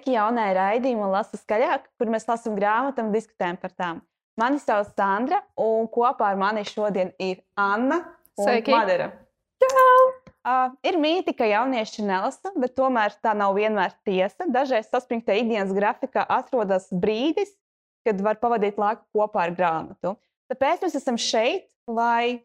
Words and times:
Sveiki, 0.00 0.14
jaunai 0.16 0.54
raidījumā 0.56 1.10
Lasu 1.12 1.36
skaļāk, 1.36 1.82
kur 2.00 2.08
mēs 2.08 2.24
lasām 2.24 2.54
grāmatu 2.56 3.02
un 3.04 3.10
diskutējam 3.12 3.58
par 3.60 3.72
tām. 3.76 3.98
Mani 4.40 4.56
sauc 4.56 4.88
Sandra, 4.96 5.42
un 5.60 5.90
kopā 5.92 6.30
ar 6.32 6.38
mani 6.40 6.62
šodien 6.64 7.10
ir 7.20 7.42
Anna 7.52 7.98
un 8.38 8.46
Sveiki. 8.46 8.72
Madara. 8.72 9.10
Uh, 10.40 10.72
ir 10.88 10.96
mīti, 10.96 11.34
ka 11.36 11.44
jaunieši 11.44 12.06
nelasa, 12.08 12.48
bet 12.56 12.72
tomēr 12.78 13.12
tā 13.20 13.34
nav 13.36 13.52
vienmēr 13.58 13.92
tiesa. 14.08 14.48
Dažreiz 14.48 14.88
saspringtā 14.88 15.36
ikdienas 15.36 15.74
grafikā 15.76 16.24
atrodas 16.24 16.88
brīdis, 16.88 17.52
kad 18.08 18.24
var 18.24 18.40
pavadīt 18.40 18.80
laiku 18.80 19.04
kopā 19.12 19.50
ar 19.50 19.52
grāmatu. 19.52 20.14
Tāpēc 20.48 20.86
mēs 20.86 20.96
esam 20.96 21.20
šeit, 21.20 21.68
lai 21.84 22.40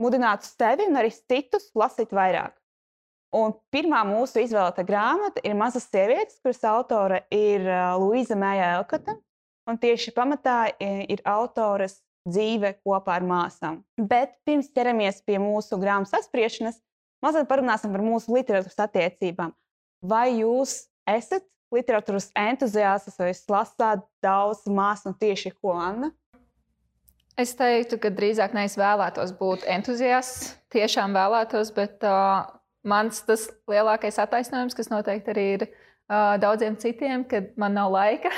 mudinātu 0.00 0.48
sevi 0.48 0.88
un 0.88 0.96
arī 0.96 1.12
citus 1.12 1.68
lasīt 1.76 2.16
vairāk. 2.16 2.56
Un 3.36 3.52
pirmā 3.74 4.00
mūsu 4.08 4.40
izvēlēta 4.40 4.84
grāmata 4.88 5.42
ir 5.44 5.56
Mazas 5.58 5.84
sievietes, 5.90 6.38
kuras 6.40 6.62
autore 6.64 7.22
ir 7.34 7.66
Luīza 8.00 8.38
Mēja 8.40 8.78
Elkata. 8.78 9.18
Un 9.68 9.76
tieši 9.76 10.14
pamatā 10.16 10.70
ir 10.80 11.20
autores 11.28 11.98
dzīve 12.28 12.72
kopā 12.80 13.18
ar 13.18 13.26
māsām. 13.28 13.82
Bet 13.98 14.38
pirms 14.48 14.70
ķeramies 14.72 15.20
pie 15.28 15.36
mūsu 15.42 15.76
grāmatas 15.80 16.16
apspriešanas, 16.22 16.80
mazliet 17.24 17.48
parunāsim 17.50 17.92
par 17.92 18.04
mūsu 18.04 18.32
literatūras 18.36 18.80
attiecībām. 18.86 19.52
Vai 20.08 20.38
jūs 20.38 20.86
esat 21.08 21.44
literatūras 21.74 22.30
entuziastas, 22.38 23.18
vai 23.20 23.34
lasāt 23.52 24.06
daudz 24.24 24.64
māsu 24.72 25.10
un 25.10 25.18
tieši 25.20 25.52
ko 25.58 25.74
Anna? 25.76 26.12
Es 27.38 27.52
teiktu, 27.54 28.00
ka 28.02 28.10
drīzāk 28.10 28.54
nevis 28.56 28.74
vēlētos 28.80 29.34
būt 29.38 29.66
entuziasts, 29.70 30.56
tiešām 30.74 31.12
vēlētos, 31.14 31.70
bet 31.76 32.02
uh, 32.06 32.48
mans 32.86 33.20
tas 33.26 33.48
lielākais 33.70 34.18
attaisnojums, 34.22 34.76
kas 34.76 34.90
noteikti 34.92 35.32
arī 35.32 35.46
ir 35.56 35.66
uh, 35.68 36.36
daudziem 36.40 36.78
citiem, 36.80 37.24
kad 37.28 37.52
man 37.60 37.76
nav 37.78 37.92
laika, 37.94 38.32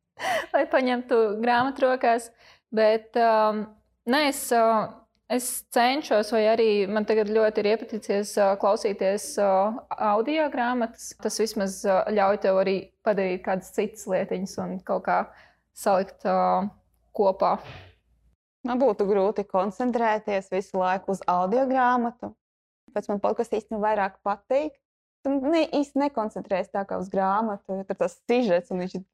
lai 0.54 0.64
paņemtu 0.70 1.20
grāmatu 1.42 1.86
rokās. 1.86 2.30
Bet 2.74 3.16
um, 3.16 3.64
nē, 4.10 4.26
es, 4.28 4.42
uh, 4.52 4.90
es 5.32 5.48
cenšos, 5.72 6.32
vai 6.34 6.44
arī 6.52 6.70
man 6.90 7.06
tagad 7.08 7.30
ļoti 7.32 7.62
ir 7.62 7.70
iepaticies 7.72 8.34
uh, 8.40 8.52
klausīties 8.60 9.30
uh, 9.40 9.78
audio 9.96 10.48
grāmatas. 10.52 11.14
Tas 11.22 11.40
vismaz 11.40 11.80
uh, 11.88 12.02
ļauj 12.12 12.42
tev 12.44 12.60
arī 12.64 12.78
padarīt 13.06 13.44
kādas 13.46 13.72
citas 13.76 14.04
lietiņas 14.10 14.58
un 14.64 14.80
kaut 14.84 15.06
kā 15.08 15.22
salikt 15.78 16.26
uh, 16.28 16.68
kopā. 17.16 17.56
Man 18.66 18.80
būtu 18.82 19.06
grūti 19.08 19.46
koncentrēties 19.48 20.50
visu 20.52 20.80
laiku 20.80 21.14
uz 21.14 21.22
audio 21.30 21.64
grāmatu. 21.70 22.34
Pēc 22.94 23.10
man 23.10 23.22
podkāsts 23.24 23.60
īstenībā 23.60 23.90
vairāk 23.90 24.18
patīk. 24.26 24.74
Tu 25.26 25.34
ne, 25.34 25.64
īsti 25.74 25.98
nekoncentrējies 26.04 26.72
tā 26.74 26.84
kā 26.88 27.00
uz 27.00 27.08
grāmatu, 27.12 27.80
jo 27.80 27.86
tur 27.88 27.98
tas 28.04 28.20
sižets 28.30 28.70
un 28.74 28.84
viņš 28.84 29.00
ir 29.00 29.06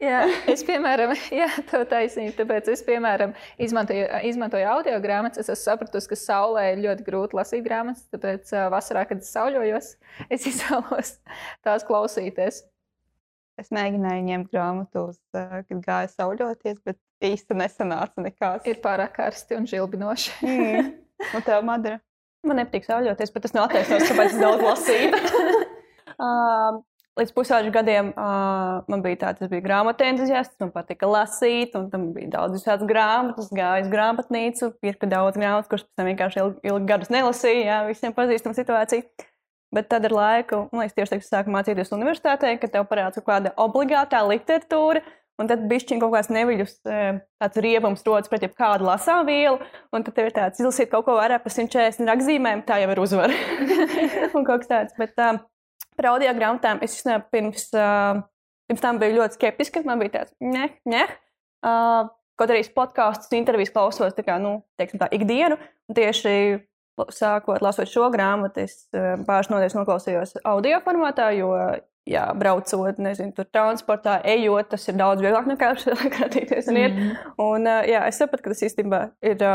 Jā, 0.00 0.24
es, 0.52 0.62
piemēram, 0.66 1.14
jā, 1.32 1.48
tev 1.70 1.86
taisnība. 1.90 2.34
Tāpēc 2.40 2.70
es, 2.74 2.82
piemēram, 2.84 3.32
izmantoju, 3.62 4.06
izmantoju 4.28 4.68
audio 4.68 4.98
grāmatas. 5.02 5.44
Es 5.44 5.52
esmu 5.54 5.62
sapratusi, 5.62 6.10
ka 6.10 6.18
saulē 6.20 6.66
ir 6.74 6.82
ļoti 6.84 7.06
grūti 7.06 7.38
lasīt 7.38 7.64
grāmatas. 7.64 8.04
Tāpēc 8.12 8.52
vasarā, 8.72 9.06
kad 9.08 9.22
es 9.24 9.32
sauļojos, 9.32 9.94
es 10.36 10.48
izvēlos 10.50 11.14
tās 11.66 11.86
klausīties. 11.88 12.64
Es 13.60 13.72
mēģināju 13.76 14.24
ņemt 14.24 14.52
grāmatu, 14.52 15.10
uz, 15.12 15.18
kad 15.32 15.80
gāju 15.84 16.12
sauļoties, 16.14 16.78
bet 16.86 17.00
īsti 17.24 17.56
nesanāca 17.60 18.24
nekas. 18.24 18.64
Ir 18.68 18.80
pārāk 18.84 19.18
karsti 19.18 19.58
un 19.58 19.68
žilbinoši. 19.68 20.36
Mm. 20.46 20.94
Un 21.36 21.42
tev, 21.44 21.60
Madara? 21.68 21.98
Man 22.46 22.56
nepatīk 22.56 22.86
sauļoties, 22.86 23.32
bet 23.34 23.44
tas 23.44 23.52
nav 23.56 23.66
attaisnojums, 23.68 24.08
kāpēc 24.08 24.30
es 24.32 24.40
daudz 24.40 24.64
lasīju. 24.64 25.10
uh, 26.24 26.78
līdz 27.20 27.32
pusauģu 27.36 27.72
gadiem 27.74 28.12
uh, 28.14 28.80
man 28.90 29.02
bija 29.04 29.18
tāds, 29.24 29.44
es 29.44 29.50
biju 29.52 29.64
grāmatu 29.64 30.06
entuziasts, 30.06 30.56
man 30.62 30.72
patika 30.74 31.08
lasīt, 31.10 31.74
un 31.78 31.88
tam 31.92 32.10
bija 32.14 32.30
daudz 32.36 32.56
visādas 32.56 32.88
grāmatas, 32.88 33.50
gāju 33.54 33.86
uz 33.86 33.90
grāmatnīcu, 33.92 34.70
pirku 34.84 35.10
daudz 35.10 35.40
grāmatas, 35.40 35.68
kuras 35.70 35.84
pēc 35.84 36.00
tam 36.00 36.08
vienkārši 36.10 36.42
ilgi, 36.44 36.62
ilgi 36.70 36.90
gadus 36.92 37.12
nelasīju, 37.12 37.66
jā, 37.66 37.82
visiem 37.90 38.16
pazīstama 38.16 38.56
situācija. 38.56 39.28
Bet 39.70 39.86
tad 39.86 40.08
ar 40.08 40.14
laiku, 40.16 40.64
man 40.72 40.82
liekas, 40.82 40.96
tieši 40.96 41.12
tā, 41.12 41.18
kad 41.20 41.28
sāku 41.28 41.52
mācīties 41.54 41.92
universitātē, 41.94 42.56
kad 42.58 42.72
tev 42.74 42.88
parādās 42.90 43.20
kaut 43.20 43.28
kāda 43.28 43.52
obligātā 43.60 44.24
literatūra, 44.26 45.04
un 45.40 45.48
tad 45.48 45.62
bišķiņ 45.70 46.02
kaut 46.02 46.12
kāds 46.14 46.30
neviļus, 46.32 46.74
eh, 46.90 47.20
tāds 47.40 47.60
riebums 47.64 48.04
rodas 48.06 48.30
pret 48.30 48.44
jebkādu 48.44 48.86
lasām 48.86 49.24
vielu, 49.28 49.58
un 49.94 50.04
tad 50.04 50.16
tev 50.16 50.28
ir 50.28 50.36
tāds 50.36 50.60
izlasīt 50.60 50.90
kaut 50.92 51.06
ko 51.08 51.16
vairāk 51.16 51.44
par 51.46 51.54
140 51.54 52.10
rakzīmēm, 52.10 52.64
tā 52.68 52.80
jau 52.82 52.92
ir 52.92 53.02
uzvara. 53.02 53.34
un 54.36 54.44
kaut 54.44 54.64
kas 54.64 54.70
tāds. 54.70 54.96
Bet 55.00 55.16
um, 55.24 55.40
par 55.96 56.12
audio 56.12 56.32
grāmatām 56.36 56.84
es 56.84 57.00
pirms, 57.32 57.68
uh, 57.74 58.20
pirms 58.68 58.84
tam 58.84 59.00
biju 59.00 59.20
ļoti 59.20 59.40
skeptiska. 59.40 59.84
Man 59.88 60.02
bija 60.02 60.20
tāds, 60.20 60.36
ne, 60.44 60.70
ne. 60.88 61.04
Uh, 61.64 62.08
kaut 62.40 62.52
arī 62.52 62.64
podkāstus, 62.76 63.32
intervijas 63.36 63.72
klausos, 63.72 64.16
tā 64.16 64.24
kā, 64.24 64.38
nu, 64.40 64.60
teiksim 64.80 65.00
tā, 65.00 65.08
ikdienu. 65.12 65.60
Un 65.88 65.96
tieši 65.96 66.34
sākot 67.16 67.62
lasot 67.64 67.88
šo 67.88 68.10
grāmatu, 68.12 68.64
es 68.64 68.84
pāris 68.92 69.48
nodaļas 69.48 69.76
noklausījos 69.78 70.34
audio 70.48 70.80
formātā, 70.84 71.30
jo, 71.36 71.52
jā, 72.10 72.24
braucot, 72.38 72.98
nezinu, 73.02 73.34
tur 73.36 73.46
transportā, 73.50 74.18
ejot, 74.28 74.72
tas 74.74 74.88
ir 74.90 74.98
daudz 74.98 75.22
vieglāk 75.24 75.48
nekā 75.50 75.74
skatīties 75.82 76.70
un 76.72 76.80
iet. 76.80 76.96
Mm. 76.96 77.36
Un, 77.46 77.70
jā, 77.88 78.02
es 78.10 78.18
sapratu, 78.20 78.46
ka 78.46 78.54
tas 78.54 78.66
īstenībā 78.66 79.04
ir 79.30 79.46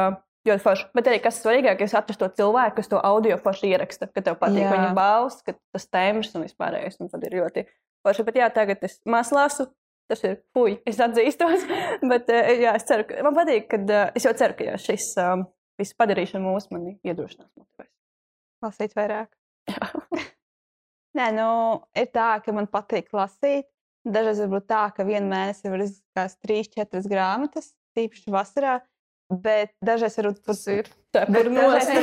ļoti 0.45 0.63
forši. 0.63 0.89
Bet 0.97 1.09
arī 1.09 1.21
kas 1.23 1.39
svarīgāk, 1.41 1.81
es 1.85 1.95
atrastu 1.97 2.25
to 2.25 2.41
cilvēku, 2.41 2.77
kas 2.79 2.91
to 2.91 2.99
audio 3.01 3.38
forši 3.41 3.71
ieraksta, 3.73 4.09
ka 4.11 4.23
tev 4.25 4.38
patīk 4.41 4.63
Jā. 4.63 4.73
viņa 4.73 4.91
balss, 4.97 5.41
ka 5.45 5.55
tas 5.75 5.88
tēmas 5.89 6.33
un 6.38 6.45
vispārējais. 6.45 6.99
Un 7.01 7.09
tad 7.11 7.25
ir 7.25 7.39
ļoti 7.39 7.65
forši. 8.05 8.27
Bet 8.27 8.39
jā, 8.41 8.49
tagad 8.53 8.85
es 8.85 8.99
maz 9.09 9.33
lasu. 9.35 9.69
Tas 10.05 10.19
ir 10.21 10.35
puisis, 10.53 10.83
es 10.85 10.99
atzīstos. 11.01 11.63
Bet 12.11 12.29
jā, 12.29 12.75
es 12.77 12.85
ceru, 12.85 13.07
ka 13.09 13.23
man 13.25 13.38
patīk, 13.38 13.65
ka 13.71 13.79
uh, 13.81 14.11
es 14.13 14.27
jau 14.27 14.35
ceru, 14.38 14.53
ka 14.59 14.67
jā, 14.67 14.75
šis 14.83 15.07
um, 15.23 15.47
viss 15.81 15.97
padarīšana 15.97 16.45
mūs 16.45 16.69
mani 16.69 16.99
iedrošinās. 17.01 17.49
Lasīt 18.61 18.94
vairāk. 18.97 19.31
Nē, 21.15 21.29
nu, 21.31 21.49
ir 21.95 22.09
tā, 22.11 22.35
ka 22.43 22.53
man 22.55 22.67
patīk 22.71 23.13
lasīt. 23.15 23.69
Dažreiz 24.05 24.41
varbūt 24.43 24.67
tā, 24.69 24.83
ka 24.93 25.05
vienā 25.07 25.25
mēnesī 25.31 25.71
var 25.71 25.81
izlasīt 25.81 26.41
trīs, 26.45 26.67
četras 26.69 27.07
grāmatas, 27.09 27.71
tīpaši 27.97 28.33
vasarā. 28.33 28.75
Bet 29.31 29.71
dažreiz 29.81 30.19
varbūt 30.19 30.43
Tas 30.45 30.65
ir. 30.69 30.89
Var 31.15 31.47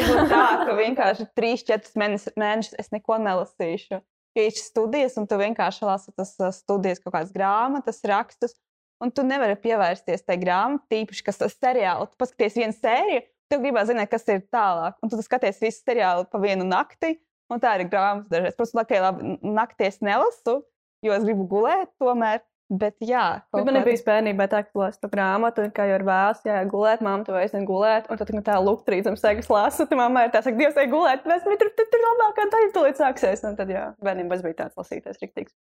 būt 0.08 0.32
tā, 0.32 0.46
ka 0.64 0.74
vienkārši 0.78 1.28
trīs, 1.38 1.62
četras 1.68 1.94
mēnešus, 2.00 2.34
mēnešus 2.40 2.78
es 2.82 2.90
neko 2.94 3.20
nelasīšu. 3.22 4.00
Jo 4.32 4.46
ir 4.48 4.56
studijas, 4.56 5.18
un 5.20 5.28
tu 5.28 5.36
vienkārši 5.36 5.84
lasi 5.84 6.14
tas 6.16 6.32
uh, 6.40 6.48
studijas, 6.56 7.02
kaut 7.04 7.12
kādas 7.12 7.34
grāmatas, 7.34 8.00
rakstus, 8.08 8.56
un 9.04 9.12
tu 9.12 9.24
nevari 9.28 9.58
pievērsties 9.60 10.24
tai 10.24 10.38
grāmatai, 10.40 10.88
tīpaši, 10.88 11.26
kas 11.26 11.42
tas 11.42 11.58
seriāls. 11.58 12.14
Tu 12.14 12.22
paskaties 12.22 12.56
vienu 12.62 12.76
sēriju, 12.78 13.26
tu 13.52 13.60
gribēji 13.60 13.92
zināt, 13.92 14.08
kas 14.10 14.24
ir 14.32 14.40
tālāk, 14.48 14.96
un 15.04 15.12
tu 15.12 15.20
skaties 15.20 15.60
visu 15.60 15.84
seriālu 15.84 16.24
pa 16.32 16.40
vienu 16.42 16.64
nakti, 16.64 17.18
un 17.52 17.60
tā 17.62 17.74
ir 17.78 17.88
grāmata 17.90 18.32
dažreiz. 18.32 18.56
Protams, 18.58 18.78
labi, 18.78 19.02
labi, 19.04 19.34
naktī 19.58 19.88
es 19.90 20.00
nelasu, 20.04 20.62
jo 21.04 21.14
es 21.16 21.26
gribu 21.26 21.46
gulēt 21.50 21.92
tomēr. 22.02 22.42
Bet, 22.72 22.94
jā, 23.04 23.42
Bet 23.52 23.66
man 23.68 23.82
bija 23.84 24.00
bērnībā 24.06 24.46
tā, 24.48 24.62
ka 24.64 24.78
lasu 24.80 25.08
grāmatu, 25.12 25.66
un 25.66 25.72
kā 25.76 25.84
jau 25.90 25.98
ir 25.98 26.04
vēls, 26.08 26.38
jā, 26.48 26.62
gulēt, 26.70 27.02
mamma, 27.04 27.20
tu 27.26 27.34
vairs 27.34 27.52
negulēt, 27.52 28.06
un 28.08 28.16
tad, 28.16 28.30
kad 28.32 28.46
tā 28.46 28.54
lūk, 28.64 28.86
trīcam 28.86 29.18
sēgas 29.20 29.50
lasu, 29.52 29.84
tad 29.84 30.00
mamma 30.00 30.22
ir 30.24 30.32
tā, 30.32 30.40
saka, 30.40 30.56
Dievs, 30.56 30.78
ej 30.80 30.88
gulēt, 30.88 31.26
bet 31.26 31.44
tur, 31.44 31.68
tur, 31.76 31.90
tur 31.92 32.04
labākā 32.06 32.46
daļa 32.54 32.70
tūlīt 32.72 33.02
sāksies, 33.02 33.44
un 33.44 33.58
tad, 33.58 33.74
jā, 33.74 33.90
bērnībā 34.00 34.38
es 34.38 34.46
biju 34.46 34.56
tāds 34.62 34.80
lasītājs 34.80 35.20
riktīgs. 35.20 35.52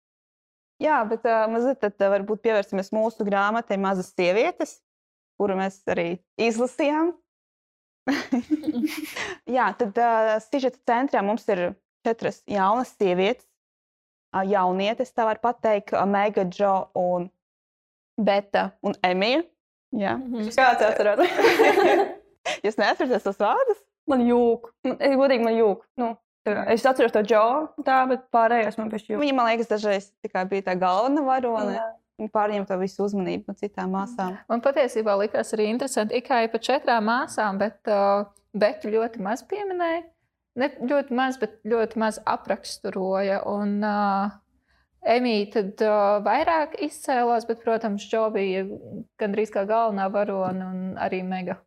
Jā, 0.82 1.02
bet 1.10 1.28
uh, 1.28 1.44
mazliet 1.52 1.82
tad 1.84 2.00
uh, 2.00 2.14
varbūt 2.16 2.46
pievērsimies 2.48 2.94
mūsu 2.96 3.28
grāmatai 3.28 3.76
Mazas 3.82 4.14
sievietes, 4.16 4.78
kuru 5.42 5.60
mēs 5.60 5.82
arī 5.92 6.08
izlasījām. 6.42 7.12
Jā, 9.58 9.68
tad 9.78 10.02
uh, 10.02 10.34
sižeta 10.48 10.80
centrā 10.90 11.22
mums 11.26 11.46
ir 11.52 11.74
četras 12.06 12.42
jaunas 12.50 12.96
sievietes, 12.96 13.46
uh, 14.36 14.46
jaunietes, 14.48 15.14
tā 15.14 15.28
var 15.30 15.42
pateikt, 15.44 15.94
uh, 15.94 16.08
Mega, 16.10 16.48
Džo 16.50 16.74
un 16.98 17.30
Beta 18.22 18.72
un 18.82 18.98
Emija. 19.06 19.46
Jā. 19.92 20.18
Mhm. 20.18 20.52
Kāds 20.56 20.88
atcerās? 20.88 21.24
Jūs 22.66 22.78
neatceraties 22.80 23.26
tos 23.28 23.42
vārdus? 23.42 23.82
man 24.10 24.26
jūg, 24.26 24.70
man, 24.88 25.00
godīgi 25.22 25.46
man 25.46 25.58
jūg. 25.58 25.86
Nu, 26.00 26.12
es 26.74 26.86
atceros 26.88 27.14
to 27.16 27.24
džo, 27.26 27.44
tā, 27.86 28.02
bet 28.10 28.28
pārējais 28.34 28.80
man 28.80 28.92
pēc 28.94 29.10
jūg. 29.10 29.22
Viņa, 29.22 29.38
man 29.38 29.50
liekas, 29.52 29.70
dažreiz 29.72 30.10
tikai 30.26 30.46
bija 30.52 30.70
tā 30.72 30.78
galvenā 30.80 31.24
varone. 31.26 31.78
Jā. 31.78 31.88
Viņa 32.20 32.34
pārņem 32.34 32.68
to 32.70 32.78
visu 32.82 33.06
uzmanību 33.06 33.50
no 33.50 33.58
citām 33.58 33.96
māsām. 33.96 34.36
Man 34.52 34.62
patiesībā 34.62 35.16
likās 35.24 35.54
arī 35.56 35.70
interesanti, 35.72 36.22
ka 36.26 36.44
ir 36.44 36.52
pa 36.54 36.60
četrām 36.62 37.08
māsām, 37.10 37.58
bet, 37.62 37.80
uh, 37.90 38.28
bet 38.54 38.86
ļoti 38.86 39.24
maz 39.24 39.46
pieminēja. 39.50 40.04
Ne 40.60 40.68
ļoti 40.84 41.16
maz, 41.16 41.40
bet 41.40 41.62
ļoti 41.64 42.00
maz 42.02 42.20
apraksturoja. 42.28 43.40
Un 43.48 43.80
uh, 43.88 44.34
Emīļa 45.02 45.50
tad 45.56 45.82
uh, 45.88 46.20
vairāk 46.26 46.76
izcēlās, 46.86 47.48
bet, 47.50 47.64
protams, 47.64 48.06
Džo 48.06 48.28
bija 48.36 48.68
gandrīz 49.22 49.54
kā 49.54 49.64
galvenā 49.70 50.06
varone 50.14 50.68
un 50.68 50.82
arī 51.02 51.24
mega. 51.26 51.58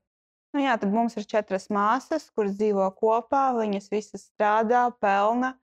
Nu, 0.54 0.62
jā, 0.62 0.76
tad 0.78 0.92
mums 0.94 1.16
ir 1.18 1.26
četras 1.26 1.66
māsas, 1.74 2.28
kuras 2.36 2.54
dzīvo 2.60 2.86
kopā. 3.00 3.48
Viņas 3.56 3.90
visas 3.90 4.28
strādā, 4.28 4.86
pelna. 5.02 5.56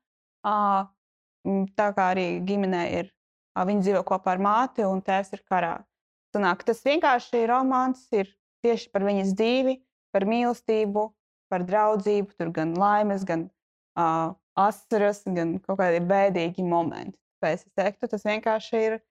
M, 0.44 1.64
Tā 1.78 1.88
kā 1.96 2.12
arī 2.12 2.26
ģimenē 2.46 2.84
ir 3.00 3.14
ā, 3.56 3.66
viņi 3.68 3.86
dzīvo 3.86 4.04
kopā 4.08 4.36
ar 4.36 4.44
māti 4.44 4.86
un 4.88 5.02
tēvs 5.06 5.34
ir 5.36 5.44
karā. 5.50 5.78
Sanāk, 6.36 6.64
tas 6.68 6.84
vienkārši 6.86 7.46
romāns 7.52 8.06
ir 8.16 8.30
tieši 8.64 8.92
par 8.94 9.06
viņas 9.08 9.34
dzīvi, 9.36 9.80
par 10.16 10.28
mīlestību, 10.30 11.08
par 11.52 11.66
draudzību, 11.68 12.38
tur 12.40 12.54
gan 12.56 12.76
laimes, 12.80 13.26
gan 13.28 13.50
uh, 14.00 14.32
asaras, 14.60 15.24
gan 15.28 15.58
kaut 15.66 15.82
kādi 15.82 16.00
bēdīgi 16.08 16.64
momenti. 16.64 17.18
Tāpēc 17.42 17.66
es 17.66 17.74
teiktu, 17.76 18.12
tas 18.12 18.24
vienkārši 18.28 18.86
ir 18.86 19.02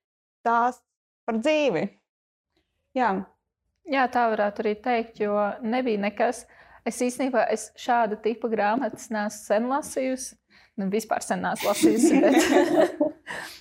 stāsts 0.40 0.87
par 1.28 1.40
dzīvi. 1.42 1.84
Jā, 2.96 3.12
Jā, 3.90 4.04
tā 4.06 4.28
varētu 4.31 4.62
arī 4.62 4.75
teikt, 4.78 5.20
jo 5.25 5.34
nebija 5.66 5.98
nekas. 5.98 6.44
Es 6.87 7.00
īstenībā 7.02 7.42
es 7.52 7.69
šāda 7.78 8.16
tipa 8.22 8.48
grāmatas 8.52 9.08
neesmu 9.12 9.42
sen 9.42 9.66
lasījusi. 9.70 10.37
Nu, 10.78 10.87
vispār 10.92 11.25
sen 11.25 11.42
neesmu 11.44 11.72
lasījusi. 11.72 12.20
Bet... 12.22 13.00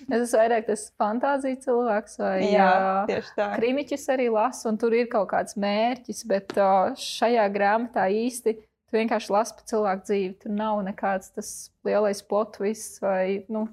es 0.10 0.26
esmu 0.28 0.42
vairāk 0.42 0.68
tas 0.68 0.86
fantāzija 1.00 1.62
cilvēks, 1.66 2.20
vai 2.22 2.36
jā, 2.50 2.70
tieši 3.10 3.36
tā. 3.38 3.50
krimiķis 3.56 4.08
arī 4.16 4.30
lasu, 4.34 4.68
un 4.72 4.80
tur 4.82 4.96
ir 4.98 5.10
kaut 5.12 5.30
kāds 5.34 5.58
mērķis. 5.60 6.24
Bet 6.30 6.56
šajā 7.00 7.48
grāmatā 7.54 8.10
īsti 8.12 8.56
tu 8.60 8.98
vienkārši 8.98 9.34
lasi 9.34 9.58
par 9.58 9.68
cilvēku 9.74 10.08
dzīvi. 10.10 10.32
Tur 10.44 10.56
nav 10.58 10.84
nekāds 10.88 11.34
tas 11.36 11.52
lielais 11.86 12.24
plot 12.26 12.58
viss 12.62 12.98
vai 13.04 13.44
nu, 13.54 13.68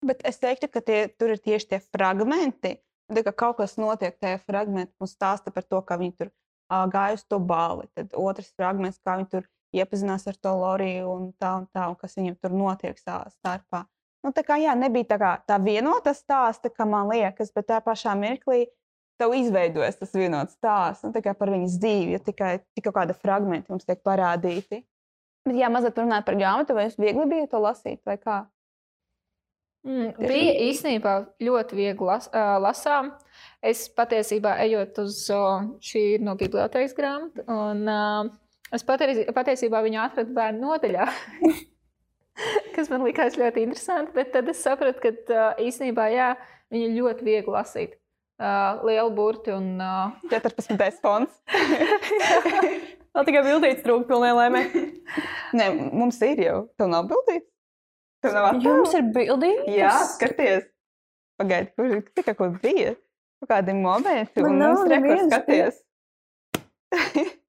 Bet 0.00 0.22
es 0.24 0.38
teiktu, 0.40 0.68
ka 0.72 0.80
tie, 0.80 1.00
tur 1.12 1.34
ir 1.34 1.40
tieši 1.44 1.74
tie 1.74 1.78
fragmenti. 1.92 2.78
Tā 3.10 3.22
kā 3.26 3.32
kaut 3.36 3.58
kas 3.58 3.76
notiek 3.76 4.14
tajā 4.16 4.38
fragmentā, 4.46 4.94
un 5.02 5.10
stāsta 5.10 5.52
par 5.52 5.66
to, 5.66 5.80
kā 5.84 5.98
viņi 6.00 6.14
tur 6.16 6.30
uh, 6.30 6.86
gāja 6.88 7.18
uz 7.18 7.24
to 7.28 7.40
balli. 7.42 7.88
Tad 7.98 8.14
otrs 8.16 8.52
fragments, 8.56 9.00
kā 9.04 9.18
viņi 9.18 9.28
tur 9.34 9.48
iepazinās 9.76 10.24
ar 10.30 10.38
to 10.40 10.54
Loriju 10.56 11.10
un 11.12 11.26
tā 11.36 11.52
un 11.60 11.66
tā, 11.74 11.90
un 11.90 11.98
kas 12.00 12.16
viņam 12.16 12.38
tur 12.40 12.54
notiek 12.56 12.96
savā 13.02 13.28
starpā. 13.34 13.84
Nu, 14.20 14.34
tā 14.36 14.44
kā 14.44 14.58
jā, 14.60 14.74
nebija 14.76 15.14
tā, 15.14 15.16
kā, 15.20 15.30
tā 15.48 15.56
vienota 15.62 16.12
stāsta, 16.16 16.68
kā 16.72 16.84
man 16.88 17.08
liekas, 17.08 17.52
bet 17.56 17.70
tā 17.70 17.80
pašā 17.84 18.12
mirklī 18.18 18.66
tev 19.20 19.34
izveidojas 19.36 19.98
tas 20.00 20.14
vienots 20.16 20.56
stāsts 20.56 21.04
nu, 21.04 21.12
par 21.12 21.52
viņas 21.52 21.76
dzīvi, 21.80 22.14
jo 22.16 22.22
tikai 22.24 22.54
tik 22.74 22.86
kaut 22.86 22.96
kāda 23.00 23.16
fragmenta 23.16 23.72
mums 23.72 23.88
tiek 23.88 24.00
parādīti. 24.06 24.82
Bet, 25.46 25.56
ja 25.56 25.70
mazliet 25.72 25.98
runājot 26.00 26.26
par 26.26 26.36
grāmatu, 26.36 26.76
vai 26.76 26.86
jums 26.86 26.98
viegli 27.00 27.26
bija 27.28 27.48
to 27.52 27.60
lasīt, 27.64 28.00
vai 28.08 28.16
kā? 28.20 28.42
Mm, 29.88 30.12
bija 30.20 30.52
īstenībā 30.66 31.14
ļoti 31.40 31.78
viegli 31.78 32.08
las, 32.08 32.28
uh, 32.28 32.58
lasām. 32.60 33.14
Es 33.64 33.86
patiesībā 33.96 34.58
ejot 34.66 35.00
uz 35.06 35.22
uh, 35.32 35.64
šī 35.84 36.04
no 36.20 36.36
bibliotekas 36.40 36.92
grāmata, 36.96 37.46
un 37.48 37.88
uh, 37.88 38.28
es 38.76 38.84
patiesībā 38.84 39.80
viņu 39.86 40.04
atradu 40.04 40.36
bērnu 40.36 40.68
nodaļā. 40.68 41.08
Kas 42.76 42.90
man 42.92 43.04
likās 43.06 43.38
ļoti 43.40 43.64
interesanti, 43.66 44.14
bet 44.16 44.32
tad 44.34 44.48
es 44.52 44.62
sapratu, 44.64 45.02
ka 45.02 45.40
īstenībā 45.60 46.06
jā, 46.14 46.30
viņa 46.72 46.86
ir 46.86 46.96
ļoti 47.00 47.26
viegli 47.26 47.56
lasīt. 47.56 47.96
Uh, 48.40 48.80
liela 48.88 49.10
burti 49.12 49.52
un 49.52 49.74
uh, 49.84 50.14
14. 50.32 50.78
fonds. 51.02 51.34
Vēl 53.10 53.26
tikai 53.26 53.42
bildītas 53.44 53.82
trūkst, 53.84 54.06
pilnīgi 54.08 54.36
laimē. 54.38 54.62
Nē, 55.58 55.66
mums 55.92 56.20
ir 56.24 56.40
jau. 56.46 56.58
Tev 56.78 56.88
nav 56.92 57.10
bildīts? 57.10 57.48
Tev 58.24 58.36
nav 58.36 58.60
Jums 58.64 58.94
ir 58.96 59.04
bildītas? 59.12 59.68
Jā, 59.74 59.92
skaties. 60.14 60.64
Pagaidi, 61.40 61.72
kur 61.76 61.92
ir 61.98 62.02
tikai 62.16 62.36
kaut 62.36 62.54
kas 62.54 62.62
bija? 62.64 62.94
Kaut 63.40 63.52
kādi 63.52 63.74
momenti, 63.76 64.40
Man 64.44 64.50
un 64.52 64.58
nav 64.60 64.74
mums 64.76 64.90
rekord 64.92 65.04
nevienas 65.04 65.36
skaties. 65.36 65.84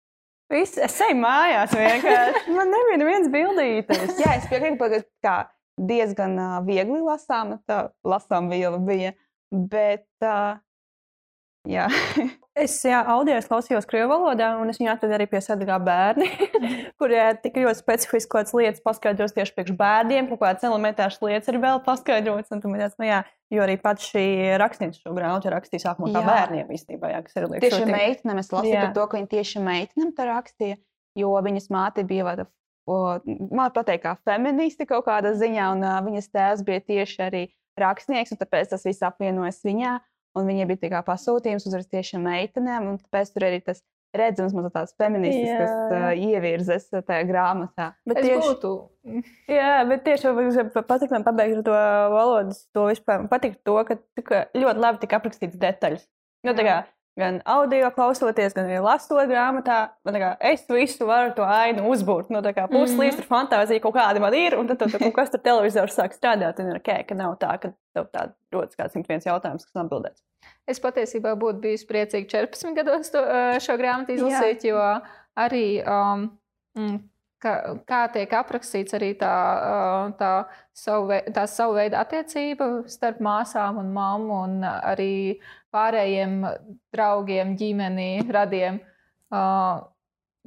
Viss, 0.51 0.75
es 0.83 0.98
eju 1.06 1.15
mājās 1.21 1.71
vienkārši. 1.75 2.51
Man 2.51 2.74
nebija 2.74 3.00
nevienas 3.00 3.31
bildītes. 3.31 4.18
Jā, 4.19 4.36
es 4.36 4.50
piekrītu, 4.51 5.00
ka 5.24 5.36
diezgan 5.80 6.36
uh, 6.36 6.57
viegli 6.65 7.00
lasāma 7.06 7.62
tā 7.69 7.86
lasām 8.03 8.50
viela 8.51 8.80
bija, 8.83 9.13
bet 9.51 10.07
uh, 10.25 10.59
jā. 11.69 11.88
Es 12.51 12.74
jā, 12.83 12.98
audio 13.07 13.38
klausījos 13.48 13.86
krievu 13.88 14.09
valodā, 14.12 14.50
un 14.59 14.68
es 14.68 14.75
viņu 14.81 14.89
atradu 14.92 15.15
arī 15.15 15.24
pie 15.31 15.39
sadarbā 15.39 15.77
bērni, 15.88 16.25
kuriem 17.00 17.38
tika 17.39 17.63
ļoti 17.63 17.80
specifiski 17.80 18.27
kaut 18.27 18.42
kādas 18.42 18.56
lietas 18.59 18.83
paskaidrotas 18.83 19.36
tieši 19.38 19.53
priekš 19.56 19.77
bērniem, 19.80 20.27
kaut 20.27 20.42
kādas 20.42 20.68
elementāras 20.68 21.21
lietas 21.24 21.48
ir 21.48 21.62
vēl 21.63 21.80
paskaidrotas. 21.86 22.51
un 22.51 22.59
tu 22.59 22.68
man 22.68 22.83
teici, 22.83 23.00
Nu, 23.00 23.07
jā, 23.07 23.21
jo 23.51 23.65
arī 23.65 23.75
pats 23.81 24.07
šī 24.12 24.24
rakstniece 24.62 25.01
šo 25.01 25.13
grāmatu 25.18 25.51
rakstīja 25.51 25.89
sākumā 25.89 26.13
kā 26.15 26.24
bērniem 26.25 26.71
īstenībā, 26.75 27.12
jā, 27.12 27.21
kas 27.25 27.38
ir 27.38 27.48
liekas. 27.50 27.68
Tieši 27.68 27.92
meitenēm 27.92 28.42
es 28.42 28.51
lasīju 28.53 28.80
par 28.80 28.94
to, 28.95 29.06
ka 29.12 29.19
viņa 29.19 29.31
tieši 29.36 29.63
meitenēm 29.65 30.13
tā 30.18 30.27
rakstīja, 30.30 30.80
jo 31.19 31.31
viņas 31.48 31.69
māte 31.74 32.06
bija 32.07 32.27
tāda, 32.31 32.48
man 33.51 33.74
pateikt, 33.75 34.06
kā 34.06 34.15
feministi 34.25 34.88
kaut 34.89 35.06
kādā 35.07 35.33
ziņā, 35.38 35.68
un 35.75 35.83
uh, 35.86 36.00
viņas 36.06 36.31
tēvs 36.33 36.63
bija 36.68 36.83
tieši 36.88 37.21
arī 37.27 37.44
rakstnieks, 37.80 38.33
un 38.33 38.39
tāpēc 38.42 38.74
tas 38.74 38.88
viss 38.88 39.06
apvienojas 39.06 39.62
viņā. 39.68 40.00
Un 40.39 40.48
viņai 40.48 40.65
bija 40.69 40.80
tā 40.80 40.89
kā 40.94 41.01
pasūtījums 41.03 41.65
uzrakstīt 41.68 41.98
tieši 41.98 42.19
meitenēm, 42.24 42.86
un 42.88 43.00
tāpēc 43.01 43.33
tur 43.33 43.45
arī 43.50 43.57
tas 43.65 43.81
redzams, 44.18 44.54
mazliet 44.56 44.74
tāds 44.75 44.96
feministisks 45.00 45.72
Jā, 45.72 46.00
uh, 46.12 46.13
ievirzes 46.16 46.88
tajā 46.92 47.25
grāmatā. 47.30 47.92
Bet 48.08 48.22
es 48.22 48.28
tieši, 48.28 48.48
būtu. 48.48 48.72
jā, 49.60 49.74
bet 49.90 50.04
tieši 50.08 50.34
patīk 50.80 51.12
man 51.13 51.28
pabeigt 51.28 51.62
to 51.68 51.75
valodas, 52.16 52.66
to 52.75 52.88
vispār. 52.92 53.24
Man 53.24 53.30
patīk 53.31 53.60
to, 53.68 53.78
ka 53.88 54.00
tika 54.18 54.46
ļoti 54.58 54.84
labi 54.84 55.04
tika 55.06 55.22
aprakstīts 55.22 55.60
detaļas. 55.62 56.08
Nu, 56.48 56.56
tā 56.58 56.66
kā, 56.66 56.75
gan 57.19 57.42
audio 57.46 57.92
klausoties, 57.94 58.56
gan 58.58 58.69
arī 58.69 58.80
lasot 58.81 59.30
grāmatā, 59.30 59.80
kā, 60.08 60.31
es 60.52 60.63
visu 60.69 61.06
varu 61.06 61.36
to 61.38 61.46
ainu 61.46 61.86
uzbūvēt. 61.92 62.31
Nu, 62.34 62.42
tā 62.42 62.54
kā 62.58 62.66
puslīdz 62.72 63.13
Mhm. 63.16 63.22
tur 63.22 63.30
fantāzija 63.30 63.84
kaut 63.84 63.96
kāda 63.96 64.19
man 64.24 64.34
ir, 64.34 64.58
un 64.58 64.68
tad 64.68 64.80
tur 64.80 64.92
kaut 64.98 65.13
kas 65.13 65.30
tur 65.30 65.40
televizors 65.44 65.96
sāk 65.98 66.16
strādāt. 66.18 66.60
Un 66.60 66.72
ir 66.72 66.81
ok, 66.81 67.08
ka 67.08 67.16
nav 67.16 67.38
tā, 67.40 67.54
ka 67.62 67.74
tev 67.94 68.10
tā 68.12 68.31
rodas 68.52 68.75
kāds 68.75 68.94
simt 68.96 69.08
viens 69.08 69.25
jautājums, 69.28 69.66
kas 69.68 69.75
nav 69.75 69.88
atbildēts. 69.88 70.24
Es 70.69 70.80
patiesībā 70.80 71.34
būtu 71.40 71.63
bijusi 71.63 71.88
priecīga 71.90 72.46
14 72.46 72.75
gados 72.78 73.10
to, 73.13 73.22
šo 73.63 73.78
grāmatu 73.81 74.13
izlasīt, 74.13 74.68
jo 74.69 74.78
arī 75.42 75.81
um, 75.81 76.28
mm, 76.78 77.00
kā, 77.42 77.54
kā 77.90 78.02
tiek 78.13 78.36
aprakstīts 78.38 78.96
arī 78.98 79.13
tā, 79.19 79.34
tā, 80.19 80.31
savu, 80.78 81.18
tā 81.34 81.48
savu 81.50 81.80
veidu 81.80 81.98
attiecība 82.00 82.69
starp 82.92 83.24
māsām 83.25 83.81
un 83.81 83.90
mammu 83.96 84.42
un 84.46 84.60
arī 84.68 85.40
pārējiem 85.74 86.44
draugiem, 86.94 87.56
ģimeni, 87.60 88.12
radiem. 88.30 88.80
Uh, 89.31 89.88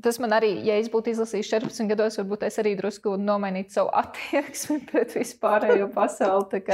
Tas 0.03 0.17
man 0.19 0.33
arī, 0.35 0.49
ja 0.67 0.75
es 0.83 0.89
būtu 0.91 1.13
izlasījis 1.13 1.53
14 1.53 1.87
gados, 1.93 2.17
varbūt 2.19 2.43
es 2.49 2.57
arī 2.59 2.73
drusku 2.75 3.13
nomainītu 3.21 3.77
savu 3.77 3.93
attieksmi 4.03 4.81
pret 4.89 5.15
vispārējo 5.15 5.87
pasauli. 5.95 6.65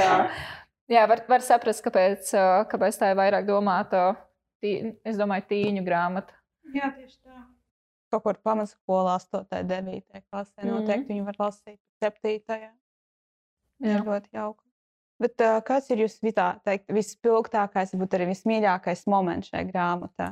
Jā, 0.91 1.05
var, 1.07 1.23
var 1.29 1.43
saprast, 1.45 1.83
kāpēc, 1.85 2.33
kāpēc 2.71 2.99
tā 2.99 3.13
ir 3.13 3.19
vairāk 3.19 3.47
domāta. 3.47 4.11
Es 4.61 5.17
domāju, 5.17 5.47
tīņu 5.49 5.85
grāmata. 5.85 6.35
Jā, 6.75 6.91
tieši 6.97 7.17
tā. 7.23 7.37
Kaut 8.11 8.25
kur 8.25 8.39
pamatskolā, 8.43 9.15
8, 9.21 9.63
9 9.69 10.01
klasē. 10.27 10.59
Mhm. 10.59 10.73
Noteikti 10.73 11.13
viņi 11.13 11.25
var 11.29 11.39
lasīt 11.39 11.79
7. 12.03 12.59
Jā, 13.81 14.01
ļoti 14.03 14.35
jauki. 14.35 14.65
Bet 15.21 15.41
uh, 15.45 15.59
kāds 15.65 15.89
ir 15.93 16.01
jūsu 16.01 16.25
vitā, 16.25 16.47
teikt, 16.65 16.89
vispilgtākais, 16.93 17.93
varbūt 17.93 18.15
arī 18.17 18.31
vismīļākais 18.31 19.05
moments 19.11 19.51
šajā 19.51 19.67
grāmatā? 19.69 20.31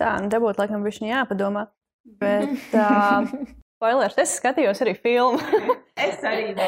Tā, 0.00 0.10
nu, 0.20 0.28
te 0.32 0.40
būtu 0.42 0.60
laikam 0.60 0.84
viņš 0.84 1.00
jāpadomā. 1.08 1.66
Bet, 2.22 2.74
uh, 2.76 3.24
spoilers, 3.78 4.18
es 4.20 4.36
skatījos 4.38 4.84
arī 4.84 4.94
filmu. 4.98 5.40
Es 6.02 6.24
arī 6.26 6.52
mē, 6.56 6.66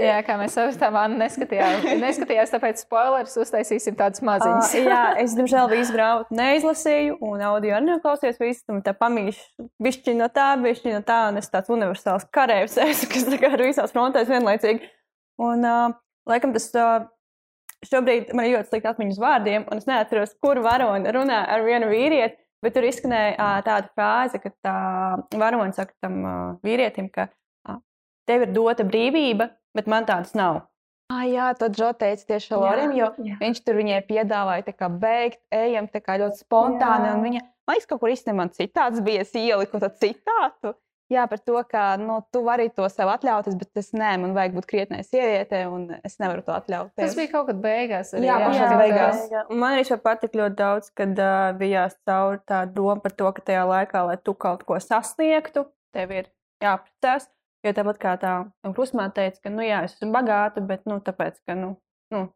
jā, 0.00 0.18
kā 0.26 0.36
mēs 0.40 0.54
sapratām, 0.56 0.98
Anna 1.00 1.24
neskatījās, 1.24 1.86
neskatījās, 2.04 2.52
tāpēc 2.54 2.82
spoilers 2.84 3.34
uztaisīsim 3.44 3.96
tādus 3.98 4.22
maziņus. 4.26 4.74
Uh, 4.74 4.88
jā, 4.90 5.00
es, 5.24 5.34
diemžēl, 5.38 5.70
visu 5.72 5.96
grāmatu 5.96 6.38
neizlasīju, 6.38 7.18
un 7.24 7.42
audio 7.48 7.76
arī 7.78 7.88
neklausījos. 7.88 8.40
Visu 8.42 8.62
tam 8.68 8.82
tā 8.86 8.94
pamīšu, 8.98 9.66
bišķi 9.82 10.16
no 10.20 10.28
tā, 10.34 10.50
bišķi 10.62 10.94
no 10.94 11.02
tā, 11.06 11.20
un 11.32 11.40
es 11.42 11.50
tāds 11.52 11.72
universāls 11.74 12.28
karēvs 12.34 12.78
esmu, 12.86 13.10
kas 13.14 13.28
tā 13.32 13.40
kā 13.42 13.52
ir 13.56 13.66
visās 13.70 13.94
frontēs 13.94 14.30
vienlaicīgi. 14.30 14.92
Un, 15.42 15.66
uh, 15.66 15.98
laikam, 16.30 16.54
tas 16.54 16.70
uh, 16.78 17.08
šobrīd 17.88 18.32
man 18.36 18.48
ir 18.48 18.58
ļoti 18.58 18.70
slikti 18.70 18.90
atmiņas 18.90 19.20
vārdiem, 19.22 19.66
un 19.70 19.82
es 19.82 19.88
neatceros, 19.90 20.36
kur 20.42 20.62
varoni 20.64 21.14
runā 21.14 21.44
ar 21.50 21.66
vienu 21.66 21.90
vīrieti. 21.90 22.38
Bet 22.64 22.76
tur 22.76 22.86
izskanēja 22.88 23.48
tāda 23.66 23.90
frāze, 23.92 24.40
ka 24.40 24.52
tā 24.64 24.76
varonis 25.36 25.76
saka 25.76 25.92
tam 26.00 26.22
vīrietim, 26.64 27.10
ka 27.12 27.28
tev 28.28 28.46
ir 28.46 28.54
dota 28.56 28.86
brīvība, 28.88 29.50
bet 29.76 29.90
man 29.90 30.06
tādas 30.08 30.32
nav. 30.38 30.62
Ah, 31.12 31.26
jā, 31.28 31.50
to 31.58 31.68
Džo 31.68 31.90
teica 32.00 32.24
tieši 32.32 32.56
Lorim, 32.56 32.94
jo 32.96 33.10
viņš 33.42 33.60
tur 33.66 33.76
viņai 33.76 33.98
piedāvāja 34.08 34.72
kā 34.72 34.88
beigt, 34.88 35.42
ejam 35.52 35.90
tā 35.92 36.00
kā 36.00 36.16
ļoti 36.22 36.40
spontāni. 36.40 37.10
Jā. 37.10 37.18
Un 37.18 37.26
viņa, 37.26 37.42
man 37.68 37.76
liekas, 37.76 37.88
kaut 37.90 38.00
kur 38.00 38.14
īstenībā 38.14 38.38
man 38.40 38.52
citāts 38.56 39.04
bija, 39.04 39.26
es 39.26 39.34
ieliku 39.36 39.80
to 39.82 39.90
citātu. 40.00 40.72
Jā, 41.14 41.24
par 41.30 41.40
to, 41.46 41.56
ka 41.70 41.82
nu, 42.00 42.16
tu 42.34 42.42
vari 42.46 42.66
to 42.74 42.86
sev 42.90 43.10
atļauties, 43.12 43.56
bet 43.60 43.80
es 43.80 43.92
nē, 43.94 44.14
man 44.22 44.34
vajag 44.36 44.56
būt 44.56 44.68
krietnai 44.70 45.02
sievietei, 45.06 45.64
un 45.70 45.86
es 46.00 46.18
nevaru 46.22 46.42
to 46.46 46.54
atļauties. 46.56 46.96
Tas 46.98 47.18
bija 47.18 47.30
kaut 47.32 47.48
kad 47.50 47.60
beigās. 47.62 48.14
Arī, 48.16 48.28
Jā, 48.28 48.38
pašās 48.42 48.66
kad, 48.66 48.80
beigās. 48.82 49.22
Un 49.44 49.62
Man 49.62 49.78
arī 49.78 49.98
patīk 50.08 50.38
ļoti 50.40 50.58
daudz, 50.58 50.90
kad 50.98 51.22
uh, 51.22 51.50
bijās 51.60 51.96
cauri 52.08 52.40
tā 52.48 52.64
doma 52.70 52.98
par 53.04 53.14
to, 53.14 53.30
ka 53.36 53.44
tajā 53.52 53.64
laikā, 53.70 54.04
lai 54.10 54.18
tu 54.18 54.34
kaut 54.34 54.66
ko 54.66 54.80
sasniegtu, 54.82 55.68
tev 55.94 56.14
ir 56.18 56.30
jāprecās. 56.64 57.30
Jo 57.64 57.72
tāpat 57.72 58.00
kā 58.00 58.14
tā 58.20 58.32
krusmā 58.76 59.06
teica, 59.16 59.46
ka, 59.46 59.52
nu, 59.52 59.62
jā, 59.64 59.84
es 59.86 59.94
esmu 59.96 60.10
bagāta, 60.12 60.60
bet, 60.64 60.82
nu, 60.90 60.98
tāpēc, 61.04 61.38
ka, 61.48 61.56
nu, 61.56 61.70
nu, 62.12 62.26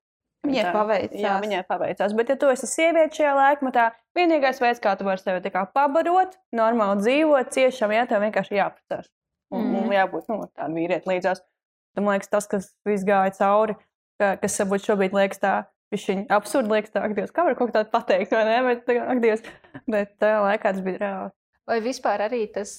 Viņai 0.48 0.64
tā- 0.66 0.72
paveicās. 0.74 1.20
Jā, 1.22 1.34
viņai 1.44 1.62
paveicās. 1.68 2.16
Bet, 2.18 2.32
ja 2.32 2.36
tu 2.40 2.50
esi 2.52 2.68
sieviete 2.70 3.20
šajā 3.20 3.34
laikmetā, 3.38 3.90
vienīgais 4.18 4.60
veids, 4.62 4.82
kā 4.82 4.96
tu 4.98 5.06
vari 5.08 5.22
sevi 5.22 5.52
pabarot, 5.74 6.36
normāli 6.52 7.04
dzīvot, 7.04 7.52
ciešam, 7.54 7.94
ja 7.94 8.06
tev 8.08 8.24
vienkārši 8.26 8.58
jāprecās. 8.58 9.10
Un, 9.54 9.64
mm. 9.64 9.76
un 9.82 9.94
jābūt 9.96 10.28
nu, 10.28 10.42
tādam 10.52 10.76
vīrietim 10.76 11.14
līdzās. 11.14 11.40
Man 11.98 12.14
liekas, 12.14 12.30
tas, 12.30 12.46
kas 12.46 12.70
viss 12.86 13.06
gāja 13.06 13.32
cauri, 13.38 13.74
ka, 14.20 14.36
kas 14.42 14.58
varbūt 14.60 14.86
šobrīd 14.86 15.16
liekas 15.16 15.40
tā, 15.42 15.54
viņš 15.94 16.28
absurdi 16.34 16.74
liekas 16.76 16.94
tā, 16.94 17.02
Dievs, 17.16 17.32
kā 17.34 17.46
var 17.46 17.56
kaut 17.58 17.72
ko 17.72 17.78
tādu 17.78 17.90
pateikt, 17.94 18.34
vai 18.36 18.44
ne? 18.48 18.58
Bet, 18.68 18.84
tā 18.86 18.98
ak, 19.02 19.22
Dievs, 19.24 19.44
bet 19.88 20.14
tajā 20.22 20.40
laikā 20.44 20.74
tas 20.76 20.84
bija 20.84 21.02
reāli. 21.02 21.34
Vai 21.68 21.82
vispār 21.84 22.22
arī 22.24 22.46
tas, 22.52 22.70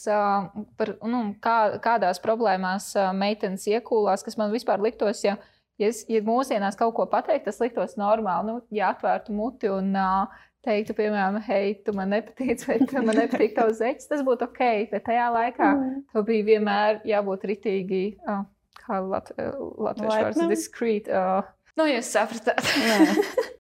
par, 0.80 0.96
nu, 1.06 1.22
kā, 1.44 1.58
kādās 1.84 2.22
problēmās 2.24 2.92
meitenes 3.18 3.68
iekūlās, 3.70 4.24
kas 4.26 4.38
man 4.40 4.54
vispār 4.54 4.82
liktos, 4.82 5.22
ja, 5.26 5.36
ja, 5.80 5.88
es- 5.90 6.06
ja 6.12 6.22
mūsdienās 6.26 6.78
kaut 6.80 6.94
ko 6.98 7.06
pateikt, 7.10 7.46
tas 7.50 7.60
liktos 7.64 7.96
normāli. 8.00 8.46
Nu, 8.52 8.62
ja 8.76 8.92
atvērtu 8.94 9.34
muti 9.36 9.70
un 9.72 9.94
ā, 9.96 10.28
teiktu, 10.66 10.94
piemēram, 10.98 11.40
hei, 11.48 11.74
tu 11.86 11.94
man 11.96 12.10
nepatīc, 12.12 12.66
vai 12.68 12.80
tu 12.86 13.02
man 13.02 13.16
nepatīk 13.16 13.56
tavs 13.56 13.80
zeķis, 13.80 14.10
tas 14.12 14.22
būtu 14.28 14.50
ok. 14.50 14.60
Bet 14.92 15.06
tajā 15.08 15.30
laikā 15.34 15.70
Mm. 15.76 16.02
tev 16.14 16.26
bija 16.28 16.44
vienmēr 16.52 17.02
jābūt 17.08 17.48
ritīgi, 17.48 18.02
ā, 18.28 18.42
kā 18.84 19.00
lat, 19.08 19.32
latviešu 19.38 20.20
vārds, 20.28 20.48
diskrīt. 20.52 21.08
ā, 21.10 21.46
Nu, 21.80 21.86
jūs 21.88 22.10
sapratāt. 22.12 22.60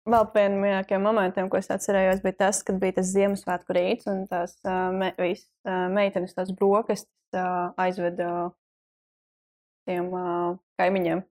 Vēl 0.09 0.25
viens 0.33 0.51
no 0.51 0.57
mīļākajiem 0.59 1.03
momentiem, 1.05 1.45
ko 1.49 1.55
es 1.61 1.69
atcerējos, 1.71 2.19
bija 2.21 2.35
tas, 2.41 2.57
kad 2.67 2.75
bija 2.81 2.97
tas 2.97 3.13
Ziemassvētku 3.13 3.71
rīts 3.77 4.07
un 4.11 4.25
tās 4.27 4.57
uh, 4.65 4.89
me, 4.91 5.13
vis, 5.17 5.45
uh, 5.63 5.85
meitenes, 5.93 6.33
tās 6.35 6.51
brokastis 6.51 7.07
uh, 7.38 7.69
aizveda 7.79 8.51
tiem 9.88 10.09
uh, 10.11 10.57
kaimiņiem. 10.81 11.23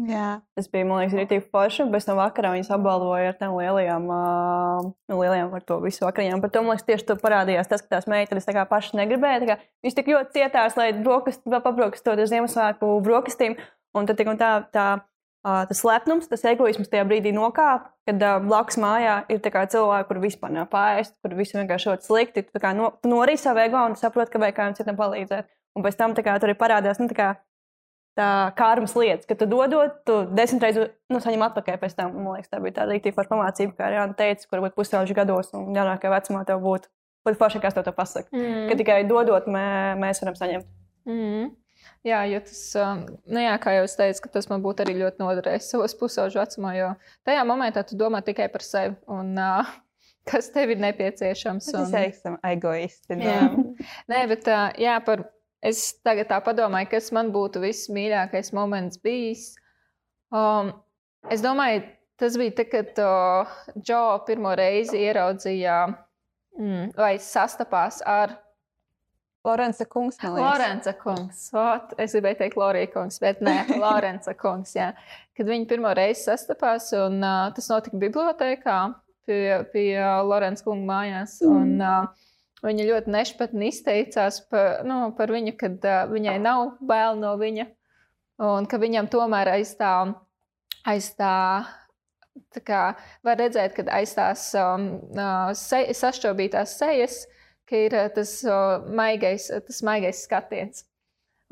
Jā. 0.00 0.40
Tas 0.56 0.70
bija, 0.72 0.86
man 0.88 1.02
liekas, 1.02 1.14
rītīgi 1.18 1.44
forši. 1.52 1.84
Pēc 1.92 2.06
tam 2.08 2.16
vakarā 2.16 2.54
viņas 2.54 2.70
apbalvoja 2.72 3.34
ar 3.34 3.36
tām 3.36 3.58
lielajām, 3.58 4.08
nu, 4.08 5.18
lielajām 5.18 5.52
ar 5.52 5.64
to 5.68 5.76
visu 5.84 6.06
vakariņām. 6.06 6.40
Par 6.40 6.52
to, 6.54 6.62
man 6.64 6.72
liekas, 6.72 6.86
tieši 6.88 7.06
tur 7.10 7.20
parādījās 7.20 7.68
tas, 7.68 7.84
ka 7.84 7.98
tās 7.98 8.08
meitenes 8.08 8.48
tā 8.48 8.56
kā 8.56 8.64
pašas 8.70 8.96
negribēja. 8.96 9.44
kā 9.50 9.58
Viņas 9.84 9.98
tik 9.98 10.08
ļoti 10.14 10.38
cietās, 10.38 10.78
lai 10.80 10.88
brokast, 10.96 11.44
vēl 11.44 11.60
pabrokastot 11.64 12.16
ar 12.16 12.30
Ziemassvētku 12.32 12.92
brokastīm. 13.04 13.58
Un 13.92 14.08
tad 14.08 14.16
tik 14.16 14.32
un 14.32 14.40
tā, 14.40 14.54
tā 14.72 14.86
tas 15.42 15.84
lepnums, 15.84 16.28
tas 16.30 16.44
egoisms 16.48 16.88
tajā 16.88 17.04
brīdī 17.04 17.34
nokāpa, 17.34 17.90
kad 18.08 18.24
blakus 18.46 18.78
mājā 18.80 19.22
ir 19.28 19.42
cilvēki, 19.42 20.08
kur 20.08 20.20
vispār 20.22 20.54
nav 20.54 20.68
pāriest, 20.72 21.18
kur 21.20 21.34
viss 21.36 21.52
vienkārši 21.52 21.90
ļoti 21.90 22.08
slikti. 22.08 22.46
Tu, 22.48 22.62
no, 22.78 22.92
tu 23.02 23.10
norīji 23.10 23.44
savu 23.44 23.60
ego 23.64 23.82
un 23.90 23.98
saproti, 23.98 24.32
ka 24.32 24.40
vajag 24.40 24.56
kādam 24.56 24.78
citam 24.78 24.96
palīdzēt. 24.96 25.50
Un 25.76 25.84
pēc 25.84 25.98
tam 25.98 26.14
kā, 26.14 26.36
tur 26.38 26.52
arī 26.52 26.56
parādās 26.58 27.00
nu, 27.00 27.08
tā 27.10 27.16
kā, 27.18 27.28
kārmas 28.58 28.94
lietas, 28.98 29.26
ka 29.28 29.36
tu 29.38 29.46
dodot, 29.48 29.94
tu 30.08 30.18
desmit 30.36 30.66
reizes 30.66 30.90
nu, 31.12 31.20
saņem 31.22 31.46
atpakaļ 31.48 31.78
pēc 31.80 31.96
tam. 31.96 32.16
Man 32.18 32.36
liekas, 32.36 32.50
tā 32.52 32.60
bija 32.62 32.80
tāda 32.80 32.92
rīktīva 32.92 33.16
forša 33.16 33.32
pamācība, 33.32 33.76
kā 33.78 33.88
Jānis 33.94 34.18
teica, 34.18 34.48
kur 34.48 34.60
varbūt 34.60 34.76
pusauģi 34.76 35.16
gados 35.16 35.52
un 35.56 35.72
jaunākajā 35.76 36.12
vecumā 36.16 36.44
tev 36.48 36.60
būtu. 36.64 36.92
Būtu 37.22 37.38
forši, 37.38 37.62
kas 37.62 37.76
tev 37.76 37.86
to 37.86 37.94
pasaka. 37.94 38.32
Mm. 38.34 38.64
Ka 38.68 38.76
tikai 38.80 39.02
dodot, 39.06 39.46
mē, 39.46 39.66
mēs 40.00 40.20
varam 40.24 40.38
saņemt. 40.38 40.70
Mm. 41.06 41.52
Jā, 42.06 42.24
jo 42.30 42.40
tas, 42.42 42.60
um, 42.78 43.04
nu 43.30 43.42
jā, 43.42 43.52
kā 43.62 43.76
jau 43.76 43.86
es 43.86 43.94
teicu, 43.98 44.24
ka 44.24 44.32
tas 44.36 44.48
man 44.50 44.62
būtu 44.64 44.84
arī 44.84 44.96
ļoti 44.98 45.22
noderējis 45.22 45.70
savos 45.70 45.94
pusauģu 45.98 46.40
vecumā, 46.40 46.74
jo 46.78 46.88
tajā 47.26 47.44
momentā 47.46 47.84
tu 47.86 47.98
domā 47.98 48.22
tikai 48.26 48.48
par 48.52 48.64
sevi 48.66 48.96
un 49.10 49.36
uh, 49.38 49.70
kas 50.30 50.50
tev 50.54 50.74
ir 50.74 50.82
nepieciešams. 50.82 51.70
Tas 51.70 51.94
Un. 53.14 53.22
Jā. 53.22 53.38
Jā. 53.46 53.86
Nē, 54.10 54.24
bet 54.34 54.50
uh, 54.50 54.68
jā, 54.82 54.98
par, 55.06 55.28
es 55.62 55.82
tagad 56.04 56.30
tā 56.30 56.38
padomāju, 56.44 56.90
kas 56.92 57.10
man 57.14 57.32
būtu 57.34 57.62
vismīļākais 57.62 58.52
moments 58.56 59.00
bijis. 59.02 59.52
Um, 60.34 60.72
es 61.30 61.44
domāju, 61.44 61.84
tas 62.20 62.38
bija 62.40 62.56
tad, 62.60 62.70
kad 62.72 63.02
uh, 63.02 63.58
Džo 63.78 64.02
pirmo 64.26 64.54
reizi 64.58 65.04
ieraudzīja 65.06 65.76
mm, 65.88 66.94
vai 66.98 67.14
sastapās 67.22 68.00
ar 68.06 68.36
Lorence 69.44 69.84
Kungs. 69.90 70.18
Lorence 70.22 70.92
kungs. 71.02 71.48
Ot, 71.58 71.96
es 71.98 72.12
gribēju 72.14 72.38
teikt, 72.44 72.58
Lorija 72.60 72.90
kungs, 72.92 73.18
bet 73.22 73.40
nē, 73.42 73.56
Lorence 73.82 74.30
kungs. 74.38 74.76
Jā. 74.78 74.92
Kad 75.36 75.50
viņi 75.50 75.66
pirmo 75.70 75.90
reizi 75.98 76.28
sastapās, 76.28 76.92
un 76.94 77.18
uh, 77.18 77.48
tas 77.56 77.66
notika 77.72 77.98
bibliotekā 77.98 78.76
pie, 79.26 79.40
pie 79.72 79.96
Lorence 80.28 80.62
kunga 80.62 80.86
mājās. 80.92 81.40
Un, 81.46 81.74
uh, 81.82 82.30
viņa 82.62 82.88
ļoti 82.88 83.12
nešpatni 83.14 83.70
izteicās 83.72 84.40
par, 84.50 84.82
nu, 84.88 84.98
par 85.18 85.32
viņu, 85.34 85.56
kad 85.60 85.86
uh, 85.88 86.02
viņai 86.12 86.38
nav 86.42 86.76
bail 86.80 87.18
no 87.20 87.34
viņa, 87.40 87.68
un 88.48 88.68
ka 88.70 88.80
viņam 88.82 89.10
tomēr 89.12 89.52
aiz 89.56 89.74
tā, 89.78 89.94
aiz 90.88 91.12
tā 91.18 91.36
tā 92.52 92.62
kā 92.64 92.80
var 93.24 93.36
redzēt, 93.36 93.74
ka 93.76 93.84
aiz 93.92 94.14
tās 94.16 94.46
um, 94.56 94.86
se, 95.58 95.84
sašķobītās 95.98 96.78
sejas 96.80 97.22
ka 97.72 97.80
ir 97.86 97.96
tas, 98.14 98.36
uh, 98.44 98.84
maigais, 98.92 99.48
tas 99.66 99.82
maigais 99.86 100.22
skatiens. 100.26 100.84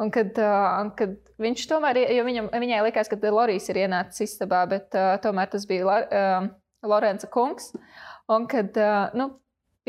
Un 0.00 0.12
kad, 0.12 0.36
uh, 0.40 0.88
kad 0.96 1.16
viņš 1.40 1.66
tomēr, 1.68 2.02
jo 2.16 2.24
viņam, 2.24 2.48
viņai 2.52 2.80
likās, 2.86 3.10
ka 3.10 3.18
Lorijas 3.32 3.68
ir 3.72 3.82
ienācis 3.84 4.28
istabā, 4.28 4.62
bet 4.68 4.96
uh, 4.96 5.14
tomēr 5.24 5.50
tas 5.52 5.66
bija 5.68 5.86
La, 5.88 5.98
uh, 6.04 6.48
Lorenza 6.88 7.28
kungs. 7.32 7.72
Un 8.30 8.46
kad 8.48 8.76
uh, 8.80 9.12
nu, 9.16 9.30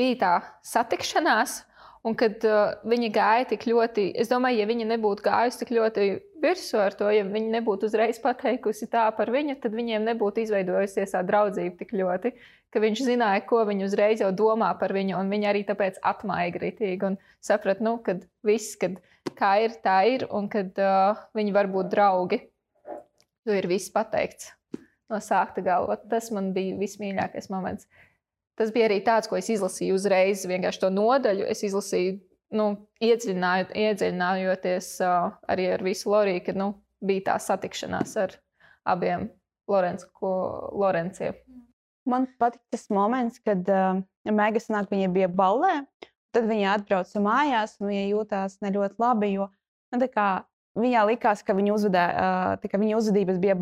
bija 0.01 0.17
tā 0.23 0.33
satikšanās, 0.65 1.61
un 2.07 2.17
kad 2.17 2.41
uh, 2.49 2.73
viņa 2.89 3.09
gāja 3.13 3.47
tik 3.53 3.67
ļoti, 3.69 4.07
es 4.17 4.31
domāju, 4.31 4.61
ja 4.61 4.69
viņa 4.69 4.87
nebūtu 4.95 5.25
gājusi 5.27 5.61
tik 5.61 5.73
ļoti 5.77 6.07
virsū 6.41 6.79
ar 6.81 6.95
to, 6.97 7.11
ja 7.13 7.25
viņa 7.27 7.59
nebūtu 7.59 7.85
uzreiz 7.89 8.17
pateikusi 8.21 8.89
tā 8.91 9.05
par 9.17 9.29
viņu, 9.33 9.59
tad 9.61 9.77
viņiem 9.77 10.07
nebūtu 10.09 10.41
izveidojusies 10.45 11.13
tā 11.13 11.21
draudzība 11.27 11.77
tik 11.77 11.93
ļoti, 11.99 12.33
ka 12.73 12.81
viņš 12.81 13.03
zināja, 13.05 13.43
ko 13.45 13.61
viņa 13.67 13.85
uzreiz 13.85 14.23
jau 14.23 14.31
domā 14.33 14.71
par 14.79 14.95
viņu, 14.95 15.19
un 15.19 15.29
viņa 15.31 15.51
arī 15.51 15.63
tāpēc 15.67 16.01
atmaiga 16.13 16.63
ritīgi 16.63 17.11
un 17.11 17.19
saprata, 17.43 17.85
nu, 17.85 17.97
kad 18.05 18.25
viss, 18.47 18.73
kad 18.81 18.97
kā 19.37 19.55
ir, 19.65 19.77
tā 19.85 19.99
ir, 20.09 20.25
un 20.33 20.49
kad 20.51 20.77
uh, 20.81 21.21
viņi 21.37 21.53
var 21.55 21.69
būt 21.71 21.91
draugi. 21.93 22.41
Jo 23.45 23.57
ir 23.57 23.65
viss 23.69 23.89
pateikts 23.93 24.51
no 25.09 25.19
sākta 25.21 25.63
galva. 25.65 25.97
Tas 26.09 26.29
man 26.33 26.51
bija 26.55 26.77
vismīļākais 26.79 27.49
moments. 27.53 27.87
Tas 28.61 28.69
bija 28.69 28.85
arī 28.91 28.99
tāds, 29.01 29.25
ko 29.25 29.39
es 29.39 29.47
izlasīju 29.49 29.95
uzreiz, 29.97 30.43
vienkārši 30.45 30.83
to 30.83 30.91
nodaļu. 30.93 31.47
Es 31.49 31.63
izlasīju, 31.65 32.19
nu, 32.53 32.67
iedziļināju, 33.01 33.71
iedziļinājoties 33.87 34.89
uh, 35.01 35.31
arī 35.49 35.65
ar 35.73 35.81
visu 35.81 36.11
Loriju, 36.13 36.43
kad 36.45 36.59
nu, 36.61 36.67
bija 37.01 37.31
tā 37.31 37.39
satikšanās 37.41 38.13
ar 38.21 38.35
abiem 38.93 39.31
Lorenciem. 39.65 41.41
Man 42.05 42.27
patīk 42.37 42.61
tas 42.69 42.85
moments, 42.93 43.41
kad 43.41 43.65
uh, 43.73 44.03
Mēģis 44.29 44.69
nāk, 44.69 44.91
viņa 44.93 45.09
bija 45.15 45.29
ballē. 45.33 45.81
Tad 46.31 46.45
viņa 46.47 46.75
atbrauca 46.77 47.21
mājās, 47.23 47.79
un 47.81 47.89
viņa 47.89 48.03
jutās 48.11 48.59
ne 48.61 48.69
ļoti 48.75 49.01
labi. 49.01 49.31
Jo, 49.33 49.47
nu, 49.95 50.07
kā, 50.13 50.27
viņai 50.79 51.03
likās, 51.11 51.43
ka 51.43 51.55
viņa, 51.57 51.75
uzvedē, 51.75 52.03
kā 52.63 52.79
viņa 52.79 52.97
uzvedības 52.97 53.39
bija 53.43 53.55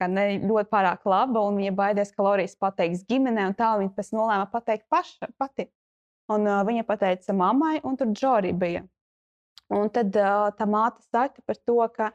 kā 0.00 0.08
ne 0.10 0.26
ļoti 0.42 0.70
pārāk 0.72 1.06
laba, 1.08 1.44
un 1.46 1.58
viņa 1.60 1.74
baidījās, 1.78 2.12
ka 2.14 2.26
Lorijas 2.26 2.56
pateiks 2.58 3.04
ģimenē, 3.08 3.48
un 3.50 3.58
tā 3.58 3.72
viņa 3.78 3.94
pēc 3.96 4.12
nolēma 4.16 4.48
pateikt 4.52 4.88
paša, 4.90 5.30
pati. 5.38 5.68
Un 6.28 6.44
viņa 6.44 6.84
pateica 6.84 7.32
mammai, 7.32 7.78
un 7.86 7.96
tur 7.96 8.10
Džorī 8.12 8.52
bija. 8.52 8.84
Un 9.72 9.88
tad 9.92 10.12
tā 10.12 10.66
māte 10.68 11.04
saka 11.08 11.44
par 11.46 11.56
to, 11.56 11.78
ka 11.94 12.10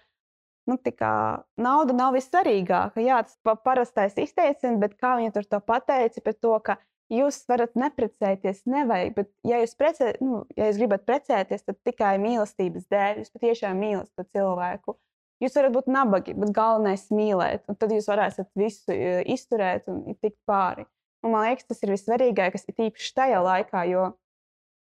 nu, 0.70 0.78
kā, 0.78 1.14
nauda 1.60 1.96
nav 1.96 2.16
vissvarīgākā. 2.18 3.04
Jā, 3.04 3.22
tas 3.28 3.38
pa 3.46 3.56
parastais 3.60 4.18
izteiciens, 4.18 4.80
bet 4.82 4.96
kā 5.00 5.16
viņa 5.20 5.34
tur 5.36 5.48
to 5.50 5.60
pateica 5.64 6.24
par 6.24 6.38
to, 6.40 6.54
ka 6.66 6.78
jūs 7.14 7.40
varat 7.50 7.76
neprecēties, 7.80 8.64
nevajag. 8.70 9.14
Bet, 9.18 9.30
ja 9.48 9.62
jūs, 9.62 9.76
precē, 9.80 10.14
nu, 10.24 10.44
ja 10.58 10.70
jūs 10.70 10.80
gribat 10.82 11.06
precēties, 11.08 11.66
tad 11.68 11.80
tikai 11.88 12.16
mīlestības 12.22 12.90
dēļ. 12.92 13.24
Jūs 13.24 13.34
patiešām 13.36 13.80
mīlat 13.80 14.10
to 14.18 14.26
cilvēku. 14.36 14.98
Jūs 15.44 15.58
varat 15.60 15.76
būt 15.76 15.90
nabagi, 15.92 16.36
bet 16.40 16.54
galvenais 16.56 17.06
ir 17.10 17.18
mīlēt. 17.20 17.66
Un 17.68 17.78
tad 17.80 17.92
jūs 17.92 18.08
varēsiet 18.08 18.50
visu 18.60 18.94
e, 18.96 19.16
izturēt 19.34 19.90
un 19.92 20.04
tikt 20.16 20.40
pāri. 20.48 20.86
Un, 21.24 21.34
man 21.34 21.48
liekas, 21.48 21.68
tas 21.68 21.84
ir 21.84 21.94
vissvarīgākais, 21.94 22.68
ir 22.68 22.88
īpaši 22.90 23.14
tajā 23.16 23.42
laikā, 23.44 23.84
jo 23.92 24.10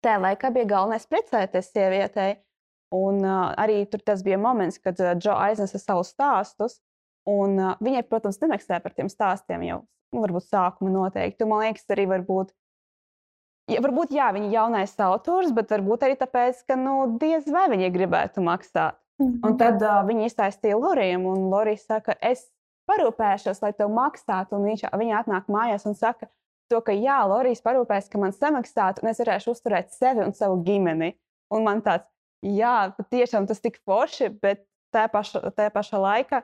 tajā 0.05 0.21
laikā 0.23 0.51
bija 0.55 0.69
galvenais 0.69 1.07
precēties 1.09 1.71
sievietei. 1.73 2.35
Un 2.95 3.19
uh, 3.25 3.51
arī 3.59 3.81
tur 3.91 3.99
tas 4.05 4.21
bija 4.23 4.37
moments, 4.39 4.79
kad 4.79 4.99
uh, 5.03 5.11
Džo 5.19 5.33
aiznesa 5.35 5.79
savus 5.81 6.13
stāstus. 6.13 6.77
Un, 7.27 7.57
uh, 7.59 7.73
viņai, 7.83 8.05
protams, 8.07 8.39
nemaksāja 8.39 8.79
par 8.83 8.93
tiem 8.95 9.09
stāstiem 9.11 9.65
jau, 9.67 9.81
nu, 10.13 10.23
varbūt 10.23 10.47
sākuma 10.47 10.93
noteikti. 10.93 11.47
Man 11.47 11.65
liekas, 11.65 11.87
arī 11.93 12.07
varbūt, 12.09 12.53
ja, 13.73 13.81
varbūt 13.83 14.13
jā, 14.15 14.29
viņa 14.35 14.49
ir 14.49 14.55
jaunais 14.57 14.95
autors, 15.07 15.53
bet 15.55 15.73
varbūt 15.73 16.07
arī 16.07 16.17
tāpēc, 16.19 16.63
ka 16.67 16.79
nu, 16.79 16.99
diez 17.21 17.47
vai 17.51 17.67
viņa 17.73 17.91
gribētu 17.95 18.45
maksāt. 18.45 18.99
Un 19.17 19.55
tad 19.57 19.81
uh, 19.81 20.03
viņa 20.05 20.27
iztaisīja 20.29 20.77
Lorijam, 20.77 21.23
un 21.25 21.47
Lorija 21.49 21.79
saka, 21.81 22.13
es 22.21 22.45
parūpēšos, 22.87 23.63
lai 23.63 23.71
tev 23.73 23.89
maksātu. 23.93 24.59
Un 24.59 24.67
viņš, 24.69 24.83
viņa 24.93 25.23
atnāk 25.23 25.47
mājās 25.51 25.87
un 25.89 25.97
saka, 25.97 26.29
to, 26.69 26.81
ka 26.85 26.93
jā, 26.93 27.17
Lorijas 27.25 27.63
parūpēs, 27.65 28.11
ka 28.11 28.21
man 28.21 28.35
samaksātu, 28.35 29.01
un 29.01 29.11
es 29.11 29.21
varēšu 29.23 29.55
uzturēt 29.55 29.89
sevi 29.95 30.21
un 30.21 30.35
savu 30.37 30.59
ģimeni. 30.67 31.15
Un 31.55 31.65
man 31.65 31.81
tāds, 31.81 32.05
jā, 32.45 32.91
patiešām 32.97 33.47
tas 33.49 33.63
tik 33.63 33.79
forši, 33.87 34.29
bet 34.43 34.67
tajā 34.93 35.09
pašā, 35.11 35.41
tajā 35.57 35.73
pašā 35.73 36.01
laikā 36.03 36.43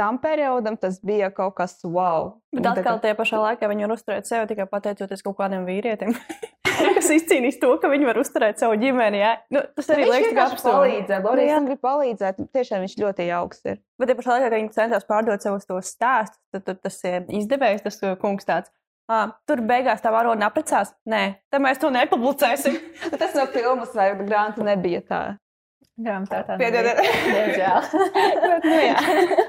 tam 0.00 0.16
periodam 0.22 0.78
tas 0.80 0.96
bija 1.04 1.28
kaut 1.34 1.58
kas 1.58 1.76
wow. 1.84 2.32
Bet 2.56 2.66
atkal 2.72 3.02
tajā 3.02 3.18
pašā 3.18 3.40
laikā 3.42 3.68
viņi 3.68 3.86
var 3.86 3.94
uzturēt 3.98 4.28
sevi 4.30 4.48
tikai 4.50 4.66
pateicoties 4.70 5.24
kaut 5.26 5.36
kādiem 5.38 5.66
vīrietim, 5.68 6.16
kas 6.96 7.10
izcīnīs 7.12 7.60
to, 7.60 7.74
ka 7.82 7.90
viņi 7.92 8.08
var 8.08 8.20
uzturēt 8.22 8.62
savu 8.62 8.78
ģimeni. 8.80 9.20
Jā. 9.20 9.34
Nu, 9.52 9.62
tas 9.76 9.92
arī 9.92 10.06
Viņš 10.06 10.14
liekas 10.14 10.30
vienkārši 10.30 10.56
absurdi. 10.56 10.76
palīdzēja. 10.78 11.22
Lorija, 11.28 11.52
Jā. 11.52 11.60
es 11.60 11.68
gribu 11.68 11.84
palīdzēt. 11.84 12.42
Tiešām 12.56 12.84
viņš 12.86 12.98
ļoti 13.04 13.28
jauks 13.28 13.64
ir. 13.68 13.80
Bet 14.00 14.10
tajā 14.10 14.20
pašā 14.22 14.34
laikā, 14.34 14.48
kad 14.48 14.56
viņi 14.56 14.74
centās 14.78 15.08
pārdot 15.12 15.44
savus 15.44 15.68
tos 15.68 15.92
stāstus, 15.92 16.40
tad, 16.54 16.64
tad 16.70 16.80
tas 16.88 17.00
izdevējs, 17.42 17.84
tas 17.84 18.00
kungs 18.24 18.48
tāds. 18.48 18.72
Ah, 19.10 19.32
tur 19.48 19.58
beigās 19.66 20.00
tā 20.04 20.12
varona 20.14 20.46
apprecās. 20.46 20.92
Nē, 21.10 21.22
tad 21.50 21.64
mēs 21.64 21.80
to 21.82 21.88
nepublicēsim. 21.90 22.76
Tas 23.20 23.34
no 23.34 23.48
filmas 23.50 23.90
vai 23.98 24.12
grāmatas 24.14 24.62
nebija 24.62 25.00
tā. 25.02 25.22
Grāmatā 26.00 26.44
tā 26.46 26.58
Piedodiet. 26.60 27.00
Diemžēl. 27.26 27.88
Bet, 28.52 28.68
nu, 28.70 28.76
jā. 28.86 29.48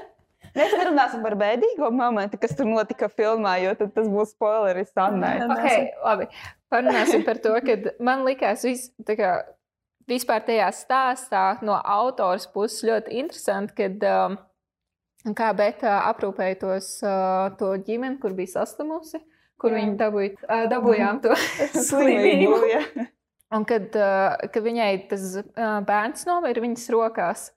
Mēs 0.52 0.74
nerunāsim 0.76 1.22
par 1.24 1.34
bēdīgo 1.40 1.88
momentu, 1.94 2.36
kas 2.40 2.52
tur 2.56 2.68
notika 2.68 3.08
filmā, 3.08 3.54
jo 3.62 3.72
tad 3.78 3.94
tas 3.96 4.08
būs 4.12 4.34
spoileris 4.34 4.92
Annai. 5.00 5.38
Okay, 5.46 5.86
labi. 6.04 6.28
Parunāsim 6.72 7.24
par 7.24 7.40
to, 7.40 7.54
ka 7.64 7.76
man 8.04 8.26
likās, 8.26 8.64
vis, 8.68 8.90
tā 9.08 9.16
kā, 9.16 9.30
vispār 10.08 10.44
tajā 10.44 10.68
stāstā 10.76 11.44
no 11.64 11.78
autors 11.80 12.46
puses 12.52 12.84
ļoti 12.84 13.16
interesanti, 13.22 13.76
kad 13.80 14.04
um, 14.08 14.36
kā 15.38 15.52
Beta 15.56 16.02
aprūpēja 16.10 16.60
tos, 16.60 16.92
uh, 17.06 17.48
to 17.60 17.72
ģimeni, 17.86 18.18
kur 18.20 18.36
bija 18.36 18.58
saslimusi, 18.58 19.22
kur 19.60 19.72
viņi 19.76 19.96
dabūja, 20.00 20.36
uh, 20.44 20.66
dabūjām 20.72 21.22
to 21.24 21.36
Slimību. 21.88 22.60
Un 23.52 23.66
kad, 23.68 23.88
uh, 23.96 24.36
kad 24.52 24.64
viņai 24.64 24.92
tas 25.10 25.26
uh, 25.40 25.80
bērns 25.88 26.28
nomira 26.28 26.64
viņas 26.64 26.86
rokās, 26.92 27.50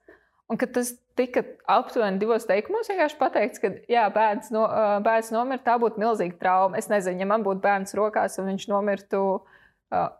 un 0.50 0.60
kad 0.60 0.72
tas 0.76 0.92
tika 1.18 1.42
aptuveni 1.70 2.20
divos 2.20 2.46
teikumos 2.48 2.90
vienkārši 2.90 3.18
pateikts, 3.20 3.62
ka 3.62 3.72
jā, 3.90 4.04
bērns, 4.12 4.52
no, 4.54 4.66
bērns 5.04 5.32
nomira, 5.34 5.62
tā 5.64 5.78
būtu 5.80 6.02
milzīga 6.02 6.38
trauma. 6.40 6.78
Es 6.80 6.90
nezinu, 6.92 7.22
ja 7.22 7.28
man 7.30 7.46
būtu 7.46 7.64
bērns 7.64 7.96
rokās 7.98 8.38
un 8.42 8.52
viņš 8.52 8.68
nomirtu, 8.70 9.22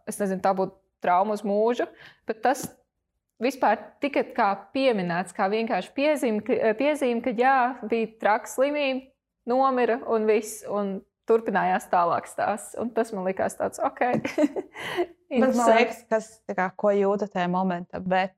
es 0.08 0.20
nezinu, 0.22 0.42
tā 0.44 0.54
būtu 0.56 0.76
trauma 1.04 1.36
uz 1.36 1.44
mūžu. 1.46 1.86
Bet 2.28 2.40
tas 2.46 2.64
vispār 3.42 3.82
tika 4.02 4.24
kā 4.36 4.48
pieminēts, 4.74 5.36
kā 5.36 5.50
vienkārši 5.52 5.92
piezīme, 5.96 6.40
ka, 6.46 6.72
piezīme, 6.78 7.20
ka 7.24 7.34
jā, 7.36 7.58
bija 7.86 8.14
traka 8.22 8.50
slimība, 8.50 9.06
nomira 9.46 10.00
un 10.10 10.26
viss. 10.28 10.64
Un 10.70 10.98
Turpinājās 11.26 11.88
tālāk 11.90 12.28
stāsts, 12.30 12.76
un 12.78 12.92
tas 12.94 13.08
man 13.10 13.24
likās 13.26 13.56
tāds, 13.58 13.80
ok. 13.82 14.02
Bet 15.42 15.56
man 15.58 15.72
liekas, 15.72 16.04
kas, 16.06 16.28
kā, 16.46 16.68
ko 16.78 16.92
jūta 16.94 17.26
tajā 17.26 17.48
momentā. 17.50 17.98
Bet 17.98 18.36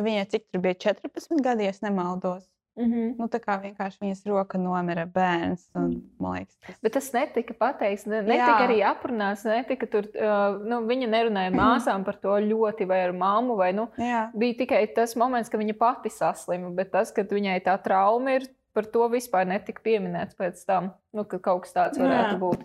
ka 0.00 0.06
viņai 0.08 0.24
cik 0.32 0.48
tur 0.48 0.64
bija 0.64 0.80
14 0.88 1.44
gadi, 1.44 1.68
ja 1.68 1.76
es 1.76 1.84
nemaldos. 1.84 2.48
Mm 2.78 2.92
-hmm. 2.92 3.14
Nu, 3.18 3.26
tā 3.28 3.40
kā 3.42 3.58
vienkārši 3.60 3.98
viņas 4.00 4.22
roka 4.26 4.58
nomira 4.58 5.04
bērns. 5.06 5.66
Un, 5.74 6.02
man 6.18 6.38
liekas, 6.38 6.56
tas 6.66 6.76
Bet 6.82 6.92
tas 6.92 7.12
netika 7.12 7.54
pateikts, 7.54 8.06
ne, 8.06 8.22
netika 8.22 8.60
Jā. 8.60 8.68
arī 8.68 8.78
aprunāts. 8.86 9.44
Netika 9.44 9.86
tur, 9.86 10.06
uh, 10.14 10.62
nu, 10.64 10.80
viņa 10.86 11.08
nerunāja 11.08 11.50
māsām 11.50 12.04
par 12.04 12.16
to 12.16 12.28
ļoti, 12.28 12.86
vai 12.86 13.02
ar 13.04 13.12
mammu. 13.12 13.56
Vai, 13.56 13.72
nu, 13.72 13.88
Jā. 13.98 14.30
bija 14.34 14.54
tikai 14.62 14.86
tas 14.94 15.16
moments, 15.16 15.50
ka 15.50 15.58
viņa 15.58 15.76
pati 15.78 16.08
saslima. 16.08 16.70
Bet 16.74 16.90
tas, 16.90 17.12
ka 17.12 17.22
viņai 17.22 17.60
tā 17.60 17.76
trauma 17.82 18.30
ir, 18.30 18.48
par 18.72 18.84
to 18.84 19.08
vispār 19.08 19.46
netika 19.46 19.82
pieminēts 19.82 20.36
pēc 20.38 20.64
tam, 20.64 20.94
nu, 21.12 21.24
ka 21.24 21.38
kaut 21.38 21.62
kas 21.62 21.72
tāds 21.72 21.98
varētu 21.98 22.34
Jā. 22.34 22.38
būt. 22.38 22.64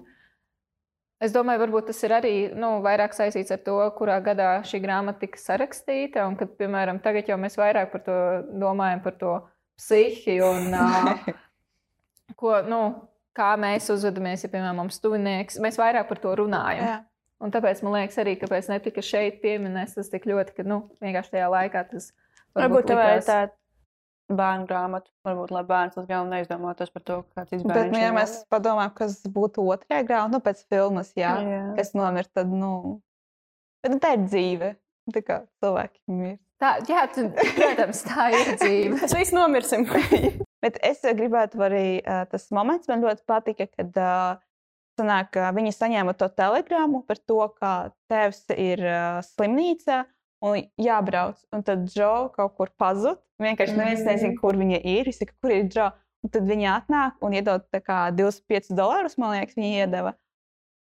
Es 1.25 1.33
domāju, 1.33 1.61
varbūt 1.63 1.87
tas 1.89 2.01
ir 2.05 2.13
arī 2.13 2.33
nu, 2.53 2.75
vairāk 2.85 3.15
saistīts 3.17 3.53
ar 3.55 3.61
to, 3.65 3.77
kurā 3.97 4.19
gadā 4.23 4.49
šī 4.67 4.81
grāmata 4.83 5.23
tika 5.23 5.39
sarakstīta. 5.41 6.27
Un, 6.29 6.35
kad, 6.39 6.51
piemēram, 6.59 6.99
tagad 7.03 7.31
jau 7.31 7.37
mēs 7.41 7.57
vairāk 7.57 7.89
par 7.93 8.03
to 8.05 8.17
domājam, 8.61 9.01
par 9.05 9.17
to 9.21 9.33
psihi 9.79 10.37
un 10.45 10.69
uh, 10.83 11.25
ko, 12.39 12.59
nu, 12.67 12.81
kā 13.35 13.51
mēs 13.59 13.89
uzvedamies, 13.93 14.45
ja, 14.45 14.51
piemēram, 14.53 14.83
mums 14.83 15.01
tuvinieks. 15.03 15.59
Mēs 15.63 15.79
vairāk 15.81 16.07
par 16.11 16.21
to 16.23 16.35
runājam. 16.43 16.87
Jā. 16.91 17.01
Un 17.43 17.51
tāpēc 17.51 17.81
man 17.83 17.97
liekas, 17.97 18.19
arī 18.23 18.37
kāpēc 18.39 18.69
netika 18.71 19.03
šeit 19.03 19.41
pieminēts 19.41 19.97
tas 19.97 20.11
tik 20.11 20.23
ļoti, 20.29 20.55
ka 20.55 20.63
nu, 20.67 20.85
vienkārši 21.03 21.35
tajā 21.35 21.49
laikā 21.51 21.81
tas 21.89 22.11
Varbūt 22.55 22.93
ir 22.93 22.99
likās- 23.01 23.27
tā 23.27 23.39
bērnu 24.31 24.67
grāmata. 24.69 25.11
Varbūt, 25.25 25.51
lai 25.53 25.63
bērns 25.67 25.99
uz 25.99 26.07
galvu 26.09 26.31
neizdomātos 26.31 26.93
par 26.93 27.03
to, 27.05 27.19
kāds 27.35 27.51
Bet, 27.51 27.59
izbērns 27.59 27.93
nu, 27.93 27.99
ja 28.01 28.13
mēs 28.15 28.37
padomājam, 28.51 28.95
kas 28.97 29.19
būtu 29.35 29.65
otrajā 29.73 30.05
grāmatā, 30.07 30.33
nu, 30.33 30.41
pēc 30.45 30.63
filmas, 30.71 31.11
jā, 31.17 31.35
Jā. 31.45 31.61
kas 31.77 31.93
nomira, 31.97 32.29
tad, 32.33 32.49
nu, 32.53 32.71
bet, 33.83 33.93
nu, 33.93 34.01
tā 34.03 34.15
ir 34.17 34.25
dzīve. 34.25 34.73
Tā 35.13 35.21
kā 35.21 35.35
cilvēki 35.61 35.99
mirst. 36.09 36.41
Tā, 36.61 36.71
jā, 36.87 37.03
tu, 37.13 37.27
protams, 37.35 37.99
tā 38.07 38.29
ir 38.33 38.55
dzīve. 38.57 38.95
Mēs 38.95 39.13
visi 39.13 39.35
nomirsim. 39.35 39.85
Bet 40.65 40.79
es 40.81 41.03
gribētu 41.03 41.61
arī 41.61 41.99
uh, 41.99 42.23
tas 42.31 42.47
moments, 42.55 42.87
man 42.89 43.03
ļoti 43.05 43.21
patika, 43.29 43.67
kad 43.69 43.99
uh, 44.01 44.39
sanāk, 44.97 45.37
viņi 45.53 45.75
saņēma 45.75 46.15
to 46.17 46.29
telegramu 46.33 47.03
par 47.05 47.19
to, 47.21 47.37
ka 47.59 47.73
tēvs 48.09 48.47
ir 48.55 48.81
uh, 48.81 49.19
slimnīcā 49.27 49.99
un 50.43 50.65
jābrauc. 50.81 51.39
Un 51.55 51.63
tad 51.65 51.85
Džo 51.91 52.31
kaut 52.35 52.55
kur 52.57 52.71
pazud. 52.79 53.21
Vienkārši 53.41 53.77
neviens 53.77 54.03
nezina, 54.07 54.35
kur 54.39 54.57
viņa 54.59 54.81
ir. 54.81 55.07
Viņš 55.09 55.21
saka, 55.21 55.35
kur 55.43 55.55
ir 55.55 55.69
Džo. 55.69 55.89
Un 56.25 56.33
tad 56.33 56.47
viņi 56.49 56.69
atnāk 56.71 57.21
un 57.25 57.35
iedod 57.37 57.65
tā 57.69 57.81
kā 57.85 58.07
25 58.15 58.71
dolārus, 58.77 59.17
man 59.21 59.35
liekas, 59.35 59.57
viņi 59.59 59.83
iedeva. 59.83 60.15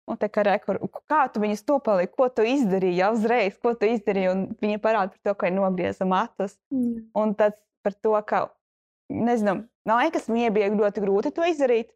Un 0.08 0.16
tā 0.18 0.30
kā 0.32 0.42
rekur, 0.46 0.80
kā 1.06 1.26
tu 1.30 1.42
viņus 1.42 1.66
nopelnīji, 1.68 2.10
ko 2.16 2.30
tu 2.32 2.46
izdarīji 2.48 2.96
jau 3.02 3.10
uzreiz, 3.14 3.58
ko 3.60 3.74
tu 3.76 3.90
izdarīji. 3.92 4.30
Un 4.32 4.44
viņi 4.62 4.80
parāda 4.82 5.12
par 5.12 5.20
to, 5.28 5.34
ka 5.38 5.50
ir 5.50 5.56
nogrieza 5.58 6.08
matus. 6.08 6.56
Un 7.14 7.36
tas 7.38 7.54
par 7.84 7.94
to, 7.94 8.14
ka, 8.26 8.46
nezinu, 9.12 9.66
man 9.88 10.02
liekas, 10.02 10.30
viņai 10.32 10.50
bija 10.56 10.72
ļoti 10.72 11.04
grūti 11.04 11.34
to 11.36 11.46
izdarīt. 11.52 11.92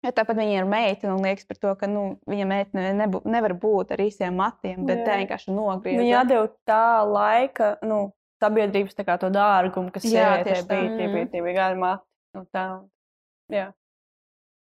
Jo 0.00 0.10
tāpat 0.16 0.38
viņa 0.40 0.54
ir 0.62 0.64
meitene 0.64 1.12
un 1.12 1.20
liekas 1.26 1.44
par 1.44 1.58
to, 1.60 1.74
ka 1.76 1.86
nu, 1.90 2.02
viņa 2.30 2.44
meitene 2.48 2.92
nebū, 2.96 3.20
nevar 3.28 3.52
būt 3.60 3.90
ar 3.92 4.00
īsiem 4.00 4.32
matiem, 4.38 4.86
bet 4.88 5.02
Jā. 5.02 5.04
tā 5.10 5.16
vienkārši 5.20 5.52
nogrieza. 5.52 6.00
Viņa 6.00 6.22
deva 6.30 6.46
tā 6.64 6.84
laika, 7.04 7.74
nu, 7.84 7.98
sabiedrības 8.40 8.96
tā 8.96 9.18
to 9.20 9.28
dārgumu, 9.34 9.92
kas 9.92 10.06
Jā, 10.08 10.10
sievietē 10.40 10.46
tieši 10.48 10.64
tā. 10.64 10.68
bija. 10.78 10.96
Tie 10.96 11.06
Mhm. 11.06 11.14
bija, 11.14 11.26
tie 11.34 11.42
bija 11.44 11.54
gari 11.58 11.76
mati. 11.82 12.04
Nu, 12.34 12.46
tā. 12.54 12.64
Jā. 13.52 13.66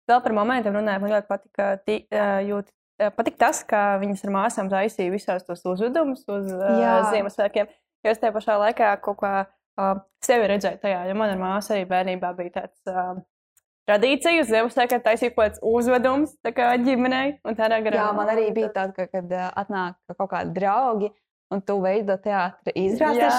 Vēl 0.08 0.22
par 0.24 0.32
momentiem 0.32 0.74
runājot, 0.74 1.00
man 1.04 1.10
ļoti 1.12 1.28
patika, 1.28 1.66
ti, 1.84 2.06
ā, 2.10 2.40
jūt, 2.48 2.70
patika 3.16 3.36
tas, 3.44 3.62
ka 3.64 3.98
viņas 4.00 4.24
ar 4.24 4.30
māsām 4.34 4.70
taisīja 4.72 5.12
visās 5.12 5.44
tos 5.46 5.60
uzvedumus 5.68 6.24
uz 6.28 6.48
Jā. 6.50 7.12
Ziemassvētkiem. 7.12 7.68
Jo 8.04 8.10
es 8.14 8.18
tajā 8.18 8.32
pašā 8.32 8.56
laikā 8.56 8.94
kaut 9.04 9.18
kā 9.20 9.34
uh, 9.44 10.00
sevi 10.24 10.48
redzēju 10.48 10.80
tajā, 10.80 11.04
jo 11.08 11.14
man 11.14 11.30
ar 11.30 11.36
māsu 11.36 11.74
arī 11.76 11.84
bērnībā 11.86 12.32
bija 12.38 12.62
tāds 12.62 12.80
uh, 12.88 13.20
tradīcija 13.90 14.44
uz 14.44 14.50
Ziemassvētkiem 14.50 15.02
taisīt 15.04 15.34
kaut 15.34 15.42
kāds 15.44 15.62
uzvedums 15.66 16.36
kā 16.56 16.72
ģimenei. 16.78 17.40
Jā, 17.98 18.10
man 18.16 18.30
arī 18.30 18.50
bija 18.54 18.70
tāda, 18.76 18.94
ka, 18.96 19.08
kad 19.10 19.34
atnāk 19.50 19.98
kaut 20.16 20.30
kādi 20.30 20.54
draugi 20.56 21.10
un 21.50 21.62
tu 21.66 21.78
veido 21.82 22.16
teātri, 22.22 22.74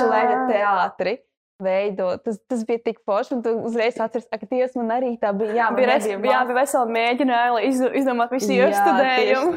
Jā. 0.04 0.10
lēga 0.12 0.40
teātri. 0.52 1.20
Veido. 1.62 2.08
Tas, 2.26 2.40
tas 2.50 2.64
bija 2.66 2.82
tik 2.88 3.04
forši, 3.06 3.36
un 3.36 3.42
tu 3.46 3.52
uzreiz 3.70 4.00
atceries, 4.02 4.26
ka 4.26 4.48
Dievs 4.50 4.74
man 4.80 4.96
arī 4.96 5.12
tā 5.22 5.30
bija. 5.38 5.54
Jā, 5.60 5.68
bija, 5.78 5.90
res, 5.92 6.08
jā, 6.10 6.18
bija 6.18 6.40
vesela 6.58 6.90
mēģinājuma, 6.90 7.60
iz, 7.68 7.84
izdomātu 8.02 8.40
visu 8.40 8.56
iestudējumu. 8.56 9.54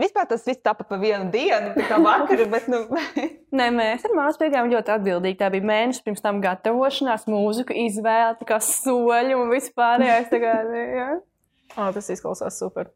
Vispār 0.00 0.28
tas 0.30 0.46
viss 0.46 0.62
tapa 0.64 0.86
pa 0.88 0.96
vienu 1.00 1.28
dienu, 1.32 1.74
tā 1.76 1.86
kā 1.88 1.98
vakar, 2.00 2.44
bet, 2.52 2.68
nu, 2.72 2.84
Nē, 3.58 3.66
mēs 3.74 4.06
ar 4.08 4.14
māsu 4.16 4.40
bijām 4.42 4.70
ļoti 4.72 4.94
atbildīgi. 4.94 5.38
Tā 5.40 5.50
bija 5.52 5.66
mēnesis 5.70 6.04
pirms 6.06 6.24
tam 6.24 6.40
gatavošanās, 6.44 7.26
mūziku 7.30 7.76
izvēle, 7.86 8.38
kā 8.48 8.60
soļi 8.64 9.36
un 9.36 9.52
vispārējais. 9.52 10.32
Kā, 10.32 10.54
jā. 11.00 11.10
O, 11.76 11.90
tas 11.96 12.10
izklausās 12.14 12.58
super. 12.62 12.90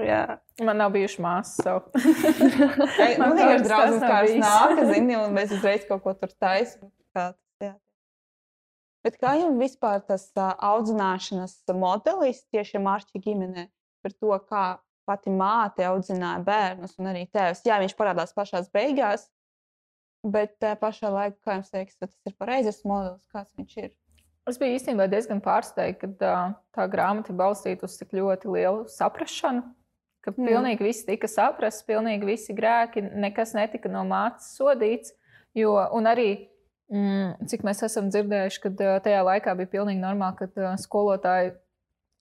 Jā. 0.00 0.38
Man 0.64 0.80
nav 0.80 0.94
bijuši 0.94 1.22
māsas. 1.22 1.60
Nu, 1.66 1.76
Man 3.20 3.36
draudzes 3.36 4.00
nav 4.00 4.06
kārs 4.06 4.32
bijis. 4.32 4.44
nāk, 4.44 4.82
zini, 4.90 5.16
un 5.20 5.36
mēs 5.36 5.54
uzreiz 5.56 5.84
kaut 5.88 6.04
ko 6.04 6.14
tur. 6.16 6.32
Kā 6.40 6.56
jā. 7.60 7.74
Bet 9.04 9.16
kā 9.20 9.34
jums 9.40 9.60
vispār 9.60 10.02
tas 10.04 10.26
uh, 10.36 10.52
audzināšanas 10.70 11.58
modelis 11.76 12.42
tieši 12.52 12.80
Mārķa 12.84 13.22
ģimenē 13.24 13.68
par 14.04 14.16
to, 14.16 14.32
kā 14.48 14.64
pati 15.10 15.34
māte 15.34 15.84
audzināja 15.90 16.40
bērnus 16.46 16.96
un 17.02 17.10
arī 17.10 17.26
tēvs? 17.34 17.64
Jā, 17.66 17.80
viņš 17.82 17.98
parādās 17.98 18.36
pašās 18.36 18.70
beigās, 18.74 19.26
bet 20.22 20.56
pašā 20.80 21.10
laikā, 21.10 21.40
kā 21.42 21.58
jums 21.58 21.74
liekas, 21.74 21.98
tas 21.98 22.30
ir 22.30 22.38
pareizais 22.38 22.84
modelis, 22.86 23.26
kāds 23.34 23.58
viņš 23.58 23.76
ir? 23.82 23.90
Es 24.48 24.58
biju 24.58 24.74
īstenībā 24.78 25.06
diezgan 25.10 25.42
pārsteigta, 25.44 26.08
ka 26.08 26.30
uh, 26.30 26.54
tā 26.74 26.86
grāmata 26.90 27.34
balstīta 27.36 27.86
uz 27.86 27.96
tik 28.00 28.14
ļoti 28.16 28.50
lielu 28.50 28.86
saprāšanu. 28.90 29.62
Ka 30.24 30.32
Jā. 30.34 30.36
pilnīgi 30.36 30.84
viss 30.84 31.06
tika 31.06 31.28
saprasts, 31.30 31.84
pilnīgi 31.88 32.28
visi 32.28 32.56
grēki, 32.56 33.04
nekas 33.22 33.54
netika 33.56 33.88
no 33.92 34.02
mātes 34.08 34.50
sodīts. 34.56 35.14
Jo, 35.56 35.74
un 35.96 36.08
arī, 36.08 36.28
mm, 36.92 37.46
cik 37.50 37.64
mēs 37.66 37.84
esam 37.86 38.10
dzirdējuši, 38.12 38.62
uh, 38.72 38.96
tajā 39.04 39.22
laikā 39.28 39.54
bija 39.60 39.74
pilnīgi 39.76 40.02
normāli, 40.02 40.50
uh, 40.50 40.74
skolotāji 40.80 41.54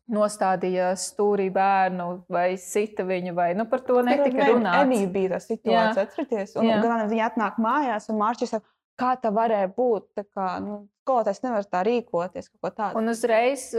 nostādīja 0.09 0.91
stūrī 0.97 1.49
bērnu 1.53 2.09
vai 2.31 2.53
sita 2.61 3.05
viņu, 3.07 3.35
vai 3.37 3.51
nu, 3.57 3.67
par 3.69 3.83
to 3.85 4.01
netika 4.05 4.49
runāts. 4.49 4.83
Emīļa 4.83 5.09
bija 5.13 5.31
tā 5.35 5.39
situācija, 5.43 6.05
atcerieties. 6.07 6.55
Un 6.59 6.71
gan 6.83 7.05
viņa 7.11 7.29
atnāk 7.29 7.59
mājās, 7.61 8.09
un 8.09 8.19
Mārķis 8.21 8.55
saka, 8.55 8.65
kā 8.99 9.13
tā 9.21 9.31
varēja 9.35 9.69
būt. 9.75 10.09
Tā 10.17 10.25
kā, 10.25 10.47
nu, 10.63 10.81
skolotājs 11.03 11.41
nevar 11.45 11.65
tā 11.65 11.83
rīkoties. 11.87 12.51
Un 12.99 13.13
uzreiz 13.13 13.69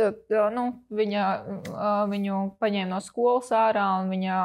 nu, 0.55 0.67
viņa, 0.91 1.27
viņu 2.11 2.41
paņēma 2.63 2.91
no 2.91 3.01
skolas 3.05 3.53
ārā 3.55 3.87
un 4.01 4.11
viņa 4.15 4.39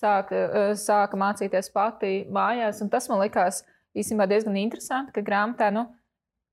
sāka, 0.00 0.44
sāka 0.80 1.20
mācīties 1.20 1.72
pati 1.74 2.14
mājās. 2.32 2.80
Un 2.84 2.92
tas 2.92 3.08
man 3.12 3.20
likās 3.24 3.64
īstenībā 3.96 4.28
diezgan 4.30 4.56
interesanti, 4.60 5.12
ka 5.16 5.24
grāmatā 5.24 5.72
nu, 5.74 5.88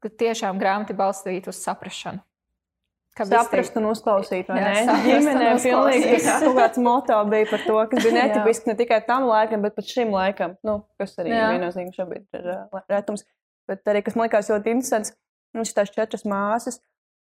ka 0.04 0.12
tiešām 0.12 0.60
grāmata 0.60 0.96
balstīta 0.98 1.52
uz 1.54 1.62
saprāšanu. 3.18 3.48
Saprast 3.48 3.80
un 3.80 3.88
uzklausīt, 3.90 4.52
vai 4.52 4.60
jā, 4.62 4.70
ne? 4.74 4.98
Ģimenē 5.06 5.50
pilnīgi 5.64 6.20
kaut 6.44 6.60
kāds 6.60 6.82
moto 6.84 7.18
bija 7.32 7.50
par 7.50 7.66
to, 7.66 7.80
kas 7.92 8.06
bija 8.06 8.16
netipisks 8.22 8.70
ne 8.70 8.76
tikai 8.80 9.02
tam 9.08 9.28
laikam, 9.30 9.66
bet 9.66 9.76
pat 9.78 9.90
šim 9.90 10.14
laikam, 10.16 10.56
nu, 10.68 10.80
kas 11.02 11.18
arī 11.22 11.34
viennozīmīgi 11.34 11.98
šobrīd 11.98 12.40
ir 12.40 12.54
uh, 12.56 12.84
retums. 12.92 13.26
Bet 13.70 13.86
arī, 13.92 14.04
kas 14.06 14.18
man 14.18 14.30
likās 14.30 14.50
ļoti 14.50 14.74
interesants, 14.76 15.14
nu, 15.58 15.66
šīs 15.68 15.94
četras 15.96 16.26
māsas, 16.30 16.80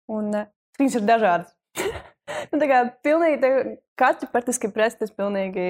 un 0.09 0.31
uh, 0.33 0.47
viņas 0.79 0.99
ir 1.01 1.05
dažādas. 1.09 1.53
nu, 2.51 2.61
tā 2.61 2.71
kā 2.71 2.81
pilnīgi, 3.05 3.41
tā, 3.43 3.53
katra 3.99 4.31
praktiski 4.31 4.71
prestas 4.73 5.13
pilnīgi 5.13 5.69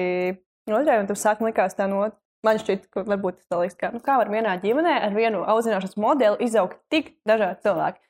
otrē, 0.70 1.02
un 1.02 1.10
tu 1.10 1.18
sāk 1.18 1.42
likās 1.44 1.76
tā 1.76 1.90
no 1.90 2.06
Man 2.40 2.56
šķiet, 2.56 2.86
ka 2.88 3.02
varbūt 3.04 3.42
tas 3.42 3.58
liekas, 3.60 3.76
ka 3.76 3.90
nu, 3.92 4.00
kā 4.04 4.14
var 4.16 4.30
vienā 4.32 4.54
ģimenē 4.62 4.94
ar 5.04 5.12
vienu 5.12 5.42
audzināšanas 5.44 5.98
modeli 6.00 6.46
izaugt 6.46 6.78
tik 6.92 7.12
dažādi 7.28 7.60
cilvēki. 7.66 8.00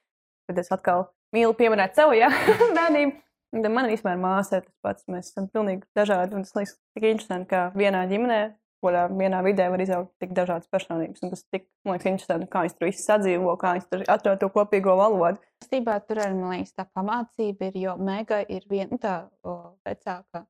Tad 0.46 0.60
es 0.62 0.70
atkal 0.74 1.08
mīlu 1.36 1.56
pieminēt 1.58 1.98
sev, 1.98 2.14
ja 2.18 2.30
bērniem. 2.78 3.16
Man 3.50 3.88
vispār 3.90 4.18
māsā 4.20 4.60
tas 4.62 4.74
pats. 4.84 5.06
Mēs 5.10 5.32
esam 5.32 5.48
pilnīgi 5.50 5.82
dažādi. 5.98 6.36
Un 6.38 6.46
tas 6.46 6.54
liekas 6.54 6.76
tik 6.94 7.06
interesanti, 7.08 7.48
ka 7.50 7.62
vienā 7.74 8.04
ģimenē, 8.10 8.38
kurā 8.80 9.08
vienā 9.10 9.40
vidē 9.42 9.66
var 9.72 9.82
izaugt 9.82 10.12
tik 10.22 10.36
dažādas 10.36 10.70
personības. 10.70 11.24
Un 11.24 11.32
tas 11.32 11.42
tik, 11.50 11.66
man 11.84 11.96
liekas, 11.96 12.12
interesanti, 12.12 12.46
kā 12.52 12.62
viņi 12.64 12.76
tur 12.76 12.88
visi 12.88 13.02
sadzīvo, 13.02 13.56
kā 13.58 13.74
viņi 13.76 13.88
tur 13.90 14.04
atrod 14.14 14.38
to 14.38 14.50
kopīgo 14.54 14.94
valodu. 15.00 15.42
Stībā 15.66 15.98
tur 16.06 16.22
arī, 16.22 16.38
man 16.38 16.54
liekas, 16.54 16.76
tā 16.78 16.86
pamācība 16.94 17.72
ir, 17.72 17.82
jo 17.82 17.96
Mega 17.98 18.40
ir 18.46 18.64
viena 18.70 18.94
nu, 18.94 19.02
tā 19.02 19.16
o, 19.42 19.58
vecāka 19.86 20.44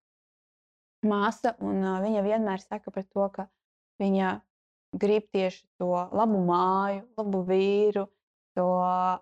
māsa, 1.09 1.55
un 1.65 1.81
uh, 1.81 1.99
viņa 2.05 2.23
vienmēr 2.27 2.63
saka 2.63 2.93
par 2.93 3.07
to, 3.09 3.27
ka 3.33 3.49
viņa 4.01 4.37
grib 5.01 5.29
tieši 5.33 5.65
to 5.81 5.91
labu 6.13 6.41
māju, 6.45 7.05
labu 7.19 7.43
vīru, 7.49 8.07
to 8.59 8.67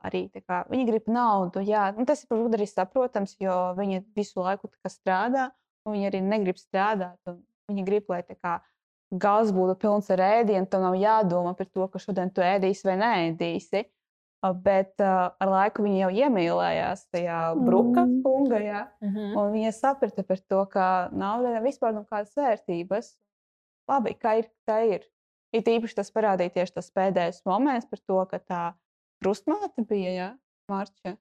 arī 0.04 0.24
kā, 0.38 0.62
viņi 0.70 0.86
grib 0.88 1.10
naudu. 1.12 1.62
Jā, 1.64 1.88
nu, 1.96 2.06
tas 2.08 2.24
ir 2.24 2.32
varbūt 2.32 2.56
arī 2.58 2.68
saprotams, 2.70 3.36
jo 3.42 3.56
viņi 3.78 4.02
visu 4.16 4.42
laiku 4.42 4.70
strādā, 4.88 5.50
un 5.86 5.96
viņi 5.96 6.10
arī 6.10 6.22
negrib 6.24 6.60
strādāt. 6.60 7.18
Viņi 7.68 7.84
grib, 7.84 8.08
lai 8.08 8.22
kā, 8.24 8.58
gals 9.12 9.52
būtu 9.52 9.76
pilns 9.80 10.08
ar 10.12 10.22
ēdienu, 10.24 10.68
tam 10.70 10.84
nav 10.86 10.96
jādomā 10.98 11.54
par 11.56 11.68
to, 11.68 11.86
ka 11.92 12.00
šodien 12.00 12.32
tu 12.32 12.44
ēdīsi 12.44 12.88
vai 12.88 12.98
nēdīsi. 13.02 13.84
Bet 14.62 15.02
uh, 15.02 15.34
ar 15.34 15.50
laiku 15.50 15.82
viņa 15.82 16.04
jau 16.04 16.10
iemīlējās 16.14 17.08
tajā 17.10 17.38
bruka 17.58 18.04
mm. 18.04 18.20
kungā. 18.22 18.84
Mm 19.02 19.14
-hmm. 19.14 19.48
Viņa 19.56 19.72
saprata 19.74 20.22
par 20.22 20.38
to, 20.38 20.60
ka 20.70 20.84
nauda 21.10 21.58
vispār 21.64 21.92
nav 21.92 22.04
kādas 22.06 22.36
vērtības. 22.38 23.16
Labi, 23.90 24.14
kā 24.14 24.38
ir, 24.38 24.46
tā 24.68 24.78
ir. 24.86 25.08
Ir 25.52 25.64
īpaši 25.64 25.96
tas 25.96 26.12
parādīja 26.12 26.54
tieši 26.54 26.74
tas 26.74 26.90
pēdējais 26.92 27.42
moments 27.48 27.88
par 27.90 27.98
to, 27.98 28.24
ka 28.30 28.38
tā 28.38 28.62
krustmāte 29.22 29.84
bija, 29.88 30.12
jā, 30.14 30.28
Marča. 30.70 31.16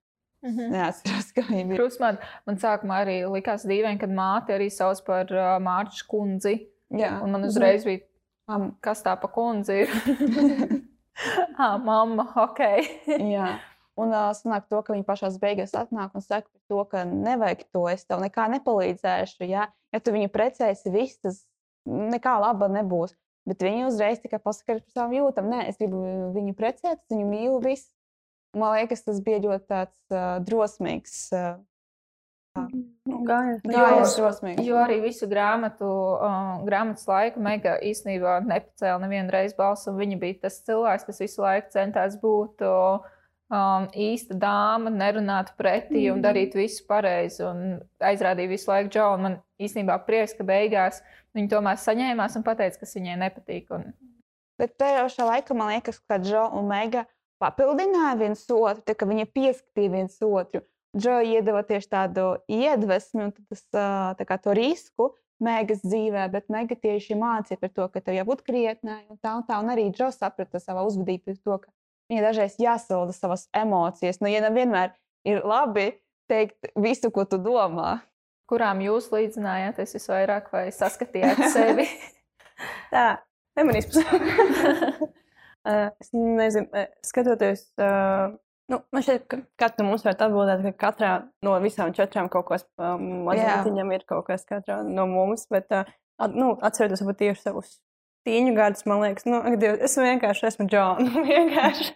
Mm 0.46 0.52
-hmm. 0.52 0.70
Neatceros, 0.72 1.32
kā 1.36 1.46
viņa 1.50 1.68
bija. 1.68 1.80
Krustmāte. 1.80 2.34
Man 2.46 2.58
sākumā 2.58 3.02
arī 3.06 3.18
likās 3.32 3.66
dīvaini, 3.66 4.00
kad 4.00 4.10
māte 4.10 4.54
arī 4.54 4.70
sauc 4.70 5.02
par 5.06 5.26
uh, 5.32 5.58
Mārču 5.64 6.06
kundzi. 6.08 6.68
Jā. 6.90 7.22
Un 7.24 7.32
man 7.32 7.42
mhm. 7.42 7.50
uzreiz 7.50 7.84
bija, 7.84 8.00
kas 8.82 9.04
tā 9.04 9.18
pa 9.20 9.28
kundzi 9.28 9.74
ir? 9.74 9.90
ah, 11.58 11.78
mamma, 11.78 12.28
ok. 12.36 12.62
jā. 13.08 13.58
Un 13.98 14.14
uh, 14.14 14.30
sanāk 14.38 14.68
to, 14.70 14.82
ka 14.86 14.94
viņi 14.94 15.06
pašā 15.08 15.32
beigās 15.42 15.74
atnāk 15.74 16.14
un 16.14 16.22
saka 16.22 16.48
to, 16.70 16.84
ka 16.86 17.02
nevajag 17.10 17.64
to, 17.74 17.88
es 17.90 18.06
tev 18.06 18.22
nekā 18.22 18.46
nepalīdzēšu. 18.54 19.48
Ja, 19.50 19.72
ja 19.94 20.00
tu 20.00 20.14
viņu 20.14 20.30
precēsi, 20.30 20.94
viss 20.94 21.18
tas 21.24 21.40
nekā 21.88 22.36
laba 22.44 22.70
nebūs. 22.70 23.16
Bet 23.48 23.64
viņi 23.64 23.88
uzreiz 23.88 24.20
tikai 24.24 24.42
pasakā 24.44 24.76
par 24.76 24.84
savām 24.92 25.16
jūtām. 25.16 25.48
Nē, 25.52 25.62
es 25.72 25.80
gribu 25.80 26.02
viņu 26.36 26.56
precēt, 26.58 27.00
es 27.00 27.14
viņu 27.14 27.30
mīlu. 27.30 27.62
Visu. 27.64 27.88
Man 28.58 28.74
liekas, 28.76 29.04
tas 29.06 29.20
bija 29.24 29.40
ļoti 29.44 29.68
tāds, 29.70 29.98
uh, 30.12 30.38
drosmīgs. 30.44 31.18
Uh, 31.36 31.58
Gājās, 32.58 33.60
gājās 33.62 34.16
drosmīgi. 34.18 34.64
Jo 34.66 34.80
arī 34.82 34.98
visu 35.04 35.28
grāmatu, 35.30 35.88
uh, 36.18 36.64
grāmatas 36.66 37.06
laiku 37.10 37.44
Mega 37.44 37.76
īstenībā 37.86 38.40
nepacēla 38.48 38.98
nevienu 39.04 39.34
reizi 39.36 39.56
balsu. 39.60 39.94
Viņa 39.98 40.18
bija 40.22 40.40
tas 40.48 40.58
cilvēks, 40.66 41.06
kas 41.08 41.22
visu 41.22 41.44
laiku 41.44 41.70
centās 41.76 42.18
būt 42.22 42.66
uh, 42.66 43.06
um, 43.54 43.88
īsta 43.94 44.38
dāma, 44.38 44.92
nerunāt 44.94 45.54
pretī 45.60 46.08
mm. 46.08 46.16
un 46.16 46.26
darīt 46.26 46.58
visu 46.58 46.86
pareizi. 46.90 47.44
Un 47.48 47.80
aizrādīja 48.04 48.54
visu 48.54 48.72
laiku 48.72 48.94
Džonu. 48.96 49.24
Man 49.24 49.40
īstenībā 49.62 50.00
prieks, 50.08 50.36
ka 50.38 50.48
beigās 50.48 51.02
Viņa 51.38 51.52
tomēr 51.52 51.78
saņēmās 51.78 52.40
un 52.40 52.46
teica, 52.48 52.80
kas 52.82 52.96
viņai 52.98 53.20
nepatīk. 53.22 53.70
Un... 53.76 53.92
Bet 54.58 54.74
tajā 54.82 55.06
pašā 55.06 55.28
laikā 55.28 55.58
man 55.58 55.76
liekas, 55.76 56.00
ka 56.10 56.18
Džo 56.24 56.48
un 56.58 56.66
Mega 56.72 57.06
papildināja 57.42 58.18
viens 58.18 58.42
otru, 58.50 58.82
tā, 58.82 58.96
ka 58.98 59.06
viņi 59.06 59.28
pieskatīja 59.30 59.94
viens 59.94 60.18
otru. 60.26 60.64
Džo 60.98 61.20
iedeva 61.22 61.62
tieši 61.68 61.92
tādu 61.92 62.26
iedvesmu 62.50 63.28
un 63.28 63.34
tas, 63.38 63.64
kā, 64.18 64.40
to 64.42 64.56
risku 64.58 65.12
Megas 65.44 65.84
dzīvē, 65.86 66.24
bet 66.34 66.48
Mega 66.50 66.74
tieši 66.74 67.20
mācīja 67.20 67.62
par 67.62 67.74
to, 67.76 67.86
ka 67.94 68.02
tev 68.02 68.18
jābūt 68.18 68.42
krietnai 68.48 69.04
un 69.06 69.20
tā 69.22 69.36
un 69.38 69.46
tā. 69.46 69.60
Un 69.62 69.70
arī 69.70 69.92
Džo 69.94 70.10
saprata 70.16 70.64
savā 70.64 70.88
uzvedībā 70.90 71.38
to, 71.38 71.60
ka 71.62 71.70
viņa 72.12 72.26
dažreiz 72.30 72.58
jāsalda 72.62 73.16
savas 73.16 73.48
emocijas. 73.56 74.22
Nu, 74.22 74.30
ja 74.32 74.44
nevienmēr 74.46 74.94
ir 75.28 75.44
labi 75.48 75.92
teikt 76.28 76.72
visu, 76.76 77.12
ko 77.14 77.28
tu 77.28 77.40
domā 77.42 77.98
kurām 78.48 78.82
jūs 78.84 79.10
līdzinājāties 79.14 79.98
visvairāk 79.98 80.50
vai 80.54 80.68
saskatījāt 80.76 81.44
sevi? 81.54 81.88
Tā, 82.94 83.20
feminisms. 83.58 84.00
es 86.02 86.12
nezinu, 86.16 86.86
skatoties, 87.06 87.66
nu, 88.72 88.80
man 88.94 89.04
šķiet, 89.06 89.28
ka 89.28 89.42
katrs 89.60 89.84
no 89.84 89.90
mums 89.90 90.06
var 90.08 90.16
atbildēt, 90.16 90.64
ka 90.70 90.88
katrā 90.88 91.12
no 91.46 91.58
visām 91.64 91.94
četrām 91.98 92.32
kaut 92.32 92.48
kas 92.54 92.66
mazlietiņam 92.80 93.92
ir 93.98 94.08
kaut 94.10 94.30
kas 94.32 94.48
katrā 94.48 94.80
no 94.88 95.10
mums, 95.12 95.46
bet, 95.52 95.74
nu, 96.34 96.54
atceroties 96.56 97.04
varbūt 97.04 97.22
tieši 97.26 97.50
savus 97.50 97.76
tīņu 98.28 98.58
gadus, 98.58 98.84
man 98.90 99.06
liekas, 99.06 99.26
nu, 99.30 99.40
es 99.88 99.96
vienkārši 99.98 100.52
esmu 100.52 100.68
Džona, 100.70 101.24
vienkārši. 101.32 101.96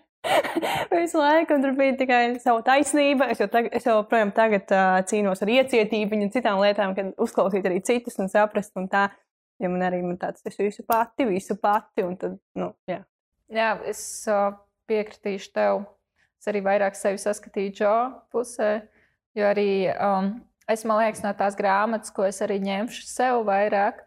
Visu 0.92 1.18
laiku 1.18 1.58
tur 1.64 1.74
bija 1.78 1.96
tikai 1.98 2.22
sava 2.42 2.62
taisnība. 2.66 3.32
Es 3.34 3.40
jau, 3.42 3.48
tag, 3.50 3.72
es 3.74 3.88
jau 3.88 3.98
projām 4.08 4.34
tagad 4.36 4.70
uh, 4.76 5.00
cīnos 5.10 5.42
ar 5.42 5.50
iecietību 5.50 6.20
un 6.20 6.30
citām 6.34 6.62
lietām, 6.62 6.94
kad 6.98 7.16
uzklausīt 7.22 7.66
arī 7.66 7.80
citus 7.86 8.20
un 8.22 8.30
saprast. 8.30 8.76
Un 8.78 8.86
tā, 8.92 9.08
ja 9.62 9.72
man 9.72 9.82
arī 9.88 10.04
man 10.06 10.20
tāds, 10.22 10.44
es 10.46 10.60
visu 10.60 10.86
pati, 10.88 11.26
visu 11.30 11.58
pati. 11.58 12.06
Tad, 12.22 12.38
nu, 12.60 12.70
jā. 12.90 13.00
jā, 13.50 13.72
es 13.90 14.04
uh, 14.30 14.54
piekritīšu 14.92 15.52
tev. 15.58 15.84
Es 16.42 16.50
arī 16.50 16.64
vairāk 16.66 16.98
sevi 16.98 17.22
saskatīju 17.22 17.74
Džo 17.78 17.96
pusē, 18.34 18.72
jo 19.38 19.46
arī 19.46 19.92
um, 19.94 20.32
es, 20.70 20.82
man 20.90 21.04
liekas, 21.04 21.22
no 21.22 21.34
tās 21.38 21.58
grāmatas, 21.58 22.14
ko 22.16 22.26
es 22.26 22.42
arī 22.42 22.58
ņemšu 22.64 23.04
sev 23.06 23.44
vairāk, 23.46 24.02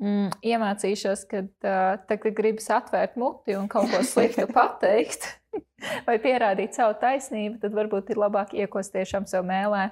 mm, 0.00 0.40
iemācīšos, 0.52 1.26
kad 1.30 1.50
uh, 1.64 2.00
tagad 2.08 2.36
gribas 2.36 2.70
atvērt 2.74 3.18
muti 3.20 3.56
un 3.58 3.68
kaut 3.70 3.90
ko 3.92 4.02
sliktu 4.06 4.48
pateikt 4.56 5.28
vai 6.08 6.16
pierādīt 6.22 6.76
savu 6.76 6.96
taisnību, 7.00 7.60
tad 7.62 7.76
varbūt 7.76 8.12
ir 8.12 8.20
labāk 8.20 8.54
iekost 8.58 8.94
tiešām 8.96 9.28
sev 9.30 9.46
mēlē, 9.48 9.90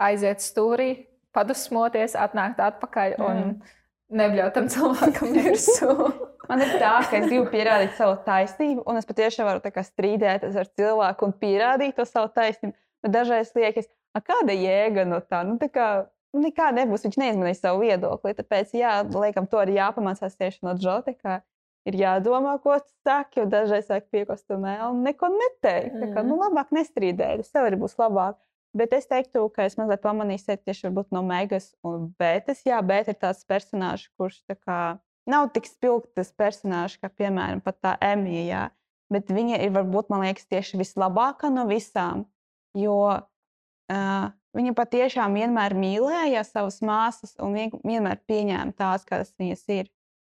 aiziet 0.00 0.42
stūrī, 0.44 0.90
padusmoties, 1.36 2.16
atnākt 2.18 2.60
atpakaļ 2.64 3.16
un 3.20 3.38
mm. 3.44 3.72
neļaut 4.20 4.56
tam 4.56 4.68
cilvēkam 4.72 5.36
virsū. 5.36 5.94
Man 6.50 6.64
ir 6.64 6.72
tā, 6.82 6.96
ka 7.06 7.14
es 7.20 7.28
gribu 7.28 7.44
pierādīt 7.52 7.92
savu 7.94 8.16
taisnību, 8.24 8.82
un 8.90 8.96
es 8.98 9.06
patiešām 9.06 9.46
varu 9.46 9.82
strīdēties 9.86 10.56
ar 10.58 10.70
cilvēku 10.74 11.28
un 11.28 11.34
pierādīt 11.38 11.94
to 11.94 12.06
savu 12.08 12.32
taisnību. 12.34 12.74
Bet 13.04 13.12
dažreiz 13.14 13.52
liekas, 13.54 13.86
kāda 14.18 14.56
jēga 14.56 15.04
no 15.06 15.20
tā? 15.22 15.44
Nu, 15.46 15.60
tā 15.62 15.68
kā, 15.70 15.86
nekā 16.36 16.70
nebūs, 16.76 17.06
viņš 17.06 17.16
neizmanīs 17.20 17.62
savu 17.62 17.84
viedokli. 17.84 18.34
Tāpēc, 18.38 18.74
jā, 18.78 19.00
liekam, 19.10 19.48
to 19.50 19.60
arī 19.62 19.78
jāpamācās 19.78 20.36
tieši 20.38 20.62
no 20.66 20.76
Džota 20.78 21.14
ir 21.88 21.96
jādomā, 21.96 22.56
ko 22.62 22.76
tu 22.78 22.92
saki, 23.06 23.40
jo 23.40 23.48
dažreiz 23.50 23.88
sāk 23.88 24.10
piekost 24.12 24.46
to 24.50 24.58
mēlu 24.60 24.92
un 24.94 25.02
neko 25.06 25.30
neteikt. 25.32 25.94
Mm. 25.94 26.00
Tā 26.02 26.08
kā, 26.12 26.24
nu, 26.26 26.36
mhm. 26.36 26.42
labāk 26.46 26.72
nestrīdēties, 26.76 27.52
tev 27.54 27.68
arī 27.68 27.80
būs 27.80 27.96
labāk. 28.00 28.38
Bet 28.76 28.92
es 28.94 29.08
teiktu, 29.10 29.48
ka 29.50 29.64
es 29.66 29.74
mazliet 29.80 30.02
pamanīju 30.04 30.44
sevi 30.44 30.60
tieši 30.68 30.92
no 31.10 31.24
Megas 31.26 31.72
un 31.82 32.12
Bētas. 32.20 32.62
Jā, 32.68 32.78
Bēta 32.86 33.10
ir 33.10 33.18
tāds 33.18 33.42
personāžs, 33.48 34.12
kurš 34.14 34.44
kā, 34.62 35.00
nav 35.26 35.48
tik 35.56 35.66
spilgts 35.66 36.30
personāžs, 36.38 37.00
kā 37.02 37.10
piemēram 37.10 37.64
tā 37.66 37.96
Emīļa. 37.98 38.68
Bet 39.10 39.32
viņa 39.34 39.58
ir 39.64 39.72
varbūt, 39.74 40.12
man 40.12 40.22
liekas, 40.22 40.46
tieši 40.46 40.78
vislabākā 40.78 41.50
no 41.50 41.66
visām. 41.66 42.28
Jo 42.78 42.94
uh, 43.10 44.30
viņa 44.56 44.74
patiešām 44.76 45.36
vienmēr 45.38 45.74
mīlēja 45.78 46.44
savas 46.46 46.80
māsas 46.84 47.36
un 47.42 47.54
vienmēr 47.54 48.20
pieņēma 48.28 48.74
tās, 48.78 49.06
kādas 49.08 49.32
viņas 49.38 49.66
ir. 49.76 49.90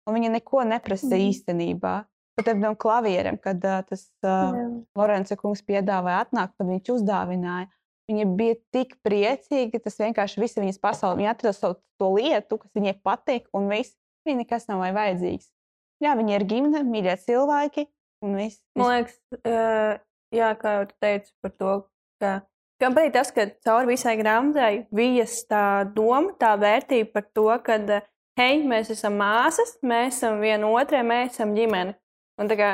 Un 0.04 0.18
viņa 0.18 0.34
neko 0.36 0.64
neprasa 0.68 1.14
mm. 1.14 1.22
īstenībā. 1.30 1.94
pat 2.34 2.48
ar 2.50 2.60
tam 2.60 2.76
klavierem, 2.76 3.38
kad 3.38 3.62
uh, 3.62 3.80
tas 3.86 4.08
uh, 4.26 4.56
Lorenza 4.98 5.36
kungs 5.38 5.62
piedāvāja 5.62 6.24
atnākt, 6.26 6.56
tad 6.58 6.68
viņš 6.68 6.92
uzdāvināja. 6.96 7.70
Viņa 8.10 8.24
bija 8.36 8.56
tik 8.74 8.98
priecīga, 9.06 9.80
tas 9.80 9.96
vienkārši 10.02 10.40
viss 10.42 10.58
viņas 10.60 10.80
pasaulē. 10.82 11.22
Viņa 11.22 11.30
atrada 11.30 11.56
savu 11.56 11.78
to 11.96 12.10
lietu, 12.18 12.58
kas 12.60 12.74
viņai 12.76 12.96
patīk, 13.06 13.46
un 13.56 13.70
viss. 13.70 13.96
Viņa 14.26 14.42
nekas 14.42 14.66
nav 14.68 14.82
vajadzīgs. 14.96 15.48
Jā, 16.04 16.12
viņi 16.18 16.34
ir 16.36 16.44
ģimene, 16.48 16.82
mīļie 16.88 17.14
cilvēki, 17.22 17.86
un 18.26 18.36
viss. 18.40 18.60
Man 18.76 18.90
liekas, 18.90 19.16
uh, 19.40 20.02
jā, 20.34 20.50
kā 20.60 20.74
jau 20.78 20.86
tu 20.90 20.98
teici 21.00 21.32
par 21.44 21.54
to, 21.54 21.72
ka 22.20 22.34
Kāpēc 22.82 23.12
tas, 23.14 23.30
ka 23.34 23.46
cauri 23.64 23.94
visai 23.94 24.16
grāmatai 24.18 24.86
vijas 24.94 25.36
tā 25.46 25.84
doma, 25.94 26.34
tā 26.40 26.54
vērtība 26.58 27.12
par 27.14 27.28
to, 27.36 27.46
ka, 27.66 27.78
hei, 28.40 28.64
mēs 28.66 28.90
esam 28.94 29.20
māsas, 29.20 29.76
mēs 29.86 30.18
esam 30.18 30.40
viena 30.42 30.72
otrai, 30.74 31.04
mēs 31.06 31.36
esam 31.36 31.54
ģimene. 31.54 31.94
Un 32.42 32.50
tā 32.50 32.58
kā 32.58 32.72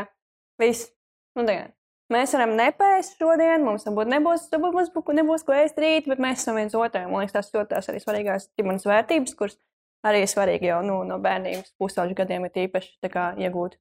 viss, 0.60 0.88
nu 1.36 1.44
tā 1.44 1.58
kā 1.58 1.68
mēs 2.10 2.32
varam 2.34 2.54
nepēst 2.58 3.20
šodien, 3.20 3.64
mums 3.64 3.84
varbūt 3.88 4.10
nebūs, 4.14 4.48
mums 4.56 5.12
nebūs 5.20 5.44
ko 5.46 5.56
ēst 5.56 5.78
rīt, 5.80 6.08
bet 6.10 6.22
mēs 6.22 6.42
esam 6.42 6.58
viens 6.58 6.74
otram. 6.76 7.12
Man 7.12 7.24
liekas, 7.24 7.36
tas 7.36 7.52
ļoti 7.54 7.74
tās 7.74 7.92
arī 7.92 8.00
svarīgās 8.02 8.48
ģimenes 8.58 8.88
vērtības, 8.88 9.36
kuras 9.38 9.60
arī 10.06 10.24
ir 10.24 10.32
svarīgi 10.32 10.70
jau 10.70 10.80
nu, 10.86 11.02
no 11.06 11.20
bērnības 11.22 11.74
pusauģu 11.80 12.16
gadiem 12.22 12.48
ir 12.48 12.60
īpaši 12.66 13.12
kā, 13.12 13.30
iegūt. 13.40 13.76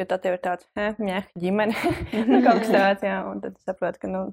Jo 0.00 0.06
tad 0.08 0.24
ir 0.24 0.38
tāds, 0.40 0.64
eh, 0.80 0.94
meh, 0.98 1.26
ģimene, 1.38 1.76
nu, 2.30 2.38
kaut 2.44 2.62
kas 2.62 2.70
tāds, 2.72 3.04
jā, 3.04 3.18
un 3.28 3.42
tad 3.44 3.58
saprot, 3.66 3.98
ka, 4.00 4.08
nu, 4.08 4.30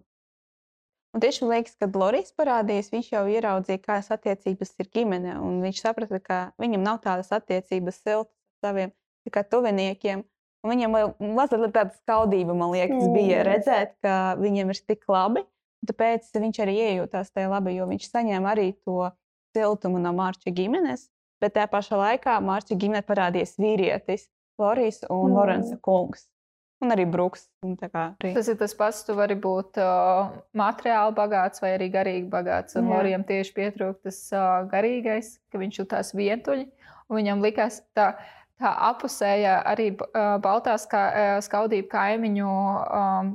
Un 1.16 1.24
tieši 1.24 1.46
man 1.46 1.54
liekas, 1.56 1.76
kad 1.80 1.96
Loris 1.98 2.34
parādījās, 2.38 2.92
viņš 2.94 3.12
jau 3.14 3.24
ieraudzīja, 3.32 3.82
kādas 3.84 4.10
attiecības 4.14 4.74
ir 4.82 4.90
ģimene. 4.94 5.36
Viņš 5.64 5.82
saprata, 5.82 6.20
ka 6.22 6.40
viņam 6.62 6.84
nav 6.86 7.00
tādas 7.06 7.32
attiecības 7.34 8.02
siltas 8.04 8.34
ar 8.34 8.70
saviem 8.70 8.92
tikai 9.28 9.46
tuviniekiem. 9.48 10.26
Un 10.66 10.74
viņam 10.74 10.96
mazliet 11.38 11.72
tāda 11.76 11.94
skaudība, 11.96 12.56
man 12.58 12.74
liekas, 12.74 13.06
mm. 13.06 13.14
bija 13.16 13.44
redzēt, 13.48 13.96
ka 14.04 14.36
viņiem 14.42 14.74
ir 14.74 14.82
tik 14.90 15.06
labi. 15.12 15.46
Tāpēc 15.88 16.32
viņš 16.34 16.60
arī 16.66 16.76
iejūtās 16.84 17.30
tajā 17.32 17.52
labi, 17.52 17.76
jo 17.78 17.86
viņš 17.88 18.08
saņēma 18.10 18.54
arī 18.56 18.72
to 18.82 19.12
siltumu 19.56 20.02
no 20.04 20.12
Mārķa 20.18 20.52
ģimenes. 20.58 21.08
Bet 21.42 21.54
tajā 21.56 21.70
pašā 21.72 22.00
laikā 22.02 22.40
Mārķa 22.44 22.78
ģimenē 22.82 23.04
parādījās 23.06 23.56
vīrietis, 23.62 24.26
Loris 24.58 25.04
un 25.06 25.30
mm. 25.30 25.38
Lorenza 25.38 25.78
kungs. 25.86 26.26
Un 26.84 26.94
arī 26.94 27.08
brūks. 27.10 27.48
Arī. 27.66 28.32
Tas 28.36 28.50
ir 28.52 28.58
tas 28.60 28.76
pats, 28.78 29.00
tu 29.08 29.16
vari 29.18 29.34
būt 29.42 29.80
uh, 29.82 30.30
materiāli 30.58 31.16
bagāts 31.18 31.64
vai 31.64 31.72
arī 31.74 31.88
garīgi 31.94 32.28
bagāts. 32.30 32.78
Un 32.78 32.92
Lorijam 32.94 33.26
tieši 33.26 33.54
pietrūkst 33.56 34.04
tas 34.06 34.20
uh, 34.36 34.68
garīgais, 34.70 35.32
ka 35.50 35.62
viņš 35.62 35.80
jutās 35.82 36.14
vientuļi. 36.18 36.68
Viņam 37.10 37.42
likās 37.42 37.80
tā, 37.98 38.12
tā 38.62 38.74
apusēja 38.92 39.58
arī 39.66 39.90
uh, 39.96 40.38
baltā 40.44 40.76
ska, 40.82 41.02
uh, 41.10 41.40
skaudība 41.42 41.90
kaimiņu 41.96 42.52
um, 42.52 43.32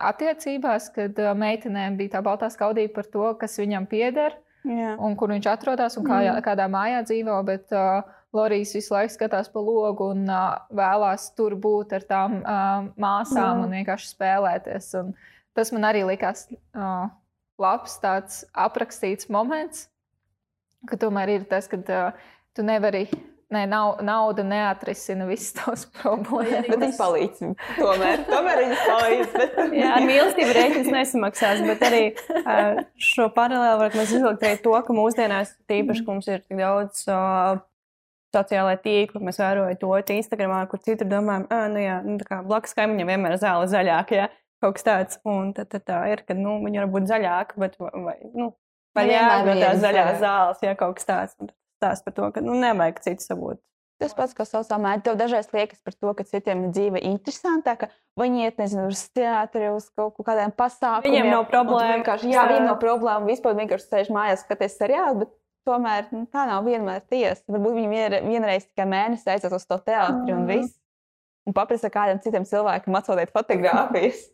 attiecībās, 0.00 0.88
kad 0.94 1.20
meitenēm 1.36 1.98
bija 2.00 2.16
tā 2.16 2.24
baltā 2.24 2.48
skaudība 2.50 2.96
par 2.96 3.10
to, 3.12 3.26
kas 3.42 3.60
viņam 3.60 3.90
pieder. 3.92 4.40
Jā. 4.64 4.96
Un 5.00 5.14
kur 5.20 5.30
viņš 5.32 5.46
atrodas 5.52 6.00
un 6.00 6.08
kā, 6.08 6.22
mm. 6.24 6.40
kādā 6.44 6.64
mājā 6.72 7.04
dzīvo. 7.04 7.36
Bet, 7.48 7.68
uh, 7.76 8.08
Lorijas 8.32 8.74
visu 8.76 8.94
laiku 8.94 9.14
skatās 9.16 9.48
pa 9.50 9.62
logu 9.64 10.12
un 10.12 10.22
uh, 10.30 10.60
vēlās 10.70 11.32
tur 11.34 11.56
būt 11.58 11.96
ar 11.98 12.04
tām 12.06 12.36
uh, 12.40 12.84
māsām 13.00 13.56
mm. 13.56 13.64
un 13.64 13.78
vienkārši 13.80 14.12
spēlēties. 14.12 14.92
Un 15.00 15.14
tas 15.58 15.72
man 15.74 15.88
arī 15.88 16.04
likās 16.06 16.44
uh, 16.50 17.08
labs, 17.60 17.96
tāds 18.02 18.44
aprakstīts 18.54 19.26
moments, 19.34 19.88
ka 20.86 20.98
tomēr 21.00 21.34
ir 21.40 21.48
tas, 21.50 21.66
ka 21.70 21.80
uh, 21.82 22.30
tu 22.54 22.66
nevari. 22.66 23.08
Nē, 23.50 23.64
nav, 23.66 23.96
nauda 24.06 24.44
neatrisina 24.46 25.24
visas 25.26 25.56
tās 25.56 25.80
problēmas. 25.98 26.68
Bet 26.70 26.84
viņš 26.84 27.00
palīdz. 27.00 27.40
Tomēr, 27.80 28.20
tomēr 28.28 28.60
viņš 28.60 28.84
palīdz. 28.92 29.32
Bet... 29.34 29.58
Jā, 29.80 29.88
ar 29.96 30.06
mīlestību 30.06 30.54
rēķins 30.54 30.90
nesamaksās. 30.94 31.64
Bet 31.66 31.82
arī 31.88 32.04
šo 33.10 33.26
paralēlu 33.34 33.80
varam 33.82 34.04
izvilkt 34.04 34.46
arī 34.46 34.60
to, 34.62 34.76
ka 34.86 34.94
mūsdienās 34.94 35.50
tīpaši 35.66 36.06
mums 36.06 36.30
ir 36.30 36.44
tik 36.44 36.62
daudz 36.62 37.02
uh, 37.10 37.58
sociālai 38.34 38.76
tīkli, 38.82 39.22
mēs 39.26 39.40
vērojam 39.40 39.78
to 39.80 39.92
Instagramā, 40.16 40.62
kur 40.70 40.82
citur 40.84 41.08
domājam, 41.10 41.46
ah, 41.52 41.66
nu 41.72 41.82
jā, 41.82 42.00
nu, 42.06 42.18
kā 42.26 42.40
blakus 42.46 42.76
kaimiņam 42.78 43.12
vienmēr 43.12 43.38
zāle 43.42 43.68
zaļāka, 43.70 44.18
ja 44.18 44.28
kaut 44.62 44.76
kas 44.78 44.86
tāds. 44.86 45.22
Un 45.28 45.54
tad, 45.56 45.70
tad 45.72 45.86
tā 45.88 46.02
ir, 46.12 46.24
ka, 46.26 46.36
nu, 46.38 46.58
viņi 46.64 46.84
var 46.84 46.92
būt 46.92 47.08
zaļāki, 47.10 47.62
bet, 47.62 47.80
vai, 47.80 48.18
nu, 48.36 48.52
vai 48.96 49.08
jādara 49.10 49.56
tās 49.64 49.82
zaļās 49.82 50.20
zāles, 50.22 50.62
ja 50.66 50.76
kaut 50.78 51.00
kas 51.00 51.08
tāds. 51.08 51.40
Un 51.40 51.50
tās 51.82 52.04
par 52.04 52.16
to, 52.16 52.30
ka, 52.34 52.44
nu, 52.44 52.56
nevajag 52.60 53.02
citu 53.06 53.26
sabūt. 53.26 53.62
Tas 54.00 54.14
pats, 54.16 54.32
kas 54.32 54.48
savā 54.54 54.78
mēdī, 54.80 55.02
tev 55.04 55.16
dažreiz 55.20 55.50
liekas 55.52 55.82
par 55.84 55.92
to, 55.92 56.12
ka 56.16 56.24
citiem 56.24 56.62
ir 56.64 56.70
dzīve 56.72 57.02
interesantāka. 57.04 57.90
Viņi 58.16 58.46
iet, 58.46 58.56
nezinu, 58.60 58.86
uz 58.88 59.02
teātri, 59.12 59.66
uz 59.74 59.90
kaut 59.92 60.16
kādiem 60.24 60.54
pasākumiem. 60.56 61.04
Viņiem 61.04 61.28
nav 61.34 61.44
problēma. 61.50 62.16
Jā, 62.24 62.46
viņiem 62.48 62.64
nav 62.70 62.78
problēma. 62.80 63.28
Vispār 63.28 63.58
vienkārši 63.58 63.90
sēž 63.90 64.08
mājās, 64.16 64.46
skaties 64.46 64.78
seriālu, 64.80 65.26
bet 65.26 65.34
tomēr 65.70 66.10
nu, 66.12 66.26
tā 66.30 66.44
nav 66.50 66.66
vienmēr 66.66 67.04
tiesa. 67.08 67.44
Varbūt 67.48 67.78
viņi 67.78 67.90
vien, 67.92 68.16
vienreiz 68.26 68.66
tikai 68.68 68.86
mēnesi 68.90 69.30
aizies 69.30 69.54
uz 69.56 69.66
to 69.68 69.78
teātri 69.86 70.34
un 70.34 70.44
mm. 70.44 70.50
viss. 70.50 70.76
Un 71.48 71.56
paprasa 71.56 71.90
kādam 71.92 72.20
citam 72.22 72.44
cilvēkam 72.46 72.98
atsūtīt 72.98 73.32
fotogrāfijas. 73.34 74.26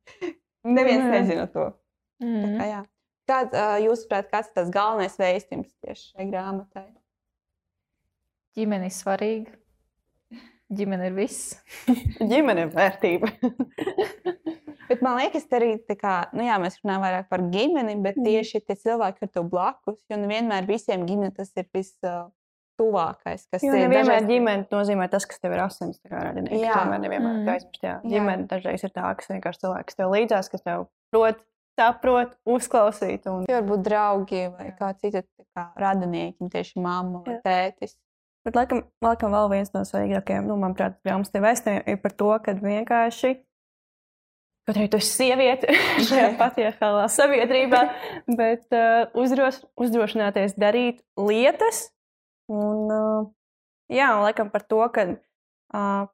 Neviens 0.76 1.04
mm. 1.04 1.12
nezina 1.12 1.48
to. 1.52 1.68
Mm. 2.22 2.54
Kā, 2.56 2.68
jā. 2.70 2.80
Kāds, 3.26 3.58
jūsuprāt, 3.82 4.30
kāds 4.30 4.52
ir 4.52 4.56
tas 4.60 4.72
galvenais 4.72 5.18
vēstījums 5.18 5.72
tieši 5.82 6.12
šai 6.12 6.28
grāmatai? 6.30 6.86
Ģimene 8.56 8.88
ir 8.88 8.94
svarīga. 8.94 9.56
Ģimene 10.76 11.10
ir 11.10 11.18
viss. 11.18 11.56
Ģimene 12.32 12.66
ir 12.66 12.72
vērtība. 12.74 13.30
Bet 14.88 15.02
man 15.04 15.18
liekas, 15.20 15.46
arī 15.56 15.72
kā, 15.98 16.14
nu 16.36 16.46
jā, 16.46 16.56
mēs 16.62 16.78
runājam 16.82 17.04
vairāk 17.06 17.28
par 17.32 17.44
ģimeni, 17.52 17.96
bet 18.04 18.18
mm. 18.18 18.26
tieši 18.28 18.62
tie 18.64 18.76
cilvēki, 18.80 19.22
kas 19.24 19.32
tev 19.34 19.48
blakus, 19.50 19.98
jo 20.10 20.18
nevienmēr 20.20 20.68
visiem 20.68 21.06
ģimene 21.08 21.32
tas 21.36 21.50
ir 21.56 21.66
vistuvākais. 21.74 23.48
Jo 23.62 23.72
nevienmēr 23.74 24.04
dažreiz... 24.04 24.30
ģimene 24.30 24.68
nozīmē 24.72 25.10
tas, 25.12 25.26
kas 25.28 25.42
tev 25.42 25.56
ir 25.56 25.64
asins 25.66 26.00
radinieks. 26.10 26.62
Jā, 26.62 26.78
tomēr 26.78 27.02
nevienmēr 27.04 27.34
mm. 27.40 27.52
aizmirst. 27.56 27.82
Jā. 27.82 27.98
jā. 27.98 28.14
Ģimene 28.14 28.48
dažreiz 28.52 28.86
ir 28.86 28.94
tā, 28.94 29.10
kas 29.18 29.30
vienkārši 29.34 29.64
cilvēks 29.66 30.00
tev 30.00 30.14
līdzās, 30.14 30.50
kas 30.54 30.66
tev 30.66 30.88
prot, 31.14 31.42
saprot, 31.76 32.34
uzklausīt. 32.48 33.28
Un... 33.30 33.46
Tie 33.48 33.58
var 33.58 33.68
būt 33.68 33.86
draugi 33.86 34.46
vai 34.54 34.72
kā 34.78 34.92
citi 35.00 35.24
kā 35.56 35.70
radinieki, 35.80 36.50
tieši 36.52 36.82
mamma 36.82 37.22
vai 37.26 37.38
jā. 37.38 37.44
tētis. 37.46 37.96
Bet, 38.46 38.54
laikam, 38.54 38.84
laikam 39.02 39.32
vēl 39.34 39.48
viens 39.50 39.72
no 39.74 39.80
svarīgākajiem, 39.82 40.46
nu, 40.46 40.54
manuprāt, 40.62 41.00
grāmatas 41.02 41.34
vēstījumiem 41.34 41.88
ir 41.90 41.96
par 41.98 42.12
to, 42.14 42.28
ka 42.44 42.52
vienkārši 42.60 43.32
Kaut 44.66 44.80
arī 44.80 44.88
tu 44.90 44.98
esi 44.98 45.12
sieviete 45.22 45.70
šajā 46.08 46.32
patriarchālā 46.40 47.04
sabiedrībā, 47.12 47.82
bet 48.34 48.66
uh, 48.74 49.04
uzdros, 49.14 49.60
uzdrošināties 49.78 50.56
darīt 50.58 51.04
lietas. 51.20 51.84
Un, 52.50 52.90
uh, 52.90 53.28
jā, 53.92 54.10
un 54.16 54.24
laikam 54.26 54.50
par 54.50 54.64
to, 54.66 54.80
ka 54.90 55.06
uh, 55.14 56.08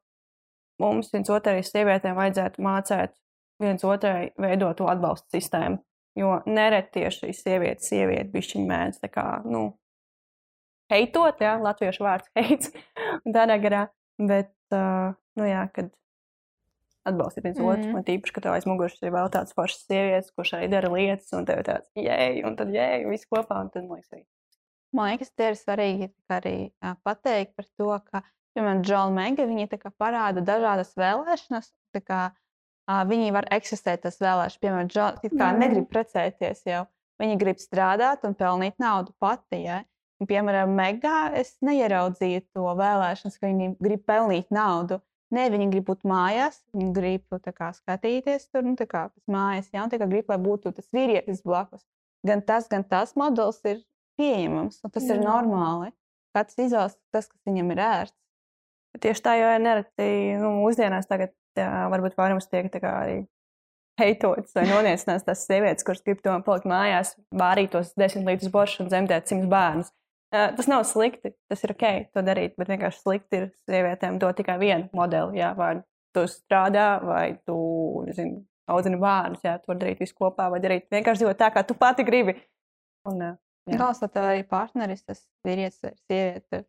mums 0.81 1.09
viens 1.13 1.33
otrai 1.33 1.63
sievietēm 1.65 2.17
vajadzētu 2.19 2.61
mācīt 2.61 3.17
viens 3.63 3.85
otrai 3.87 4.29
veidot 4.37 4.77
to 4.77 4.89
atbalstu 4.91 5.39
sistēmu. 5.39 5.81
Jo 6.19 6.35
nereti 6.45 6.99
tieši 6.99 7.23
šīs 7.23 7.41
sievietes, 7.41 7.89
sieviete, 7.89 8.29
bišķiņa 8.35 8.69
mēdz 8.69 9.01
tā 9.01 9.09
kā, 9.09 9.25
nu, 9.49 9.63
heitot, 10.93 11.41
jā, 11.41 11.55
latviešu 11.57 12.05
vārds 12.05 12.29
heits, 12.37 12.69
tādā 13.35 13.57
garā. 13.63 13.87
Bet, 14.21 14.53
uh, 14.75 15.17
nu 15.41 15.49
jā, 15.49 15.65
kad 15.73 15.89
atbalstīt 17.09 17.43
viens 17.43 17.57
mm 17.59 17.65
-hmm. 17.65 17.79
otru. 17.79 17.91
Man 17.93 18.05
tīpaši, 18.07 18.33
ka 18.35 18.41
tev 18.41 18.53
aiz 18.53 18.67
muguras 18.69 19.01
ir 19.01 19.11
vēl 19.11 19.31
tādas 19.33 19.55
pašas 19.57 19.85
sievietes, 19.87 20.31
kurš 20.35 20.53
arī 20.57 20.69
dara 20.71 20.91
lietas, 20.93 21.33
un 21.33 21.45
tev 21.45 21.59
ir 21.59 21.67
tāds 21.67 21.89
jēga, 21.95 22.47
un 22.47 22.55
tad 22.55 22.71
jēga, 22.75 23.09
viss 23.09 23.29
kopā, 23.29 23.59
un 23.61 23.69
tad 23.73 23.87
man 23.87 23.99
liekas, 23.99 24.13
arī. 24.13 24.25
Man 24.93 25.09
liekas, 25.09 25.31
tie 25.33 25.49
ir 25.49 25.57
svarīgi 25.57 26.09
arī 26.29 26.57
uh, 26.69 26.95
pateikt 27.03 27.55
par 27.55 27.65
to, 27.77 27.99
ka, 28.11 28.23
piemēram, 28.55 28.83
Džona 28.85 29.15
Mega, 29.17 29.45
viņi 29.49 29.67
parāda 29.97 30.41
dažādas 30.41 30.93
vēlēšanas, 30.95 31.71
kā, 32.05 32.21
uh, 32.31 33.03
viņi 33.09 33.31
var 33.33 33.47
eksistēt 33.51 34.05
tas 34.05 34.19
vēlēšanas, 34.21 34.59
piemēram, 34.61 34.91
Džona 34.93 35.31
mm. 35.31 35.59
negrib 35.59 35.89
precēties 35.89 36.65
jau, 36.65 36.85
viņi 37.21 37.39
grib 37.41 37.57
strādāt 37.57 38.23
un 38.23 38.35
pelnīt 38.35 38.77
naudu 38.79 39.13
pati, 39.19 39.63
ja? 39.65 39.83
Un, 40.21 40.27
piemēram, 40.29 40.71
Megā 40.77 41.33
es 41.35 41.57
neieraudzīju 41.65 42.45
to 42.55 42.69
vēlēšanas, 42.79 43.39
ka 43.39 43.49
viņi 43.49 43.73
grib 43.83 44.05
pelnīt 44.07 44.53
naudu. 44.53 45.01
Nē, 45.33 45.47
viņi 45.49 45.69
grib 45.71 45.87
būt 45.87 46.03
mājās, 46.05 46.59
viņi 46.75 46.91
grib 46.93 47.37
kā, 47.57 47.71
skatīties 47.73 48.51
tur, 48.51 48.65
nu, 48.67 48.75
kā 48.77 49.07
pēc 49.09 49.31
mājas, 49.33 49.71
jā, 49.73 49.81
un 49.81 49.89
tā 49.89 49.97
kā 50.01 50.07
grib, 50.09 50.29
lai 50.29 50.37
būtu 50.41 50.73
tas 50.77 50.89
vīrietis 50.93 51.41
blakus. 51.45 51.81
Gan 52.27 52.43
tas, 52.45 52.69
gan 52.71 52.85
tas 52.87 53.15
modelis 53.19 53.59
ir 53.65 53.81
pieņemams, 54.19 54.83
un 54.85 54.93
tas 54.93 55.07
jā. 55.07 55.17
ir 55.17 55.23
normāli. 55.25 55.89
Kāds 56.37 56.57
izvēlas 56.57 56.95
tas, 57.13 57.27
kas 57.29 57.39
viņam 57.49 57.73
ir 57.73 57.81
ērts. 57.83 58.17
Tieši 59.01 59.25
tā 59.25 59.33
jau 59.39 59.49
ir 59.55 59.63
nereti, 59.63 60.09
nu, 60.41 60.53
mūsdienās 60.61 61.09
tagad 61.09 61.33
jā, 61.57 61.69
varbūt 61.89 62.17
vairums 62.17 62.49
tiek 62.49 62.77
arī 62.85 63.23
heitotas 63.99 64.53
vai 64.57 64.65
noniecināts 64.69 65.25
tās 65.25 65.43
sievietes, 65.47 65.85
kuras 65.85 66.01
grib 66.05 66.21
tomēr 66.23 66.45
palikt 66.45 66.69
mājās, 66.69 67.13
vārīt 67.33 67.73
tos 67.73 67.93
desmit 67.97 68.25
litrus 68.29 68.53
boršu 68.53 68.83
un 68.83 68.89
dzemdēt 68.93 69.29
simts 69.29 69.49
bērnus. 69.49 69.91
Tas 70.33 70.65
nav 70.65 70.81
slikti, 70.89 71.29
tas 71.51 71.61
ir 71.61 71.75
ok, 71.75 71.83
to 72.15 72.23
darīt, 72.25 72.55
bet 72.57 72.71
vienkārši 72.71 73.03
slikti 73.03 73.37
ir 73.37 73.43
sievietēm 73.69 74.17
dot 74.21 74.39
tikai 74.39 74.55
vienu 74.57 74.89
modeli. 74.97 75.37
Jā, 75.37 75.51
vai 75.57 75.75
tu 76.13 76.23
strādā, 76.29 76.87
vai 77.05 77.27
tu, 77.45 77.57
nezinu, 78.07 78.41
audzini 78.73 78.97
bērnus, 79.01 79.43
jā, 79.45 79.59
vari 79.67 79.83
darīt 79.83 80.01
visu 80.01 80.17
kopā, 80.17 80.47
vai 80.49 80.61
darīt 80.63 80.89
vienkārši 80.93 81.21
dzīvot 81.21 81.37
tā, 81.37 81.51
kā 81.53 81.61
tu 81.67 81.77
pati 81.77 82.05
gribi. 82.07 82.37
Un, 83.09 83.21
uh, 83.21 83.37
Jā. 83.69 83.77
Lai 83.79 84.07
tev 84.11 84.25
arī 84.27 84.41
partneris, 84.43 85.05
tas 85.07 85.21
vīrietis 85.47 85.79
vai 85.85 85.93
sieviete, 85.95 86.63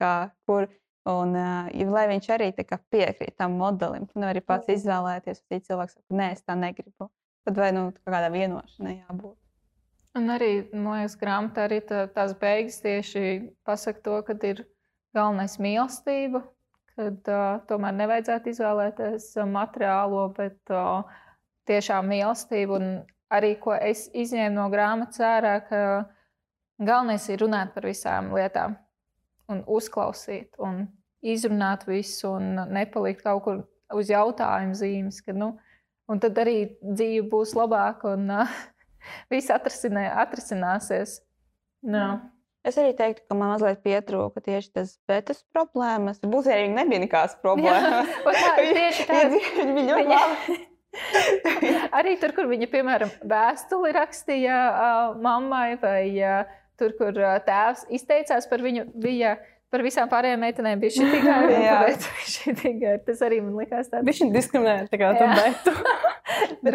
kā, 0.00 0.12
kur, 0.48 0.68
un 1.10 1.34
uh, 1.36 1.68
lai 1.92 2.06
viņš 2.08 2.28
arī 2.32 2.48
piekrīt 2.56 3.36
tam 3.36 3.58
modelim, 3.60 4.06
tu 4.08 4.22
nevari 4.22 4.40
pats 4.40 4.70
izvēlēties, 4.72 5.42
vai 5.50 5.60
cilvēks 5.66 5.98
saka, 5.98 6.16
nē, 6.16 6.30
es 6.36 6.46
tā 6.46 6.56
negribu. 6.56 7.10
Tad 7.44 7.60
vai 7.60 7.68
nu 7.76 7.90
kādā 8.08 8.30
vienošanā 8.32 8.94
jābūt. 8.96 9.36
Un 10.16 10.32
arī, 10.32 10.52
man 10.72 11.02
liekas, 11.02 11.16
grāmatā 11.20 11.66
arī 11.68 11.82
tā, 11.84 12.06
tās 12.14 12.32
beigas 12.40 12.80
tieši 12.82 13.24
pasaka 13.68 14.00
to, 14.02 14.16
ka 14.26 14.36
ir 14.48 14.64
galvenais 15.14 15.58
mīlestība, 15.60 16.42
kad 16.96 17.28
uh, 17.30 17.60
tomēr 17.68 17.94
nevajadzētu 18.00 18.54
izvēlēties 18.54 19.28
materiālo, 19.52 20.30
bet 20.38 20.72
uh, 20.72 21.04
tiešām 21.68 22.08
mīlestību. 22.10 22.80
Un 22.80 22.88
arī, 23.34 23.52
ko 23.60 23.76
es 23.76 24.08
izņēmu 24.16 24.56
no 24.56 24.66
grāmatas 24.72 25.20
ārā, 25.28 25.58
ka 25.68 25.82
Galvenais 26.78 27.24
ir 27.26 27.40
runāt 27.42 27.72
par 27.74 27.88
visām 27.88 28.28
lietām, 28.30 28.76
un 29.50 29.64
uzklausīt, 29.66 30.52
un 30.62 30.84
izrunāt 31.26 31.88
visu, 31.88 32.36
un 32.38 32.60
nepalikt 32.70 33.24
kaut 33.24 33.42
kur 33.46 33.64
uz 33.98 34.12
jautājumu 34.12 34.76
zīmes. 34.78 35.18
Ka, 35.26 35.34
nu, 35.34 35.56
un 36.06 36.22
tad 36.22 36.38
arī 36.38 36.60
dzīve 36.78 37.26
būs 37.32 37.56
labāka, 37.58 38.14
un 38.14 38.30
uh, 38.30 38.52
viss 39.32 39.52
atrisināsies. 39.52 41.20
No. 41.86 42.18
Es 42.66 42.76
arī 42.80 42.90
teiktu, 42.96 43.22
ka 43.30 43.36
man 43.38 43.52
mazliet 43.54 43.80
pietrūka 43.84 44.42
tieši 44.44 44.72
tas 44.74 44.96
betas 45.08 45.44
problēmas. 45.54 46.18
Būs 46.26 46.48
arī 46.50 46.66
nebija 46.72 47.00
nekādas 47.04 47.38
problēmas. 47.40 48.10
Jā, 48.26 48.34
tā, 48.34 48.50
tieši 48.58 49.06
tā. 49.08 49.20
Viņa 49.30 49.76
bija 49.76 49.86
ļoti 49.92 50.08
labi. 50.10 50.58
arī 51.98 52.16
tur, 52.20 52.34
kur 52.36 52.48
viņa, 52.50 52.68
piemēram, 52.72 53.12
vēstuli 53.30 53.92
rakstīja 53.96 54.58
uh, 54.68 55.20
mammai 55.22 55.78
vai 55.80 56.02
uh, 56.18 56.58
tur, 56.80 56.94
kur 56.98 57.14
tēvs 57.46 57.86
izteicās 57.94 58.48
par 58.50 58.64
viņu, 58.64 58.88
bija 58.98 59.36
par 59.72 59.84
visām 59.84 60.08
pārējām 60.10 60.42
meitenēm 60.42 60.82
bija 60.82 60.94
šī 62.34 62.54
tikai 62.58 62.96
Tas 63.06 63.24
arī 63.24 63.40
man 63.44 63.56
likās 63.60 63.90
tāds. 63.90 64.06
Viņš 64.06 64.32
diskriminēja 64.34 64.86
tā 64.92 65.00
kā 65.00 65.12
tu 65.18 65.28
betu. 65.38 65.74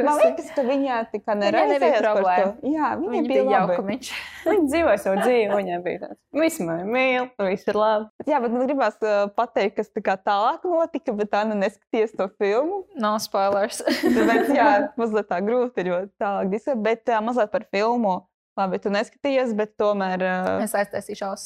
man 0.04 0.20
liekas, 0.20 0.50
ka 0.56 0.66
viņā 0.66 1.00
tika 1.12 1.36
neraizējies 1.38 2.00
par 2.02 2.10
to. 2.24 2.72
Jā, 2.74 2.94
viņa, 3.00 3.12
viņa 3.14 3.30
bija 3.30 3.44
jaukumiņš. 3.54 4.12
viņa 4.48 4.68
dzīvoja 4.72 5.02
savu 5.04 5.22
dzīvi, 5.22 5.48
viņai 5.54 5.80
bija 5.86 6.02
tāds. 6.06 6.20
Visi 6.44 6.68
mani 6.68 6.88
mīl, 6.90 7.30
viss 7.48 7.70
ir 7.70 7.80
labi. 7.80 8.10
Jā, 8.30 8.42
bet 8.44 8.56
man 8.56 8.68
gribās 8.68 9.00
uh, 9.06 9.24
pateikt, 9.38 9.78
kas 9.80 9.94
tā 9.94 10.04
kā 10.06 10.18
tālāk 10.20 10.66
notika, 10.68 11.16
bet 11.18 11.32
tā 11.34 11.44
nu 11.50 11.58
neskaties 11.60 12.16
to 12.18 12.30
filmu. 12.42 12.84
Nav 12.98 13.20
no 13.20 13.24
spoilers. 13.24 13.84
Tāpēc, 14.04 14.54
jā, 14.58 14.70
mazliet 15.00 15.30
tā 15.30 15.42
grūti 15.46 15.84
ir, 15.84 15.92
jo 15.94 16.04
tālāk 16.22 16.54
diskutēt, 16.54 16.86
bet 16.86 17.14
uh, 17.14 17.22
mazliet 17.26 17.54
par 17.54 17.68
filmu. 17.70 18.22
Labi, 18.60 18.78
tu 18.82 18.92
neskatījies, 18.94 19.56
bet 19.58 19.74
tomēr. 19.82 20.22
Uh, 20.22 20.60
es 20.62 20.76
aiztaisīšos. 20.78 21.46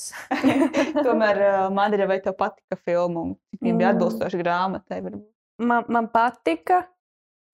tomēr, 1.08 1.40
uh, 1.40 1.60
Madara, 1.74 2.08
vai 2.10 2.20
tev 2.24 2.36
patika 2.40 2.76
filma? 2.82 3.30
Cik 3.54 3.62
viņa 3.64 3.78
bija 3.80 3.88
mm. 3.88 3.94
atbilstoša 3.96 4.42
grāmatai? 4.42 5.00
Man, 5.64 5.88
man 5.88 6.10
patika 6.12 6.84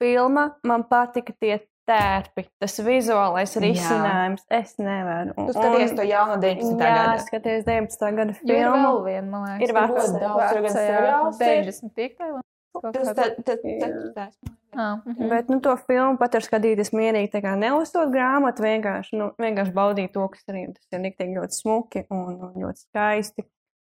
filma, 0.02 0.48
man 0.66 0.88
patika 0.90 1.36
tie 1.38 1.60
tērpi, 1.88 2.48
tas 2.64 2.78
vizuālais 2.82 3.54
risinājums. 3.60 4.46
Jā. 4.48 4.62
Es 4.64 4.74
nevaru. 4.80 5.36
Tu 5.38 5.56
skaties 5.58 5.94
to 5.98 6.08
jaunu 6.08 6.40
19. 6.42 6.74
Jā, 6.74 6.80
gada. 6.80 7.04
Jā, 7.12 7.26
skaties 7.28 7.68
19. 7.68 8.10
gada 8.20 8.38
filmu. 8.40 8.56
Ir 8.56 8.72
vēl 8.72 9.00
viena, 9.08 9.28
man 9.28 9.46
liekas. 9.52 9.68
Ir 9.68 9.76
vēl 9.78 9.94
daudz, 10.24 10.58
gan 10.66 10.76
seriāls. 10.78 11.42
95. 11.44 12.44
Tas 12.82 13.14
tas 13.16 14.38
Ah, 14.76 14.96
mm 15.06 15.14
-hmm. 15.14 15.30
Bet 15.30 15.50
nu, 15.50 15.60
to 15.60 15.76
filmu 15.88 16.18
pat 16.18 16.36
ar 16.36 16.42
skatīties 16.42 16.94
mierīgi, 16.94 17.58
neuzstot 17.58 18.10
grāmatu, 18.10 18.64
vienkārši, 18.64 19.18
nu, 19.18 19.32
vienkārši 19.38 19.74
baudīt 19.74 20.12
to, 20.14 20.28
kas 20.28 20.44
arī 20.50 20.74
tas 20.74 20.88
ir 20.92 21.00
liktīgi 21.00 21.38
ļoti 21.38 21.54
smuki 21.62 22.06
un, 22.10 22.42
un 22.42 22.54
ļoti 22.64 22.80
skaisti. 22.80 23.44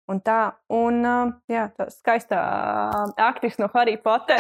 Un 0.08 0.22
tā, 0.22 0.54
un 0.70 1.04
jā, 1.48 1.70
tā 1.78 1.90
skaistā 1.90 2.40
aktris 3.18 3.60
no 3.60 3.70
Harry 3.74 3.98
Potter. 3.98 4.40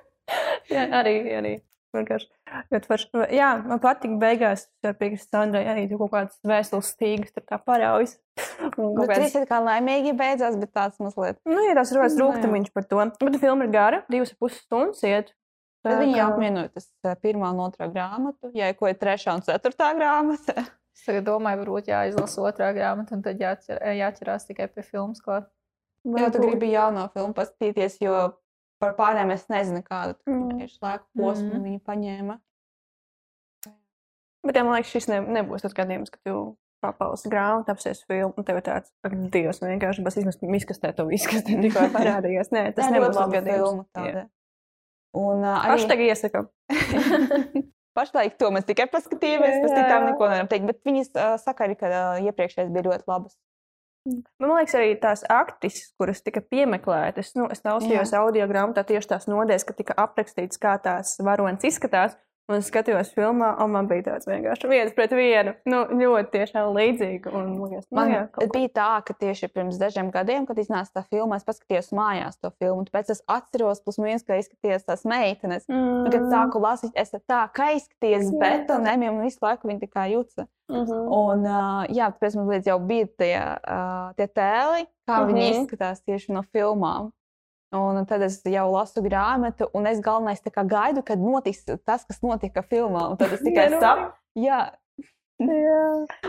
jā, 0.74 0.88
arī, 1.00 1.16
arī. 1.38 1.62
Vienkārši. 1.92 2.28
Var, 2.72 3.26
jā, 3.36 3.48
man 3.68 3.80
patīk, 3.82 4.14
beigās 4.20 4.64
ar 4.86 4.94
piekrist 4.96 5.28
Sandrai 5.32 5.66
arī 5.68 5.84
tur 5.90 6.00
kaut 6.00 6.12
kādas 6.14 6.38
vēstules 6.48 6.92
stīgas, 6.94 7.34
tur 7.34 7.44
tā 7.44 7.58
paraujas. 7.60 8.16
Nu, 8.78 8.94
kāds... 8.96 9.12
Tas 9.12 9.36
ir 9.42 9.46
kā 9.50 9.60
laimīgi 9.60 10.14
beidzās, 10.16 10.56
bet 10.60 10.72
tāds 10.72 11.00
mazliet. 11.04 11.40
Nu, 11.48 11.60
ja 11.66 11.76
tas 11.76 11.92
rodas 11.92 12.16
nu, 12.16 12.30
rūgtumiņš 12.30 12.72
par 12.72 12.88
to. 12.88 13.04
Bet 13.20 13.38
filma 13.42 13.68
ir 13.68 13.74
gara, 13.74 14.02
divas 14.12 14.32
pus 14.40 14.56
stundas 14.64 15.04
iet. 15.04 15.34
Tad 15.82 15.98
viņi 15.98 16.14
jau 16.14 16.28
apvienoja 16.30 16.70
tas 16.76 16.86
pirmā 17.24 17.50
un 17.52 17.64
otrā 17.64 17.88
grāmatu, 17.90 18.52
ja 18.54 18.70
ko 18.78 18.86
ir 18.88 19.00
trešā 19.00 19.34
un 19.34 19.42
ceturtā 19.44 19.90
grāmata. 19.98 20.64
Es 20.92 21.24
domāju, 21.26 21.64
varbūt 21.64 21.88
jāizlasa 21.90 22.44
otrā 22.46 22.68
grāmata, 22.76 23.16
un 23.16 23.24
tad 23.24 23.40
jāķer, 23.40 23.80
jāķerās 23.98 24.46
tikai 24.46 24.68
pie 24.70 24.84
filmas 24.86 25.22
klāt. 25.24 25.48
Jā, 26.02 26.28
tu 26.34 26.42
gribi 26.42 26.72
jauno 26.72 27.06
filmu 27.14 27.34
paskatīties, 27.34 28.00
jo 28.02 28.14
par 28.82 28.96
pārējiem 28.98 29.34
es 29.34 29.46
nezinu, 29.52 29.82
kādu 29.86 30.18
mm. 30.28 30.66
laika 30.82 31.06
posmu 31.18 31.52
mm. 31.52 31.62
viņi 31.68 31.82
paņēma. 31.86 32.38
Bet, 34.42 34.58
ja 34.58 34.66
man 34.66 34.74
liekas, 34.74 34.90
šis 34.90 35.06
ne, 35.06 35.20
nebūs 35.38 35.62
tas 35.62 35.74
gadījums, 35.76 36.10
ka 36.10 36.18
tu 36.26 36.36
papausi 36.82 37.30
grāmatu, 37.30 37.70
apsies 37.70 38.02
filmu, 38.08 38.34
un 38.34 38.46
tev 38.46 38.58
ir 38.58 38.64
tāds, 38.66 38.90
Dievs, 39.06 39.60
vienkārši 39.62 40.02
bez 40.02 40.18
izkastē 40.18 40.90
to 40.96 41.06
izkastē 41.14 41.58
tikko 41.64 41.86
parādījās. 41.98 42.50
Nē, 42.54 42.70
tas 42.76 42.90
nebūs 42.92 43.14
tas 43.18 43.30
gadījums. 43.36 43.86
Un, 45.12 45.44
uh, 45.44 45.60
arī... 45.60 45.76
Pašlaik 45.76 46.02
iesakām. 46.08 46.48
Pašlaik 47.98 48.38
to 48.40 48.48
mēs 48.54 48.64
tikai 48.64 48.86
paskatījāmies, 48.88 49.58
pēc 49.60 49.74
tam 49.76 50.06
neko 50.08 50.24
nevaram 50.30 50.48
teikt. 50.48 50.64
Bet 50.70 50.80
viņas 50.88 51.10
uh, 51.12 51.34
saka 51.40 51.66
arī, 51.66 51.76
ka 51.76 51.90
uh, 51.92 52.22
iepriekšējais 52.24 52.72
bija 52.72 52.86
ļoti 52.88 53.10
labas. 53.10 53.36
Man 54.04 54.50
liekas, 54.50 54.74
arī 54.74 54.96
tās 54.98 55.22
aktrises, 55.30 55.92
kuras 56.00 56.24
tika 56.26 56.42
piemeklētas, 56.42 57.36
nu, 57.38 57.46
es 57.54 57.62
klausījos 57.62 58.10
audio 58.18 58.48
grāmatā 58.50 58.82
tieši 58.88 59.12
tās 59.14 59.28
nodēļas, 59.30 59.66
ka 59.68 59.76
tika 59.78 59.96
aprakstīts, 60.02 60.58
kā 60.62 60.74
tās 60.82 61.14
varonis 61.22 61.68
izskatās. 61.70 62.16
Un 62.50 62.58
es 62.58 62.66
skatījos 62.68 63.12
filmā, 63.14 63.52
un 63.62 63.70
man 63.70 63.86
bija 63.86 64.02
tāds 64.08 64.26
vienkārši 64.26 64.68
viens 64.68 64.94
pret 64.96 65.12
vienu. 65.14 65.52
Nu, 65.68 65.84
ļoti 65.94 66.32
tiešām 66.32 66.72
līdzīgi. 66.74 67.30
Un, 67.30 67.52
liekas, 67.60 67.86
nu, 67.86 67.96
man 68.00 68.10
jā, 68.10 68.22
bija 68.52 68.70
tā, 68.74 68.88
ka 69.06 69.14
tieši 69.20 69.48
pirms 69.54 69.78
dažiem 69.80 70.10
gadiem, 70.14 70.48
kad 70.48 70.58
iznāca 70.58 70.98
tā 70.98 71.04
filma, 71.06 71.38
es 71.38 71.46
paskatījos 71.46 71.92
mājās 71.94 72.40
to 72.42 72.50
filmu. 72.58 72.82
Tāpēc 72.88 73.14
es 73.14 73.22
atceros, 73.30 73.84
plus 73.86 74.00
viens, 74.02 74.26
ka 74.26 74.40
izskatījās 74.42 74.88
tās 74.88 75.06
meitenes. 75.08 75.68
Mm. 75.70 76.10
Kad 76.10 76.28
sāku 76.34 76.64
lasīt, 76.66 76.92
es 76.98 77.14
tā 77.14 77.44
kā 77.54 77.70
izskatījos, 77.78 78.34
bet 78.42 78.74
un 78.74 79.22
visu 79.22 79.38
laiku 79.46 79.70
viņi 79.70 79.86
tā 79.86 79.92
kā 79.94 80.10
jūtas. 80.10 80.50
Mm 80.72 80.84
-hmm. 80.84 81.08
Un, 81.14 81.46
uh, 81.46 81.84
jā, 81.94 82.10
tāpēc 82.10 82.36
man 82.36 82.48
līdz 82.48 82.66
jau 82.66 82.78
bija 82.78 83.06
tie, 83.18 83.38
uh, 83.38 84.14
tie 84.16 84.26
tēli, 84.26 84.86
kā 85.06 85.18
mm 85.18 85.22
-hmm. 85.22 85.34
viņi 85.34 85.50
izskatās 85.50 86.02
tieši 86.02 86.32
no 86.32 86.42
filmām. 86.42 87.12
Un 87.72 88.04
tad 88.04 88.20
es 88.26 88.36
jau 88.44 88.66
lasu 88.68 89.00
grāmatu, 89.04 89.68
un 89.72 89.88
es 89.88 90.00
galvenais 90.04 90.42
gaidu, 90.44 91.02
kad 91.08 91.20
notiks 91.20 91.64
tas, 91.86 92.04
kas 92.04 92.20
notika 92.20 92.60
filmā. 92.62 93.06
Un 93.14 93.20
tad 93.20 93.32
es 93.32 93.40
tikai 93.40 93.70
saprotu, 93.72 94.12
jā. 94.36 94.58
jā. 95.40 95.84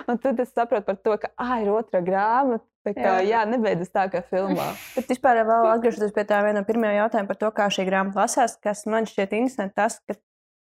Un 0.08 0.22
tad 0.24 0.40
es 0.40 0.54
saprotu 0.56 0.88
par 0.88 1.02
to, 1.04 1.18
ka 1.20 1.34
ah, 1.36 1.58
ir 1.60 1.74
otra 1.74 2.00
grāmata. 2.06 2.64
Tā 2.84 2.92
kā, 2.96 3.04
jā, 3.24 3.28
jā 3.28 3.42
nebeidzas 3.48 3.92
tā 3.92 4.10
kā 4.12 4.20
filmā. 4.28 4.70
Bet 4.96 5.12
vispār 5.12 5.42
vēl 5.48 5.70
atgriežoties 5.72 6.16
pie 6.16 6.26
tā 6.28 6.42
viena 6.44 6.64
pirmā 6.68 6.96
jautājuma 6.98 7.30
par 7.30 7.40
to, 7.40 7.52
kā 7.56 7.68
šī 7.72 7.88
grāmata 7.88 8.24
lasās, 8.24 8.58
kas 8.64 8.84
man 8.92 9.08
šķiet 9.08 9.36
interesanti, 9.38 9.76
tas, 9.80 10.00
ka 10.08 10.18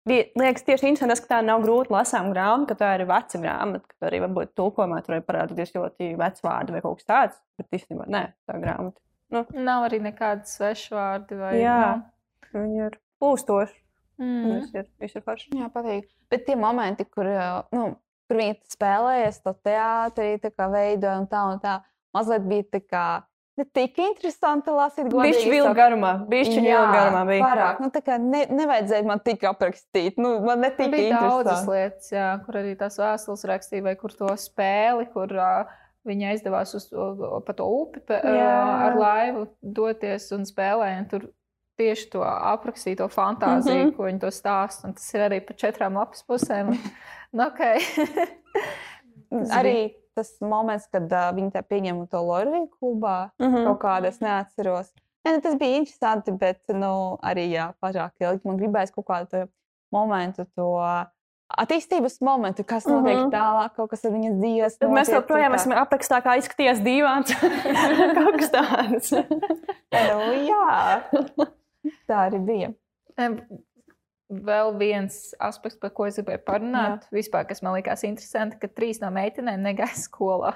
liekas 0.06 0.66
tieši 0.66 0.92
interesanti, 0.92 1.24
ka 1.24 1.34
tā 1.34 1.40
nav 1.46 1.64
grūti 1.64 1.94
lasām 1.94 2.30
grāmata, 2.34 2.74
ka 2.74 2.78
tā 2.82 2.92
ir 2.98 3.06
veca 3.10 3.42
grāmata, 3.42 3.90
ka 3.90 4.10
arī 4.10 4.22
varbūt 4.26 4.54
tulkojumā 4.58 5.02
tur 5.02 5.16
var 5.16 5.26
parādīties 5.30 5.74
ļoti 5.74 6.12
vecs 6.20 6.46
vārdi 6.46 6.76
vai 6.76 6.84
kaut 6.84 7.00
kas 7.00 7.10
tāds, 7.10 7.42
bet 7.58 7.78
īstenībā 7.80 8.06
nē, 8.10 8.22
tā 8.46 8.60
grāmata. 8.62 9.00
Nu. 9.34 9.42
Nav 9.58 9.88
arī 9.88 10.00
nekādas 10.04 10.54
svešvārdi. 10.58 11.38
Vai, 11.40 11.52
Jā, 11.58 11.80
nu. 11.98 12.50
viņi 12.54 12.82
ir 12.86 12.98
plūstoši. 13.22 13.78
Mm. 14.22 14.50
Viss 14.54 14.76
ir, 14.76 14.88
viss 15.02 15.18
ir 15.18 15.24
forši. 15.26 15.50
Jā, 15.58 15.70
patīk. 15.72 16.08
Bet 16.32 16.46
tie 16.46 16.56
momenti, 16.58 17.04
kur, 17.04 17.28
nu, 17.74 17.88
kur 18.26 18.40
viņi 18.40 18.56
spēlējas 18.72 19.42
to 19.44 19.52
teātrī, 19.66 20.36
veidoja 20.40 21.18
un 21.20 21.26
tā 21.30 21.42
un 21.52 21.60
tā, 21.62 21.80
mazliet 22.16 22.46
bija 22.48 22.68
tā 22.76 22.82
kā. 22.82 23.06
Ne 23.56 23.64
tik 23.72 23.96
interesanti 24.04 24.72
lasīt, 24.72 25.06
ko 25.08 25.22
viņš 25.24 25.46
bija 25.48 25.68
garumā. 25.76 26.10
Bišķi 26.28 26.60
jau 26.60 26.82
garumā 26.92 27.22
bija. 27.28 27.40
Pārāk. 27.40 27.78
Nu, 27.80 27.88
tā 27.94 28.02
kā 28.04 28.18
ne, 28.20 28.42
nevajadzēja 28.52 29.06
man 29.08 29.22
tik 29.24 29.46
aprakstīt. 29.48 30.18
Nu, 30.20 30.34
man 30.44 30.60
netika 30.60 30.90
bija 30.92 31.22
daudzas 31.22 31.64
lietas, 31.70 32.10
jā, 32.12 32.26
kur 32.44 32.58
arī 32.60 32.74
tās 32.76 32.98
vēstules 33.00 33.46
rakstīja, 33.48 33.86
vai 33.88 33.94
kur 33.96 34.12
to 34.16 34.28
spēli, 34.40 35.08
kur 35.14 35.32
uh, 35.40 35.72
Viņa 36.06 36.28
aizdevās 36.30 36.74
uz 36.78 36.86
pa 37.46 37.54
to 37.58 37.66
upi 37.66 38.00
pa, 38.06 38.20
ar 38.22 38.94
laivu 38.98 39.46
doties 39.60 40.28
un 40.36 40.46
spēlēja. 40.46 41.02
Tur 41.10 41.28
tieši 41.76 42.08
to 42.12 42.22
aprakstīto 42.24 43.08
fantāziju, 43.12 43.76
mm 43.76 43.88
-hmm. 43.88 43.96
ko 43.96 44.08
viņi 44.08 44.20
to 44.20 44.30
stāsta. 44.32 44.92
Tas 44.92 45.14
ir 45.14 45.26
arī 45.28 45.40
pa 45.46 45.52
četrām 45.54 45.98
lapas 45.98 46.24
pusēm. 46.28 46.72
nu, 47.36 47.46
okay. 47.46 47.80
arī 49.60 49.94
tas 50.14 50.32
moments, 50.40 50.86
kad 50.92 51.12
uh, 51.12 51.28
viņi 51.36 51.50
tā 51.52 51.62
pieņēma 51.62 52.06
to 52.10 52.22
Loriju 52.22 52.68
klubā, 52.78 53.30
mm 53.38 53.46
-hmm. 53.46 53.66
kaut 53.66 53.80
kādā 53.82 54.08
es 54.08 54.20
neatceros. 54.20 54.92
Nu, 55.26 55.40
tas 55.40 55.58
bija 55.58 55.76
interesanti, 55.76 56.32
bet 56.32 56.62
nu, 56.68 57.18
arī 57.22 57.50
jā, 57.50 57.72
pārāk 57.82 58.12
ilgi 58.20 58.40
man 58.44 58.56
gribējās 58.56 58.94
kaut 58.94 59.06
kādu 59.06 59.26
to 59.30 59.46
momentu, 59.92 60.44
to 60.54 60.68
attīstības 61.48 62.18
momentu, 62.26 62.64
kas 62.66 62.86
notiek 62.86 63.14
mm 63.16 63.20
Mhm. 63.20 63.28
-hmm. 63.28 63.34
tālāk, 63.34 63.74
kaut 63.76 63.90
kas 63.90 64.04
ar 64.04 64.10
viņas 64.12 64.34
dzīves. 64.40 64.78
Tad 64.78 64.90
mēs 64.90 65.12
joprojām 65.12 65.54
esam 65.54 65.72
aprakstā, 65.72 66.22
kā 66.22 66.36
izskatījās 66.40 66.80
divāns. 66.82 67.30
Kaut 68.18 68.36
kas 68.40 68.50
tāds. 68.50 69.12
Nu, 69.12 70.32
jā, 70.48 71.02
tā 72.08 72.16
arī 72.28 72.38
bija. 72.44 72.72
Vēl 74.26 74.72
viens 74.78 75.34
aspekts, 75.38 75.78
par 75.78 75.90
ko 75.94 76.06
es 76.08 76.16
gribēju 76.18 76.40
parunāt, 76.48 77.04
Jā. 77.06 77.12
vispār, 77.14 77.44
kas 77.46 77.62
man 77.62 77.76
likās 77.76 78.02
interesanti, 78.02 78.58
ka 78.58 78.66
trīs 78.66 78.98
no 79.00 79.06
meitenēm 79.14 79.62
negāja 79.62 79.94
skolā. 79.94 80.50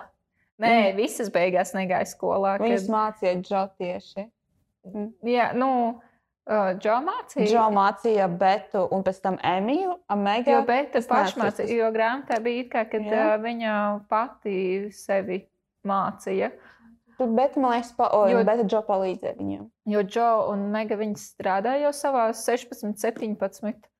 Nē, 0.58 0.96
visas 0.96 1.30
beigās 1.30 1.70
negāja 1.72 2.04
skolā. 2.10 2.56
Viņas 2.58 2.88
Kad, 2.88 2.90
mācīja 2.96 3.34
Džo 3.46 3.62
tieši. 3.78 4.26
jā, 5.22 5.52
nu, 5.54 6.00
uh, 6.48 6.72
Džo 6.78 6.96
mācīja. 7.06 7.46
Džo 7.50 7.66
mācīja 7.74 8.26
Betu 8.40 8.86
un 8.94 9.04
pēc 9.06 9.20
tam 9.24 9.38
Emīlu, 9.44 9.98
Amega. 10.12 10.56
Jo 10.56 10.64
Beta 10.68 11.02
pašmācīja, 11.10 11.70
jo 11.82 11.92
grāmatā 11.94 12.40
bija 12.44 12.64
it 12.64 12.72
kā, 12.72 12.84
kad 12.90 13.06
Jā. 13.06 13.34
viņa 13.42 13.76
pati 14.10 14.56
sevi 14.96 15.42
mācīja. 15.86 16.52
Beta, 17.20 17.60
man 17.60 17.74
liekas, 17.74 17.92
pa, 17.98 18.08
o, 18.16 18.24
Jo-. 18.30 18.40
Beta 18.48 18.64
Džo 18.64 18.80
palīdzēja 18.86 19.36
viņiem. 19.36 19.64
Jo 19.92 20.02
Džo 20.08 20.28
un 20.54 20.68
Mega 20.72 20.96
viņas 20.96 21.26
strādāja 21.34 21.88
jau 21.88 21.94
savā 21.96 22.30
16, 22.36 22.96
17, 22.96 23.90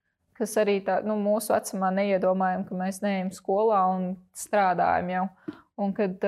kas 0.40 0.56
arī 0.60 0.78
tā, 0.86 1.02
nu, 1.04 1.18
mūsu 1.20 1.52
vecumā 1.52 1.90
neiedomājām, 1.98 2.64
ka 2.68 2.78
mēs 2.78 3.02
neejam 3.04 3.28
skolā 3.36 3.82
un 3.92 4.14
strādājam 4.36 5.12
jau. 5.12 5.26
Un 5.80 5.94
kad 5.96 6.20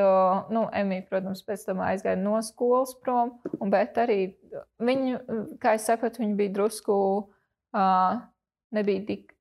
nu, 0.54 0.64
Emīļa, 0.72 1.04
protams, 1.10 1.42
pēc 1.44 1.66
tam 1.66 1.82
aizgāja 1.84 2.16
no 2.16 2.38
skolas 2.44 2.94
prom, 3.02 3.34
un 3.60 3.72
bet 3.72 3.98
arī 4.00 4.20
viņu, 4.80 5.18
kā 5.60 5.74
es 5.76 5.84
saprotu, 5.90 6.22
viņa 6.22 6.38
bija 6.38 6.54
drusku, 6.56 6.96
uh, 7.76 8.22
nebija 8.72 9.04
tik, 9.10 9.32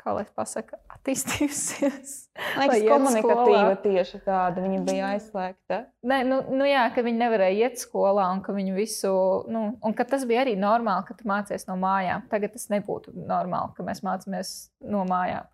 kā 0.00 0.14
lai 0.16 0.24
pasaka, 0.36 0.78
attīstījusies. 0.94 2.14
Liekas, 2.60 2.84
komunikatīva 2.88 3.76
tieši 3.82 4.20
tāda. 4.24 4.62
Viņa 4.64 4.80
bija 4.86 5.12
aizslēgta. 5.14 5.82
Nē, 6.08 6.22
nu, 6.28 6.40
nu 6.56 6.68
jā, 6.68 6.86
ka 6.94 7.04
viņi 7.04 7.20
nevarēja 7.20 7.68
iet 7.68 7.82
skolā 7.82 8.30
un 8.34 8.42
ka 8.44 8.54
viņu 8.56 8.76
visu, 8.78 9.12
nu, 9.52 9.66
un 9.76 9.96
ka 9.96 10.06
tas 10.08 10.24
bija 10.28 10.44
arī 10.46 10.56
normāli, 10.60 11.06
ka 11.08 11.16
tu 11.18 11.28
mācies 11.28 11.68
no 11.68 11.76
mājām. 11.80 12.24
Tagad 12.32 12.56
tas 12.56 12.68
nebūtu 12.72 13.14
normāli, 13.18 13.74
ka 13.76 13.86
mēs 13.86 14.04
mācāmies 14.06 14.54
no 14.88 15.04
mājām. 15.08 15.48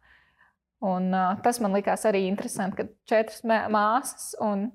Un, 0.85 1.09
uh, 1.15 1.37
tas 1.45 1.61
man 1.65 1.73
likās 1.77 2.05
arī 2.09 2.27
interesanti, 2.29 2.83
ka 2.83 2.89
četras 3.09 3.41
māsas 3.73 4.35
un 4.45 4.69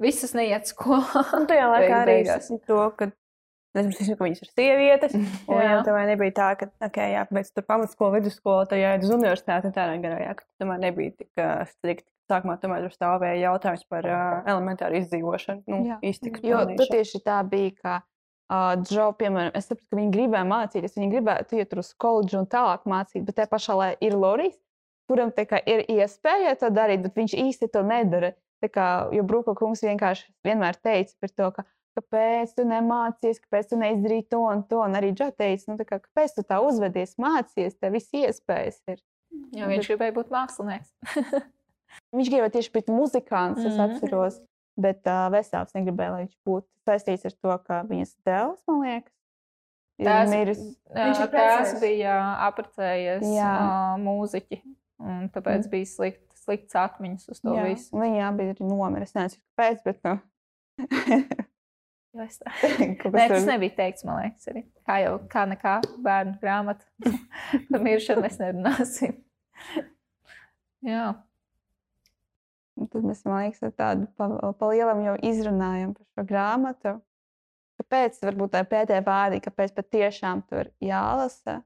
visas 0.00 0.36
neiet 0.36 0.70
skolā. 0.70 1.24
Un 1.38 1.48
tajā 1.50 1.66
laikā 1.72 1.96
arī 2.04 2.20
es 2.26 2.52
to, 2.68 2.84
ka 2.98 3.10
Nezinu, 3.70 3.94
es 3.94 4.02
zinu, 4.02 4.16
ka 4.18 4.26
viņas 4.26 4.40
ir 4.42 4.48
sievietes. 4.50 5.12
Un 5.14 5.60
Jā. 5.60 5.66
jau 5.68 5.82
tā 5.86 5.98
nebija 6.08 6.34
tā, 6.34 6.46
ka, 6.58 6.66
okay, 6.82 7.12
jā, 7.14 7.22
pēc 7.30 7.52
tam 7.54 7.66
pamatskola, 7.68 8.16
vidusskola, 8.16 8.64
tad 8.66 8.80
jāiet 8.80 9.04
uz 9.06 9.12
universitāti 9.14 9.70
un 9.70 9.74
tādā 9.76 9.98
garā. 10.02 10.16
Jā, 10.24 10.32
tomēr 10.58 10.80
nebija 10.88 11.14
tik 11.20 11.28
uh, 11.38 11.60
strikti. 11.70 12.08
Sākumā 12.30 12.56
tomēr 12.62 12.84
tur 12.86 12.94
stāvēja 12.94 13.38
jautājums 13.44 13.86
par 13.90 14.06
uh, 14.06 14.40
elementāru 14.50 14.98
izdzīvošanu. 15.00 15.62
Nu, 15.70 15.78
Jā. 15.86 16.00
iztikas 16.06 16.42
Jo 16.46 16.64
tur 16.68 16.90
tieši 16.90 17.22
tā 17.26 17.38
bija, 17.46 17.72
ka 17.78 17.94
uh, 18.02 18.74
Džo, 18.82 19.08
piemēram, 19.18 19.54
es 19.58 19.70
saprotu, 19.70 19.86
ka 19.90 19.98
viņi 19.98 20.12
gribēja 20.14 20.46
mācīties, 20.50 20.98
viņi 20.98 21.10
gribētu 21.14 21.58
iet 21.58 21.74
uz 21.78 21.90
koledžu 21.98 22.42
un 22.42 22.50
tālāk 22.50 22.86
mācīt, 22.90 23.22
bet 23.26 23.38
tajā 23.38 23.50
pašā 23.54 23.78
laikā 23.82 24.06
ir 24.06 24.18
Loris, 24.18 24.58
kuram 25.10 25.34
kā 25.34 25.58
ir 25.66 25.82
iespēja 25.90 26.54
to 26.62 26.70
darīt, 26.70 27.02
bet 27.04 27.18
viņš 27.18 27.34
īsti 27.42 27.68
to 27.74 27.82
nedara. 27.86 28.32
Tā 28.62 28.68
kā, 28.70 28.86
jo 29.16 29.22
Bruka 29.26 29.54
kungs 29.56 29.82
vienkārši 29.82 30.26
vienmēr 30.46 30.76
teica 30.84 31.14
par 31.20 31.30
to, 31.32 31.50
ka 31.58 31.64
kāpēc 31.98 32.52
tu 32.56 32.64
nemācies, 32.68 33.40
kāpēc 33.42 33.70
tu 33.72 33.78
neizdarīji 33.80 34.26
to 34.30 34.40
un 34.46 34.60
to. 34.68 34.82
Un 34.84 34.94
arī 34.98 35.10
Džo 35.16 35.30
teica, 35.32 35.72
nu, 35.72 35.78
tā 35.80 35.86
kā, 35.88 35.98
kāpēc 36.04 36.34
tu 36.36 36.44
tā 36.46 36.58
uzvedies, 36.62 37.16
mācies, 37.20 37.74
tev 37.80 37.96
viss 37.96 38.12
iespējas 38.14 38.78
ir. 38.92 39.00
Jo 39.56 39.66
viņš 39.70 39.88
gribēja 39.92 40.14
būt 40.20 40.30
mākslinieks. 40.34 40.92
Viņš 42.14 42.28
gribēja 42.30 42.52
tieši 42.54 42.70
būt 42.74 42.90
muzikants, 42.94 43.64
es 43.66 43.74
Mhm. 43.74 43.96
atceros. 43.96 44.36
Bet 44.80 45.02
uh, 45.10 45.26
Vesels 45.34 45.72
negribēja, 45.74 46.12
lai 46.14 46.20
viņš 46.24 46.36
būtu 46.46 46.66
saistīts 46.86 47.26
ar 47.28 47.32
to, 47.34 47.56
ka 47.66 47.80
viņas 47.88 48.12
dēls, 48.24 48.60
man 48.70 48.78
liekas, 48.84 49.12
ir 50.00 50.06
Tās, 50.06 50.30
miris. 50.30 50.60
Viņš 50.94 51.18
tās 51.34 51.74
bija 51.82 52.14
apprecējies 52.46 53.26
Jā. 53.34 53.50
uh, 53.60 53.98
mūziķi. 54.00 54.60
Un 55.00 55.28
tāpēc 55.32 55.64
mm. 55.64 55.70
bija 55.72 55.88
slikt, 55.88 56.24
slikts 56.42 56.76
atmiņas 56.76 57.30
uz 57.32 57.40
to 57.40 57.54
Jā, 57.56 57.68
visu. 57.68 57.94
Viņa 57.96 58.26
abi 58.26 58.50
ir 58.52 58.60
nomira. 58.64 59.06
Es 59.06 59.16
nezinu, 59.16 59.40
kāpēc, 59.54 59.80
bet 59.86 60.02
nu, 60.06 60.16
Nē, 62.20 63.24
tas 63.30 63.46
nebija 63.46 63.76
teikts, 63.76 64.04
man 64.04 64.18
liekas, 64.24 64.50
arī. 64.50 64.64
Kā 64.88 64.98
jau 65.04 65.16
kā 65.30 65.46
nekā 65.46 65.78
bērnu 66.02 66.36
grāmata. 66.42 66.84
Par 67.70 67.84
miršanu 67.84 68.24
mēs 68.26 68.40
nerunāsim. 68.42 69.18
Jā, 70.84 71.12
Un 72.80 72.88
Tad 72.88 73.04
mēs, 73.04 73.20
man 73.28 73.42
liekas, 73.42 73.60
ar 73.66 73.72
tādu 73.76 74.06
pa, 74.16 74.26
pa 74.56 74.68
lielam 74.70 75.02
jau 75.04 75.14
izrunājam 75.28 75.92
par 75.96 76.06
šo 76.08 76.24
grāmatu. 76.28 76.94
Kāpēc 77.80 78.20
varbūt 78.24 78.54
tā 78.54 78.62
ir 78.62 78.70
pēdējā 78.70 79.02
vārdi, 79.04 79.40
kāpēc 79.44 79.74
patiešām 79.76 80.42
tur 80.48 80.70
jālasa 80.84 81.60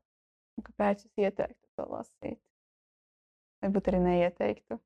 un 0.58 0.66
kāpēc 0.66 1.04
es 1.06 1.22
ieteiktu 1.22 1.70
to 1.78 1.86
lasīt? 1.90 2.40
Varbūt 3.64 3.90
arī 3.90 4.00
neieteiktu. 4.04 4.78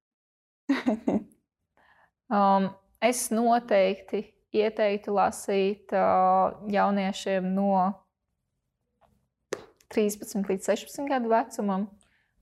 um, 2.30 2.68
es 3.02 3.24
noteikti 3.34 4.22
ieteiktu 4.54 5.14
lasīt 5.16 5.92
uh, 5.96 6.54
jauniešiem 6.72 7.48
no 7.56 7.72
13 9.92 10.46
līdz 10.48 10.70
16 10.70 11.08
gadu 11.10 11.32
vecumam. 11.32 11.88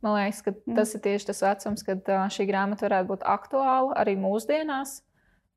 Man 0.05 0.19
liekas, 0.19 0.43
ka 0.45 0.53
Mm. 0.53 0.77
tas 0.77 0.95
ir 0.95 1.01
tieši 1.01 1.27
tas 1.31 1.43
vecums, 1.43 1.83
kad 1.87 2.09
uh, 2.13 2.27
šī 2.31 2.47
grāmata 2.51 2.87
varētu 2.87 3.11
būt 3.15 3.23
aktuāla 3.27 3.97
arī 3.97 4.17
mūsdienās. 4.21 5.01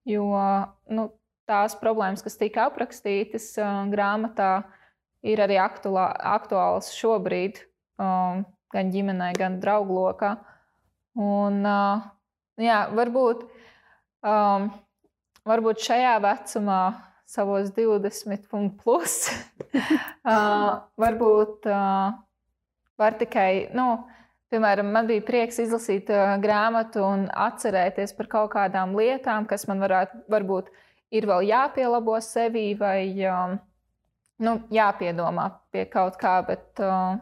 Jo 0.08 0.26
nu, 0.90 1.10
tās 1.50 1.76
problēmas, 1.78 2.24
kas 2.24 2.38
tika 2.40 2.70
aprakstītas 2.70 3.52
uh, 3.60 3.84
grāmatā, 3.92 4.64
ir 5.26 5.42
arī 5.44 5.60
aktuālā, 5.60 6.14
aktuālas 6.38 6.94
šobrīd, 6.96 7.60
um, 8.00 8.46
gan 8.72 8.92
ģimenē, 8.94 9.34
gan 9.38 9.60
draugu 9.60 9.98
lokā. 9.98 10.38
Un, 11.20 11.64
jā, 12.60 12.80
varbūt, 12.96 13.44
um, 14.24 14.70
varbūt 15.50 15.84
šajā 15.84 16.16
vecumā, 16.24 16.82
savos 17.30 17.74
20 17.76 18.56
un 18.58 18.70
plus, 18.80 19.18
uh, 19.76 20.80
varbūt 20.98 21.68
uh, 21.70 22.16
var 22.98 23.20
tikai. 23.20 23.52
Nu, 23.78 23.92
Piemēram, 24.50 24.88
man 24.90 25.06
bija 25.06 25.22
prieks 25.22 25.60
izlasīt 25.62 26.08
uh, 26.10 26.32
grāmatu 26.42 27.04
un 27.06 27.28
atcerēties 27.30 28.16
par 28.18 28.30
kaut 28.32 28.48
kādām 28.56 28.96
lietām, 28.98 29.46
kas 29.46 29.68
man 29.70 29.84
varētu, 29.84 30.24
varbūt 30.26 30.72
ir 31.14 31.28
vēl 31.30 31.46
jāpielabo 31.52 32.16
sevī 32.26 32.72
vai 32.80 33.04
um, 33.30 33.60
nu, 34.42 34.56
jāpiedomā 34.74 35.46
pie 35.70 35.86
kaut 35.94 36.18
kā, 36.18 36.40
bet 36.48 36.82
uh, 36.82 37.20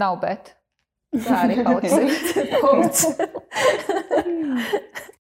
nav 0.00 0.16
bet. 0.24 0.54
Tā 1.10 1.38
arī 1.44 1.62
paliks. 1.66 2.34
Punkts. 2.60 3.06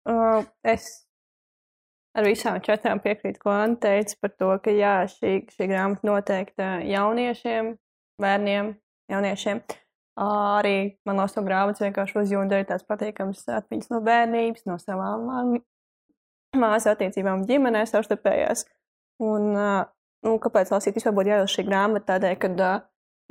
Uh, 0.03 0.43
es 0.67 1.03
ar 2.11 2.25
visām 2.27 2.59
četrām 2.63 2.99
piekrītu, 3.03 3.39
ko 3.39 3.53
Anna 3.53 3.77
teica 3.79 4.17
par 4.21 4.33
to, 4.35 4.49
ka 4.65 4.73
jā, 4.75 4.95
šī, 5.09 5.31
šī 5.53 5.67
grāmata 5.71 6.07
noteikti 6.09 6.67
jauniešiem, 6.91 7.73
bērniem, 8.21 8.73
jauniešiem. 9.13 9.63
Arī 10.23 10.75
man 11.07 11.17
no 11.17 11.25
savas 11.31 11.47
grāmatas 11.47 11.81
vienkārši 11.81 12.19
uzjūta 12.21 12.59
arī 12.59 12.67
tās 12.69 12.83
patīkamas 12.85 13.41
atmiņas 13.61 13.89
no 13.95 14.01
bērnības, 14.05 14.65
no 14.69 14.77
savām 14.81 15.55
māsu 16.59 16.91
attiecībām, 16.91 17.47
ģimenē 17.49 17.87
savstarpējās. 17.89 18.67
Un, 19.23 19.49
nu, 19.55 20.35
kāpēc 20.43 20.69
lasīt 20.75 20.99
vispār 20.99 21.15
būtu 21.17 21.33
jālasa 21.33 21.55
šī 21.55 21.65
grāmata? 21.71 22.11
Tādēļ, 22.11 22.37
ka 22.43 22.51
uh, 22.53 22.83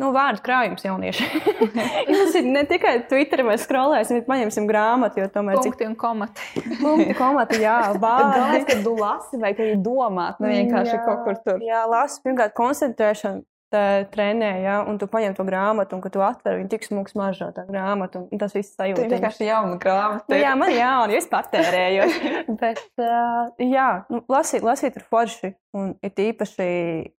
nu, 0.03 0.11
vārdu 0.14 0.42
krājums 0.44 0.82
jaunieši. 0.84 1.28
Tas 2.11 2.34
ir 2.40 2.48
ne 2.50 2.64
tikai 2.68 2.96
Twitter 3.11 3.44
vai 3.46 3.55
skrolēsim, 3.62 4.18
bet 4.20 4.28
paņemsim 4.28 4.66
grāmatu, 4.70 5.22
jo 5.22 5.28
tomēr 5.32 5.61
Punkti 5.62 5.86
un 5.88 5.94
komati. 5.98 6.50
punkti, 6.82 7.14
komati, 7.18 7.62
jā, 7.62 7.78
vārdi. 8.03 8.64
ka 8.68 8.80
tu 8.82 8.96
lasi, 8.98 9.38
vai 9.42 9.55
arī 9.55 9.78
domāt, 9.82 10.42
ne 10.42 10.53
vienkārši 10.59 10.98
Jā, 10.98 11.07
kaut 11.07 11.24
kur 11.28 11.40
tur. 11.46 11.62
Jā, 11.64 11.86
lasu, 11.90 12.20
pirmkārt, 12.26 12.55
koncentrēšanu 12.59 13.46
tā 13.72 14.05
trenē, 14.12 14.50
ja, 14.61 14.74
un 14.84 14.98
tu 15.00 15.07
paņem 15.09 15.32
to 15.32 15.46
grāmatu, 15.48 15.96
un 15.96 16.03
kad 16.05 16.12
tu 16.12 16.20
atver 16.20 16.59
viņu, 16.59 16.68
tik 16.74 16.82
smūgs 16.84 17.14
mažā 17.16 17.46
tā 17.57 17.62
grāmata, 17.64 18.20
un 18.28 18.40
tas 18.40 18.53
viss 18.53 18.74
Tā 18.76 18.84
sajūta. 18.84 19.07
ir 19.07 19.14
vienkārši 19.14 19.46
jauna 19.48 19.78
grāmata. 19.80 20.28
Nu, 20.28 20.36
jā, 20.36 20.50
man 20.61 20.74
jauna, 20.76 21.16
es 21.16 21.28
patērēju. 21.32 22.09
Bet, 22.61 22.82
uh, 23.00 23.48
jā, 23.64 23.86
nu, 24.12 24.20
lasīt, 24.28 24.61
lasīt 24.66 25.00
ir 25.00 25.07
forši. 25.09 25.55
Un 25.72 25.94
ir 26.05 26.12
īpaši, 26.20 26.66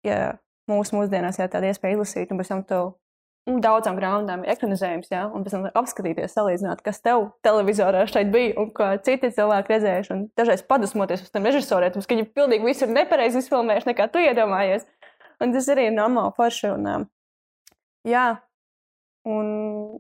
ja 0.06 0.20
mūsu 0.72 0.98
mūsdienās 0.98 1.40
ir 1.40 1.52
tāda 1.52 1.72
iespēja 1.72 1.98
izlasīt, 1.98 2.32
un 2.32 2.40
pēc 2.40 2.52
tam 2.54 2.68
to 2.68 2.84
un 3.50 3.60
daudzām 3.64 3.98
grāmatām 4.00 4.44
ir 4.46 4.54
ekranizējums, 4.54 5.10
jā, 5.12 5.24
un 5.36 5.44
pēc 5.44 5.56
tam 5.56 5.66
apskatīties, 5.82 6.36
salīdzināt, 6.36 6.84
kas 6.86 7.02
tev 7.04 7.26
televizorā 7.46 8.06
šeit 8.08 8.32
bija 8.34 8.56
un 8.62 8.70
ko 8.76 8.88
citi 9.04 9.32
cilvēki 9.36 9.74
redzējuši. 9.74 10.14
Un 10.16 10.22
dažreiz 10.40 10.64
padusmoties 10.68 11.26
uz 11.26 11.34
tiem 11.34 11.50
režisoriem, 11.50 11.96
ka 11.96 12.16
viņi 12.16 12.30
pilnīgi 12.32 12.70
visu 12.70 12.88
ir 12.88 12.94
nepareizi 12.96 13.44
izfilmējuši, 13.44 13.90
nekā 13.92 14.08
tu 14.14 14.24
iedomājies. 14.24 14.88
Un 15.44 15.56
tas 15.56 15.68
arī 15.74 15.90
ir 15.90 15.98
normāli 15.98 16.32
forši. 16.38 16.72
Un, 16.72 17.10
jā, 18.08 18.28
un 19.28 19.52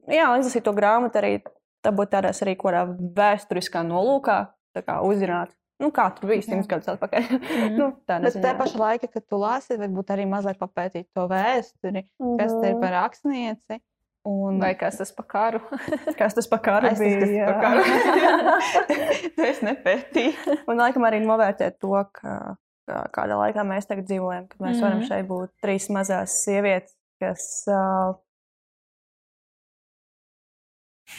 jā, 0.07 0.29
izlasīt 0.39 0.63
to 0.63 0.75
grāmatu 0.77 1.19
arī 1.19 1.35
dabūt 1.83 2.13
tādās 2.15 2.39
arī 2.45 2.55
kādā 2.59 2.85
vēsturiskā 3.17 3.83
nolūkā, 3.83 4.37
tā 4.77 4.85
kā 4.85 5.01
uzzināt. 5.03 5.51
Nu, 5.83 5.89
kā 5.91 6.05
tur 6.15 6.29
bija 6.31 6.45
simts 6.45 6.67
gadus 6.71 6.87
atpakaļ. 6.93 7.25
Mhm. 7.29 7.73
nu, 7.79 7.89
tā 8.07 8.19
Bet 8.23 8.37
te 8.39 8.53
pašā 8.59 8.79
laikā, 8.79 9.09
kad 9.11 9.25
tu 9.27 9.39
lasi, 9.41 9.75
varbūt 9.81 10.13
arī 10.15 10.27
mazliet 10.31 10.59
papētīt 10.61 11.09
to 11.15 11.25
vēsturi, 11.31 12.05
kas 12.39 12.53
te 12.55 12.69
ir 12.69 12.77
Mhm. 12.77 12.81
par 12.85 12.95
rakstnieci. 13.01 13.81
Un... 14.23 14.55
Vai 14.63 14.69
kas 14.79 14.95
tas 15.01 15.09
par 15.11 15.25
karu? 15.27 15.59
Kas 16.19 16.31
tas 16.37 16.47
pa 16.47 16.55
karu 16.63 16.87
Es 16.87 16.95
tas, 17.01 17.15
kas 17.19 17.27
bija? 17.27 17.45
par 17.49 17.57
karu. 17.59 17.81
to 19.35 19.43
es 19.49 19.59
nepētīju. 19.67 20.55
Un 20.71 20.79
laikam 20.79 21.03
arī 21.03 21.19
novērtēt 21.25 21.75
to, 21.83 21.91
ka, 22.15 22.55
ka 22.87 23.01
kādā 23.11 23.35
laikā 23.41 23.65
mēs 23.67 23.89
tagad 23.89 24.07
dzīvojam, 24.07 24.47
kad 24.47 24.59
mēs 24.63 24.77
mm 24.77 24.79
-hmm. 24.79 24.85
varam 24.87 24.99
Mhm. 25.01 25.07
šeit 25.11 25.27
būt 25.27 25.49
trīs 25.65 25.89
mazās 25.91 26.37
sievietes, 26.45 26.95
kas. 27.19 27.49
Uh, 27.67 28.15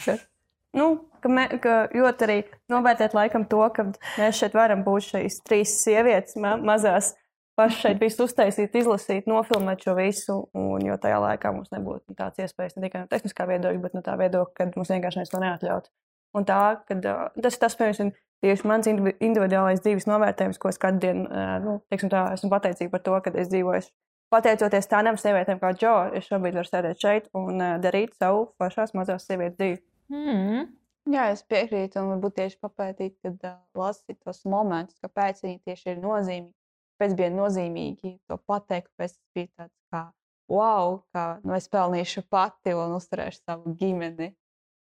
kas 0.05 0.25
nu, 0.73 0.87
ka 1.25 1.33
mē, 1.33 1.45
ka 1.61 1.75
ļoti 1.89 2.27
arī 2.27 2.39
novērtēt 2.71 3.15
laikam 3.17 3.47
to, 3.49 3.61
ka 3.73 3.89
mēs 3.89 4.39
šeit 4.39 4.57
varam 4.57 4.85
būt 4.85 5.09
šīs 5.09 5.39
trīs 5.47 5.79
sievietes, 5.81 6.37
ma 6.41 6.53
mazās, 6.61 7.15
pašai 7.57 7.81
šeit 7.81 8.03
visu 8.03 8.27
uztaisīt, 8.27 8.75
izlasīt, 8.77 9.29
nofilmēt 9.31 9.85
šo 9.85 9.95
visu. 9.97 10.37
Un, 10.53 10.85
jo 10.85 10.97
tajā 11.01 11.17
laikā 11.23 11.53
mums 11.55 11.71
nebūtu 11.73 12.17
tāds 12.17 12.45
iespējas 12.45 12.77
ne 12.77 12.85
tikai 12.85 13.03
no 13.03 13.09
tehniskā 13.11 13.47
viedokļa, 13.49 13.81
bet 13.87 13.97
no 13.97 14.03
tā 14.05 14.17
viedokļa, 14.21 14.55
ka 14.59 14.69
mums 14.75 14.93
vienkārši 14.93 15.21
neviens 15.21 15.33
to 15.33 15.41
neatļaut. 15.43 15.91
Un 16.35 16.45
tā, 16.47 16.61
kad, 16.89 17.05
tas 17.41 17.55
ir 17.55 17.61
tas, 17.61 17.77
piemēram, 17.79 18.11
tieši 18.43 18.67
mans 18.67 18.89
indivi- 18.91 19.15
individuālais 19.23 19.81
dzīves 19.81 20.07
novērtējums, 20.09 20.59
ko 20.59 20.71
es 20.71 20.81
katru 20.81 21.05
dienu, 21.05 21.45
nu, 21.63 21.77
tā, 22.11 22.25
esmu 22.35 22.51
pateicīga 22.51 22.91
par 22.91 23.05
to, 23.05 23.19
ka 23.23 23.33
es 23.39 23.51
dzīvoju. 23.53 23.87
Pateicoties 24.33 24.89
tādām 24.91 25.19
sievietēm 25.21 25.61
kā 25.61 25.71
Džo, 25.77 25.93
es 26.17 26.27
šobrīd 26.27 26.57
varu 26.57 26.67
sēdēt 26.67 26.99
šeit 26.99 27.29
un 27.37 27.61
darīt 27.79 28.17
savu 28.19 28.49
pašās 28.59 28.91
mazās 28.97 29.29
sievietes 29.29 29.55
dzīvi. 29.61 29.79
Mm. 30.11 30.65
Jā, 31.05 31.27
es 31.35 31.43
piekrītu, 31.45 32.01
un 32.01 32.15
varbūt 32.15 32.37
tieši 32.39 32.57
papētīt, 32.65 33.17
kad 33.21 33.43
uh, 33.45 33.57
lasīt 33.77 34.17
tos 34.25 34.41
momentus, 34.49 34.97
kāpēc 35.03 35.43
viņi 35.43 35.59
tieši 35.67 35.91
ir 35.93 35.99
nozīmīgi. 36.01 36.55
Kāpēc 36.95 37.13
bija 37.19 37.31
nozīmīgi 37.33 38.13
to 38.29 38.37
pateikt, 38.49 38.89
kāpēc 38.93 39.13
tas 39.13 39.35
bija 39.35 39.51
tāds 39.59 39.75
kā, 39.93 40.01
wow, 40.49 41.01
kā 41.13 41.25
nu, 41.43 41.53
es 41.57 41.67
pelnīšu 41.69 42.23
pati 42.31 42.73
un 42.73 42.95
uzturēšu 42.97 43.43
savu 43.43 43.75
ģimeni. 43.77 44.31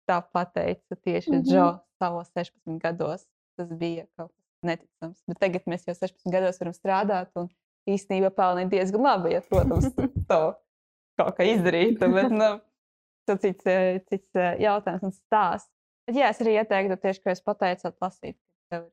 Tā 0.07 0.21
pateica 0.33 0.95
tieši 0.95 1.33
mm. 1.33 1.39
-hmm. 1.41 1.51
Džo 1.51 1.67
savos 1.99 2.31
16 2.33 2.79
gados. 2.81 3.27
Tas 3.59 3.69
bija 3.69 4.07
kaut 4.17 4.31
kas 4.31 4.71
neticams. 4.71 5.23
Bet 5.27 5.41
tagad 5.41 5.67
mēs 5.67 5.87
jau 5.89 5.95
16 5.95 6.33
gados 6.33 6.61
varam 6.61 6.77
strādāt 6.77 7.31
un 7.35 7.49
īstenībā 7.91 8.31
pelnīt 8.31 8.71
diezgan 8.71 9.03
labi, 9.03 9.33
ja, 9.35 9.41
protams, 9.41 9.93
to 10.31 10.41
kaut 11.19 11.37
kā 11.37 11.47
izdarītu. 11.49 12.09
Bet, 12.13 12.31
nu, 12.31 12.51
tas 13.27 13.41
cits, 13.43 13.67
eh, 13.67 14.01
cits 14.11 14.39
eh, 14.39 14.57
jautājums 14.65 15.09
un 15.09 15.13
stāsts. 15.13 15.76
Bet, 16.07 16.19
jā, 16.21 16.29
es 16.31 16.43
arī 16.43 16.59
ieteiktu, 16.61 16.99
tieši, 17.03 17.23
ko 17.23 17.33
jūs 17.33 17.43
pateicāt, 17.47 17.97
lasīt, 18.03 18.37
kad 18.71 18.85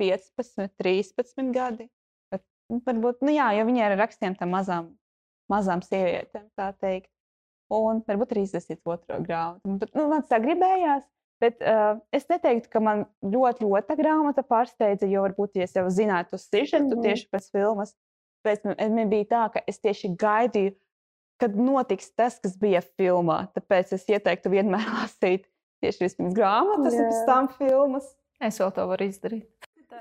tev 0.00 0.06
ir 0.06 0.22
15, 0.32 0.70
13 0.80 1.50
gadi. 1.52 1.88
Bet, 2.32 2.42
nu, 2.72 2.80
varbūt, 2.86 3.20
nu, 3.26 3.34
jā, 3.34 3.50
jo 3.58 3.66
viņi 3.68 3.82
ir 3.82 3.96
ar 3.96 4.00
rakstiem 4.04 4.36
tam 4.38 4.54
mazām, 4.56 4.94
mazām 5.52 5.84
sievietēm, 5.84 6.48
tā 6.56 6.70
teikt. 6.80 7.10
Un 7.72 8.00
varbūt 8.06 8.32
arī 8.32 8.46
izlasīt 8.46 8.80
otro 8.86 9.18
grāmatu. 9.26 9.76
Bet, 9.82 9.92
nu, 9.98 10.06
man 10.12 10.24
tā 10.30 10.38
gribējās. 10.40 11.04
Bet 11.42 11.60
uh, 11.60 11.98
es 12.16 12.24
neteiktu, 12.30 12.70
ka 12.72 12.80
man 12.80 13.02
ļoti, 13.20 13.66
ļoti 13.66 13.90
tā 13.90 13.96
grāmata 13.98 14.44
pārsteidza, 14.46 15.08
jo 15.10 15.26
varbūt 15.26 15.58
ja 15.58 15.66
es 15.66 15.74
jau 15.76 15.84
zināju 15.92 16.30
to 16.30 16.38
sižetu 16.40 16.86
mm. 16.86 16.92
-hmm. 16.94 17.02
tieši 17.04 17.28
pēc 17.34 17.50
filmas. 17.52 17.92
Pēc 18.46 18.64
man, 18.64 18.78
man 18.94 19.10
bija 19.12 19.28
tā, 19.34 19.42
ka 19.52 19.60
es 19.68 19.82
tieši 19.82 20.14
gaidīju, 20.16 20.72
kad 21.42 21.58
notiks 21.58 22.14
tas, 22.16 22.38
kas 22.40 22.56
bija 22.56 22.80
filmā. 22.80 23.42
Tāpēc 23.52 23.92
es 23.98 24.08
ieteiktu 24.08 24.54
vienmēr 24.54 24.88
lasīt 25.02 25.44
tieši 25.84 26.04
vispirms 26.06 26.36
grāmatas, 26.36 26.96
un 26.96 27.08
pēc 27.08 27.18
Jā. 27.18 27.26
tam 27.28 27.50
filmas. 27.58 28.10
Es 28.42 28.60
vēl 28.60 28.72
to 28.76 28.86
varu 28.90 29.08
izdarīt. 29.08 29.46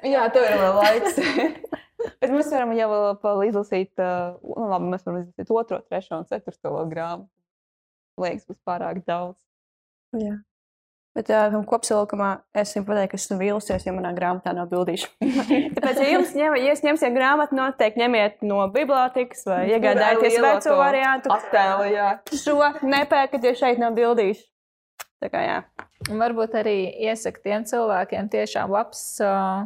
Jā, 0.05 0.25
tev 0.33 0.47
ir 0.47 0.57
vēl 0.59 0.79
laiks. 0.79 1.19
Bet 2.21 2.31
mēs 2.31 2.49
varam 2.51 2.73
jau 2.75 2.89
vēl 3.23 3.45
izlasīt, 3.47 3.93
uh, 4.01 4.35
nu, 4.43 4.67
labi, 4.69 4.89
mēs 4.91 5.05
varam 5.07 5.21
izlasīt 5.23 5.53
otro, 5.55 5.79
trešo 5.87 6.19
un 6.19 6.27
ceturto 6.29 6.73
grāmatu. 6.91 7.31
Liekas, 8.21 8.45
būs 8.47 8.59
pārāk 8.67 9.01
daudz. 9.07 9.39
Jā. 10.15 10.37
Bet 11.15 11.29
jā, 11.31 11.45
kopsavilkumā 11.63 12.29
es 12.59 12.73
jums 12.75 12.89
pateiktu, 12.89 13.13
ka 13.13 13.19
esmu 13.21 13.37
vīlusies, 13.39 13.85
jo 13.87 13.93
manā 13.95 14.11
grāmatā 14.17 14.51
nav 14.55 14.67
bildīšu. 14.71 15.07
Tāpēc, 15.77 16.01
ja 16.01 16.07
jums 16.11 16.33
ņem, 16.35 16.57
ja 16.59 16.73
jūs 16.73 16.83
ņemsiet 16.83 17.15
grāmatu, 17.15 17.55
noteikti 17.55 18.01
ņemiet 18.03 18.43
no 18.43 18.59
bibliotekas 18.73 19.45
vai 19.47 19.61
iegādājieties 19.71 20.35
veco 20.43 20.75
variantu. 20.75 21.31
Attēlu, 21.31 21.87
jā. 21.93 22.09
Šo 22.35 22.57
nepērkat, 22.83 23.47
jo 23.47 23.55
šeit 23.55 23.79
nav 23.79 23.95
bildīšu. 23.95 24.43
Tā 25.23 25.31
kā 25.31 25.41
jā. 25.45 25.57
Un 26.11 26.21
varbūt 26.21 26.57
arī 26.59 26.77
iesaka 27.07 27.41
tiem 27.43 27.65
cilvēkiem 27.67 28.29
tiešām 28.33 28.71
labs. 28.73 29.07
Uh, 29.23 29.65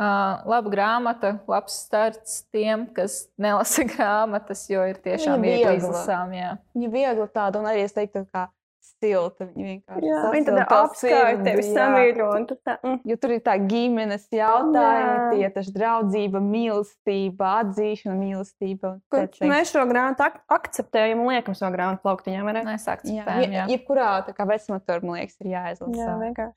Uh, 0.00 0.38
laba 0.48 0.70
grāmata, 0.72 1.34
labs 1.44 1.74
starts 1.82 2.38
tiem, 2.54 2.86
kas 2.96 3.26
nelasa 3.36 3.84
grāmatas, 3.90 4.62
jo 4.70 4.80
ir 4.88 4.96
tiešām 4.96 5.42
viegli 5.44 5.74
izlasām. 5.76 6.32
Jā. 6.32 6.54
Viņa 6.72 6.88
viegli 6.94 7.26
tāda, 7.34 7.60
un 7.60 7.68
arī 7.68 7.82
es 7.84 7.92
teiktu, 7.92 8.22
kā 8.32 8.46
silta. 8.80 9.46
Viņa 9.50 9.66
vienkārši 9.66 10.08
Jā, 10.08 10.20
tad 10.46 10.58
to 10.70 10.76
apskaita 10.76 11.44
tevi 11.46 11.64
jā. 11.64 11.72
samīļo. 11.76 12.28
un 12.36 12.46
tu 12.48 12.56
tā, 12.64 12.76
mm. 12.82 12.98
Jo 13.10 13.16
tur 13.20 13.34
ir 13.36 13.42
tā 13.46 13.56
ģimenes 13.70 14.26
jautājumi, 14.34 15.16
Jā. 15.16 15.26
tie 15.34 15.50
taču 15.56 15.74
draudzība, 15.76 16.40
mīlestība, 16.44 17.50
atzīšana, 17.64 18.16
mīlestība. 18.20 18.94
un 18.94 19.02
Kur 19.12 19.26
tāds, 19.26 19.42
Mēs 19.52 19.72
šo 19.74 19.84
grāmatu 19.90 20.26
ak 20.26 20.40
akceptējam 20.58 21.20
un 21.24 21.32
liekam 21.34 21.54
savu 21.58 21.76
grāmatu 21.76 22.02
plauktiņā. 22.06 22.40
Mēs 22.50 22.88
Jā, 22.88 22.96
akceptējam. 22.96 23.52
Jā. 23.52 23.66
je- 23.68 23.76
jebkurā 23.78 24.08
tā 24.28 24.34
kā 24.36 24.48
vecumā 24.48 24.80
tur, 24.84 25.00
man 25.04 25.20
liekas, 25.20 25.36
ir 25.40 25.52
jāizlasa. 25.54 26.00
Jā, 26.00 26.16
vienkārši. 26.24 26.56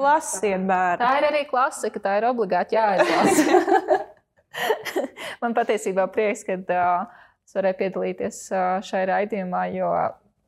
Lasiet, 0.00 0.62
bērni. 0.68 1.02
Tā 1.02 1.10
ir 1.18 1.24
arī 1.32 1.42
klasika, 1.50 1.98
tā 2.00 2.18
ir 2.20 2.28
obligāti 2.30 2.76
jāizlasa. 2.78 4.06
Man 5.42 5.54
patiesībā 5.54 6.06
prieks, 6.12 6.42
ka 6.46 6.56
uh, 6.58 7.06
es 7.46 7.54
varēju 7.56 7.78
piedalīties 7.80 8.38
uh, 8.52 8.80
šajā 8.86 9.06
raidījumā, 9.12 9.62
jo 9.74 9.90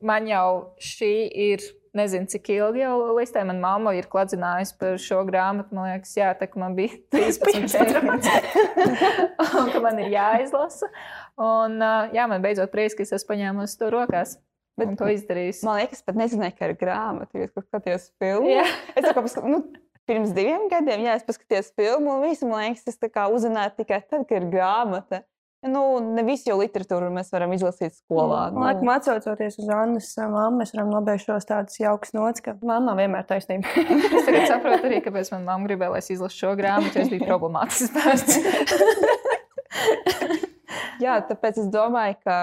man 0.05 0.27
jau 0.29 0.75
šī 0.81 1.13
ir. 1.51 1.63
Nezinu, 1.93 2.25
cik 2.25 2.47
ilgi 2.49 2.81
jau 2.81 2.95
listē. 3.13 3.43
Manā 3.45 3.61
mamma 3.61 3.91
ir 3.93 4.07
kladzinājusi 4.09 4.73
par 4.81 4.95
šo 4.97 5.19
grāmatu. 5.27 5.75
Man 5.77 5.91
liekas, 5.91 6.15
jā, 6.17 6.31
tā 6.39 6.47
man 6.57 6.73
bija 6.73 6.95
13, 7.13 7.67
14. 7.69 8.47
un 9.59 9.69
ka 9.69 9.81
man 9.83 10.01
ir 10.01 10.09
jāizlasa. 10.15 10.89
Un, 11.37 11.77
jā, 12.15 12.25
man 12.31 12.41
beidzot 12.41 12.73
prieks, 12.73 12.97
ka 12.97 13.05
es 13.05 13.13
esmu 13.13 13.35
paņēmusi 13.35 13.77
to 13.77 13.91
rokās. 13.93 14.39
Bet- 14.73 14.89
Bet 14.89 14.97
to 14.97 15.05
izdarījusi. 15.13 15.67
Man 15.67 15.83
liekas, 15.83 16.01
pat 16.01 16.17
nezināju, 16.17 16.55
ka 16.57 16.71
ir 16.71 16.73
grāmata. 16.81 17.37
Jo 17.37 17.45
es 17.45 17.51
kaut 17.53 17.67
kā 17.67 17.77
skatījos 17.77 18.07
filmu. 18.17 18.49
Jā. 18.49 18.63
Es 18.97 19.05
tā 19.05 19.11
kā 19.13 19.21
paskat, 19.21 19.45
nu, 19.53 19.59
pirms 20.09 20.33
diviem 20.33 20.65
gadiem, 20.71 21.05
jā, 21.05 21.13
es 21.19 21.27
paskatījos 21.27 21.69
filmu, 21.77 22.15
un 22.17 22.25
visu, 22.25 22.49
man 22.49 22.65
liekas, 22.71 22.89
es 22.89 22.97
uzzināju 22.97 23.75
tikai 23.77 24.01
tad, 24.01 24.25
kad 24.25 24.39
ir 24.41 24.49
grāmata. 24.49 25.21
Nu, 25.63 25.99
ne 26.03 26.25
visu 26.27 26.49
jau 26.49 26.57
literatūru 26.59 27.07
mēs 27.15 27.29
varam 27.31 27.53
izlasīt 27.55 27.93
skolā. 27.95 28.51
Man 28.51 28.81
liekas, 28.81 29.07
atcaucoties 29.07 29.55
uz 29.61 29.69
Annas 29.71 30.09
mammu, 30.19 30.57
mēs 30.59 30.73
varam 30.75 30.89
nobeigt 30.91 31.23
šos 31.23 31.47
tādus 31.47 31.79
jaukus 31.79 32.11
nots, 32.15 32.43
ka 32.43 32.57
mamma 32.67 32.97
vienmēr 32.99 33.23
taisnība. 33.29 33.67
Es 34.13 34.25
tagad 34.27 34.49
saprotu 34.49 34.83
arī, 34.89 34.97
kāpēc 35.05 35.31
manā 35.31 35.43
mamā 35.47 35.63
gribēja, 35.69 35.91
lai 35.93 36.01
es 36.03 36.11
izlasu 36.11 36.41
šo 36.41 36.51
grāmatu, 36.59 36.99
jo 36.99 37.03
es 37.05 37.11
biju 37.13 37.29
problemātisks 37.29 37.91
bērns. 37.95 38.31
Jā, 41.03 41.13
tāpēc 41.29 41.53
es 41.63 41.67
domāju, 41.71 42.15
ka 42.23 42.35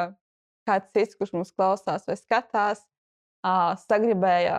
kāds 0.68 0.88
cits, 0.96 1.16
kurš 1.20 1.32
mums 1.36 1.52
klausās 1.52 2.02
vai 2.08 2.16
skatās, 2.18 2.78
sagribēja 3.84 4.56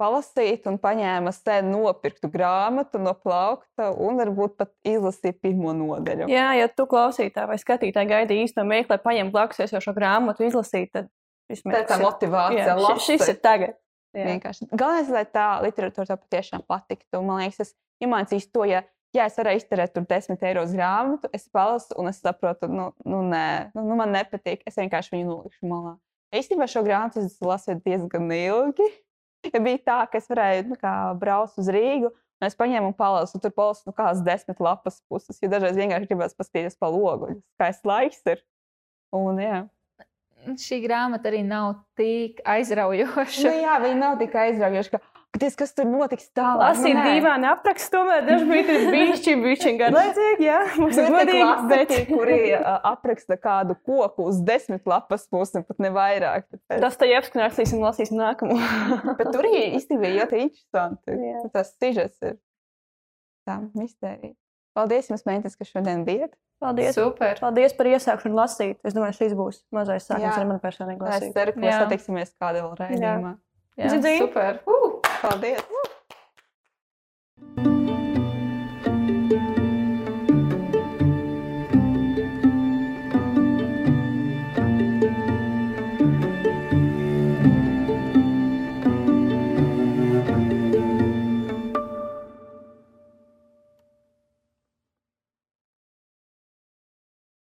palasīt 0.00 0.66
un 0.70 0.76
paņēma 0.82 1.32
sen 1.34 1.70
nopirktu 1.72 2.28
grāmatu 2.32 3.00
no 3.02 3.12
plaukta 3.14 3.90
un 3.92 4.18
varbūt 4.20 4.56
pat 4.60 4.72
izlasīt 4.86 5.40
pirmo 5.42 5.72
nodaļu. 5.76 6.28
Jā, 6.32 6.50
ja 6.60 6.68
tu 6.68 6.86
klausītāji 6.90 7.50
vai 7.52 7.58
skatītāji 7.60 8.10
gaidi 8.12 8.40
īsto 8.44 8.64
mirkli, 8.66 8.94
lai 8.96 9.02
paņemtu 9.04 9.32
blakus 9.34 9.62
jau 9.64 9.80
šo 9.84 9.94
grāmatu, 9.96 10.44
izlasīt, 10.48 10.92
tad 10.92 11.08
šis 11.50 11.62
Tā 11.66 11.84
tā 11.86 11.98
motivācija. 12.02 12.66
Jā, 12.66 12.76
ši- 12.96 13.06
šis 13.10 13.28
ir 13.34 13.40
tagad. 13.44 13.76
Galvenais, 14.72 15.08
lai 15.12 15.24
tā 15.28 15.46
literatūra 15.62 16.06
tev 16.08 16.20
patiešām 16.24 16.62
patiktu. 16.66 17.20
Man 17.22 17.42
liekas, 17.42 17.60
es 17.60 17.74
iemācījos 18.02 18.46
to, 18.52 18.64
ja, 18.64 18.82
ja 19.12 19.26
es 19.28 19.36
varēju 19.36 19.60
izturēt 19.60 19.92
tur 19.92 20.06
10 20.08 20.40
eiro 20.48 20.62
grāmatu, 20.70 21.28
es 21.36 21.48
palasu 21.52 21.92
un 22.00 22.08
es 22.08 22.20
saprotu, 22.24 22.68
nu, 22.68 22.92
nu, 23.04 23.20
nē, 23.28 23.72
nu, 23.74 23.84
nu 23.84 23.96
man 23.96 24.12
nepatīk. 24.16 24.62
Es 24.66 24.76
vienkārši 24.80 25.12
viņu 25.18 25.26
nolikšu 25.28 25.68
malā. 25.68 25.96
Īstenībā 26.34 26.66
šo 26.68 26.82
grāmatu 26.84 27.24
es 27.24 27.36
lasīju 27.40 27.82
diezgan 27.84 28.32
ilgi. 28.32 28.88
Ja 29.52 29.62
bija 29.66 29.82
tā, 29.82 29.98
ka 30.10 30.20
es 30.20 30.28
varēju 30.30 30.70
nu, 30.70 30.78
braukt 31.20 31.58
uz 31.60 31.70
Rīgu. 31.72 32.12
Es 32.44 32.56
paņēmu 32.58 32.90
un 32.90 32.96
palasu, 32.96 33.38
un 33.38 33.42
tur 33.44 33.52
palasu 33.56 33.86
nu, 33.88 33.94
kādas 33.96 34.20
desmit 34.24 34.58
lapas 34.60 34.98
puses. 35.08 35.38
Jo 35.40 35.48
dažreiz 35.48 35.78
vienkārši 35.78 36.10
gribēs 36.10 36.36
paskatīties 36.36 36.76
pa 36.76 36.90
logu. 36.92 37.30
Skaists 37.56 37.88
laiks 37.88 38.20
ir. 38.28 38.42
Un, 39.16 39.40
jā. 39.40 39.62
šī 40.60 40.82
grāmata 40.84 41.30
arī 41.30 41.40
nav 41.46 41.78
tik 41.96 42.42
aizraujoša. 42.44 43.46
Nu, 43.48 43.54
jā, 43.62 43.78
viņi 43.86 44.00
nav 44.02 44.18
tik 44.20 44.36
aizraujoši. 44.36 44.92
Ka... 44.92 45.00
Skaties, 45.36 45.56
kas 45.60 45.74
tur 45.76 45.84
notiks 45.84 46.30
tālāk. 46.32 46.62
Lasīt 46.62 46.94
Nu, 46.96 47.02
nē. 47.02 47.10
dīvaini 47.12 47.48
aprakstu, 47.50 47.90
tomēr 47.92 48.22
dažkārt 48.24 48.70
ir 48.72 48.86
bijuši 48.94 49.34
bijuši 49.42 49.72
garlaicīgi. 49.82 50.46
Jā, 50.46 50.60
mums 50.80 50.96
ir 50.96 51.10
Bet 51.12 51.28
godīgi. 51.28 51.50
Bet 51.72 51.92
kuri 52.08 52.38
apraksta 52.88 53.36
kādu 53.36 53.76
koku 53.84 54.30
uz 54.30 54.40
desmit 54.48 54.88
lapas 54.88 55.28
pusi, 55.28 55.60
pat 55.68 55.82
ne 55.84 55.92
vairāk. 55.92 56.48
Tāpēc. 56.48 56.80
tas 56.86 56.96
te 56.96 57.10
jāapskan 57.10 57.44
rakstīsim, 57.44 57.84
lasīsim 57.84 58.16
nākamo. 58.20 58.56
Bet 59.20 59.28
tur 59.36 59.44
ir 59.50 59.76
īstenībā 59.76 60.14
ļoti 60.22 60.42
interesanti. 60.48 61.20
Jā. 61.28 61.44
Tas 61.52 61.74
sižets 61.76 62.16
ir 62.32 62.38
tā 63.46 63.60
mistērija. 63.76 64.34
Paldies 64.76 65.06
jums, 65.08 65.22
Mēnesis, 65.28 65.56
ka 65.56 65.64
šodien 65.68 66.02
bijat. 66.04 66.32
Paldies! 66.60 66.94
Super. 66.96 67.36
Paldies 67.40 67.72
par 67.76 67.88
iesākšanu 67.88 68.36
lasīt. 68.36 68.78
Es 68.84 68.94
domāju, 68.96 69.16
šis 69.18 69.34
būs 69.36 69.58
mazais 69.76 70.04
sākums 70.08 70.36
ar 70.36 70.46
mani 70.48 70.60
personīgi 70.62 71.04
Es 71.04 71.10
lasīt. 71.12 71.32
ceru, 71.36 71.52
ka 71.52 71.60
mēs 71.60 71.76
satiksimies 71.82 72.32
kādā 72.40 72.62
vēl 72.64 72.74
raidījumā. 72.80 73.32
Jā, 73.32 73.34
Dzidzi. 73.78 74.18
super. 74.18 74.60
Uh! 74.66 75.00
Paldies! 75.20 75.60